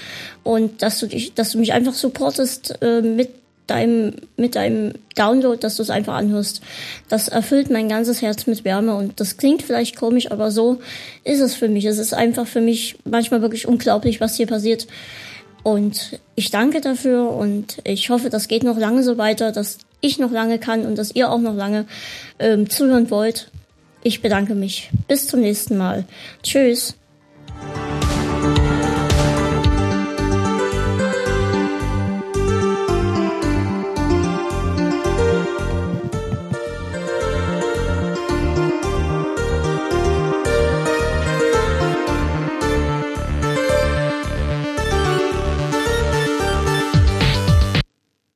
[0.43, 3.29] und dass du dich, dass du mich einfach supportest äh, mit
[3.67, 6.61] deinem mit deinem Download, dass du es einfach anhörst.
[7.09, 10.79] Das erfüllt mein ganzes Herz mit Wärme und das klingt vielleicht komisch, aber so
[11.23, 11.85] ist es für mich.
[11.85, 14.87] Es ist einfach für mich manchmal wirklich unglaublich, was hier passiert.
[15.63, 20.19] Und ich danke dafür und ich hoffe, das geht noch lange so weiter, dass ich
[20.19, 21.85] noch lange kann und dass ihr auch noch lange
[22.39, 23.49] ähm, zuhören wollt.
[24.03, 24.89] Ich bedanke mich.
[25.07, 26.05] Bis zum nächsten Mal.
[26.43, 26.95] Tschüss.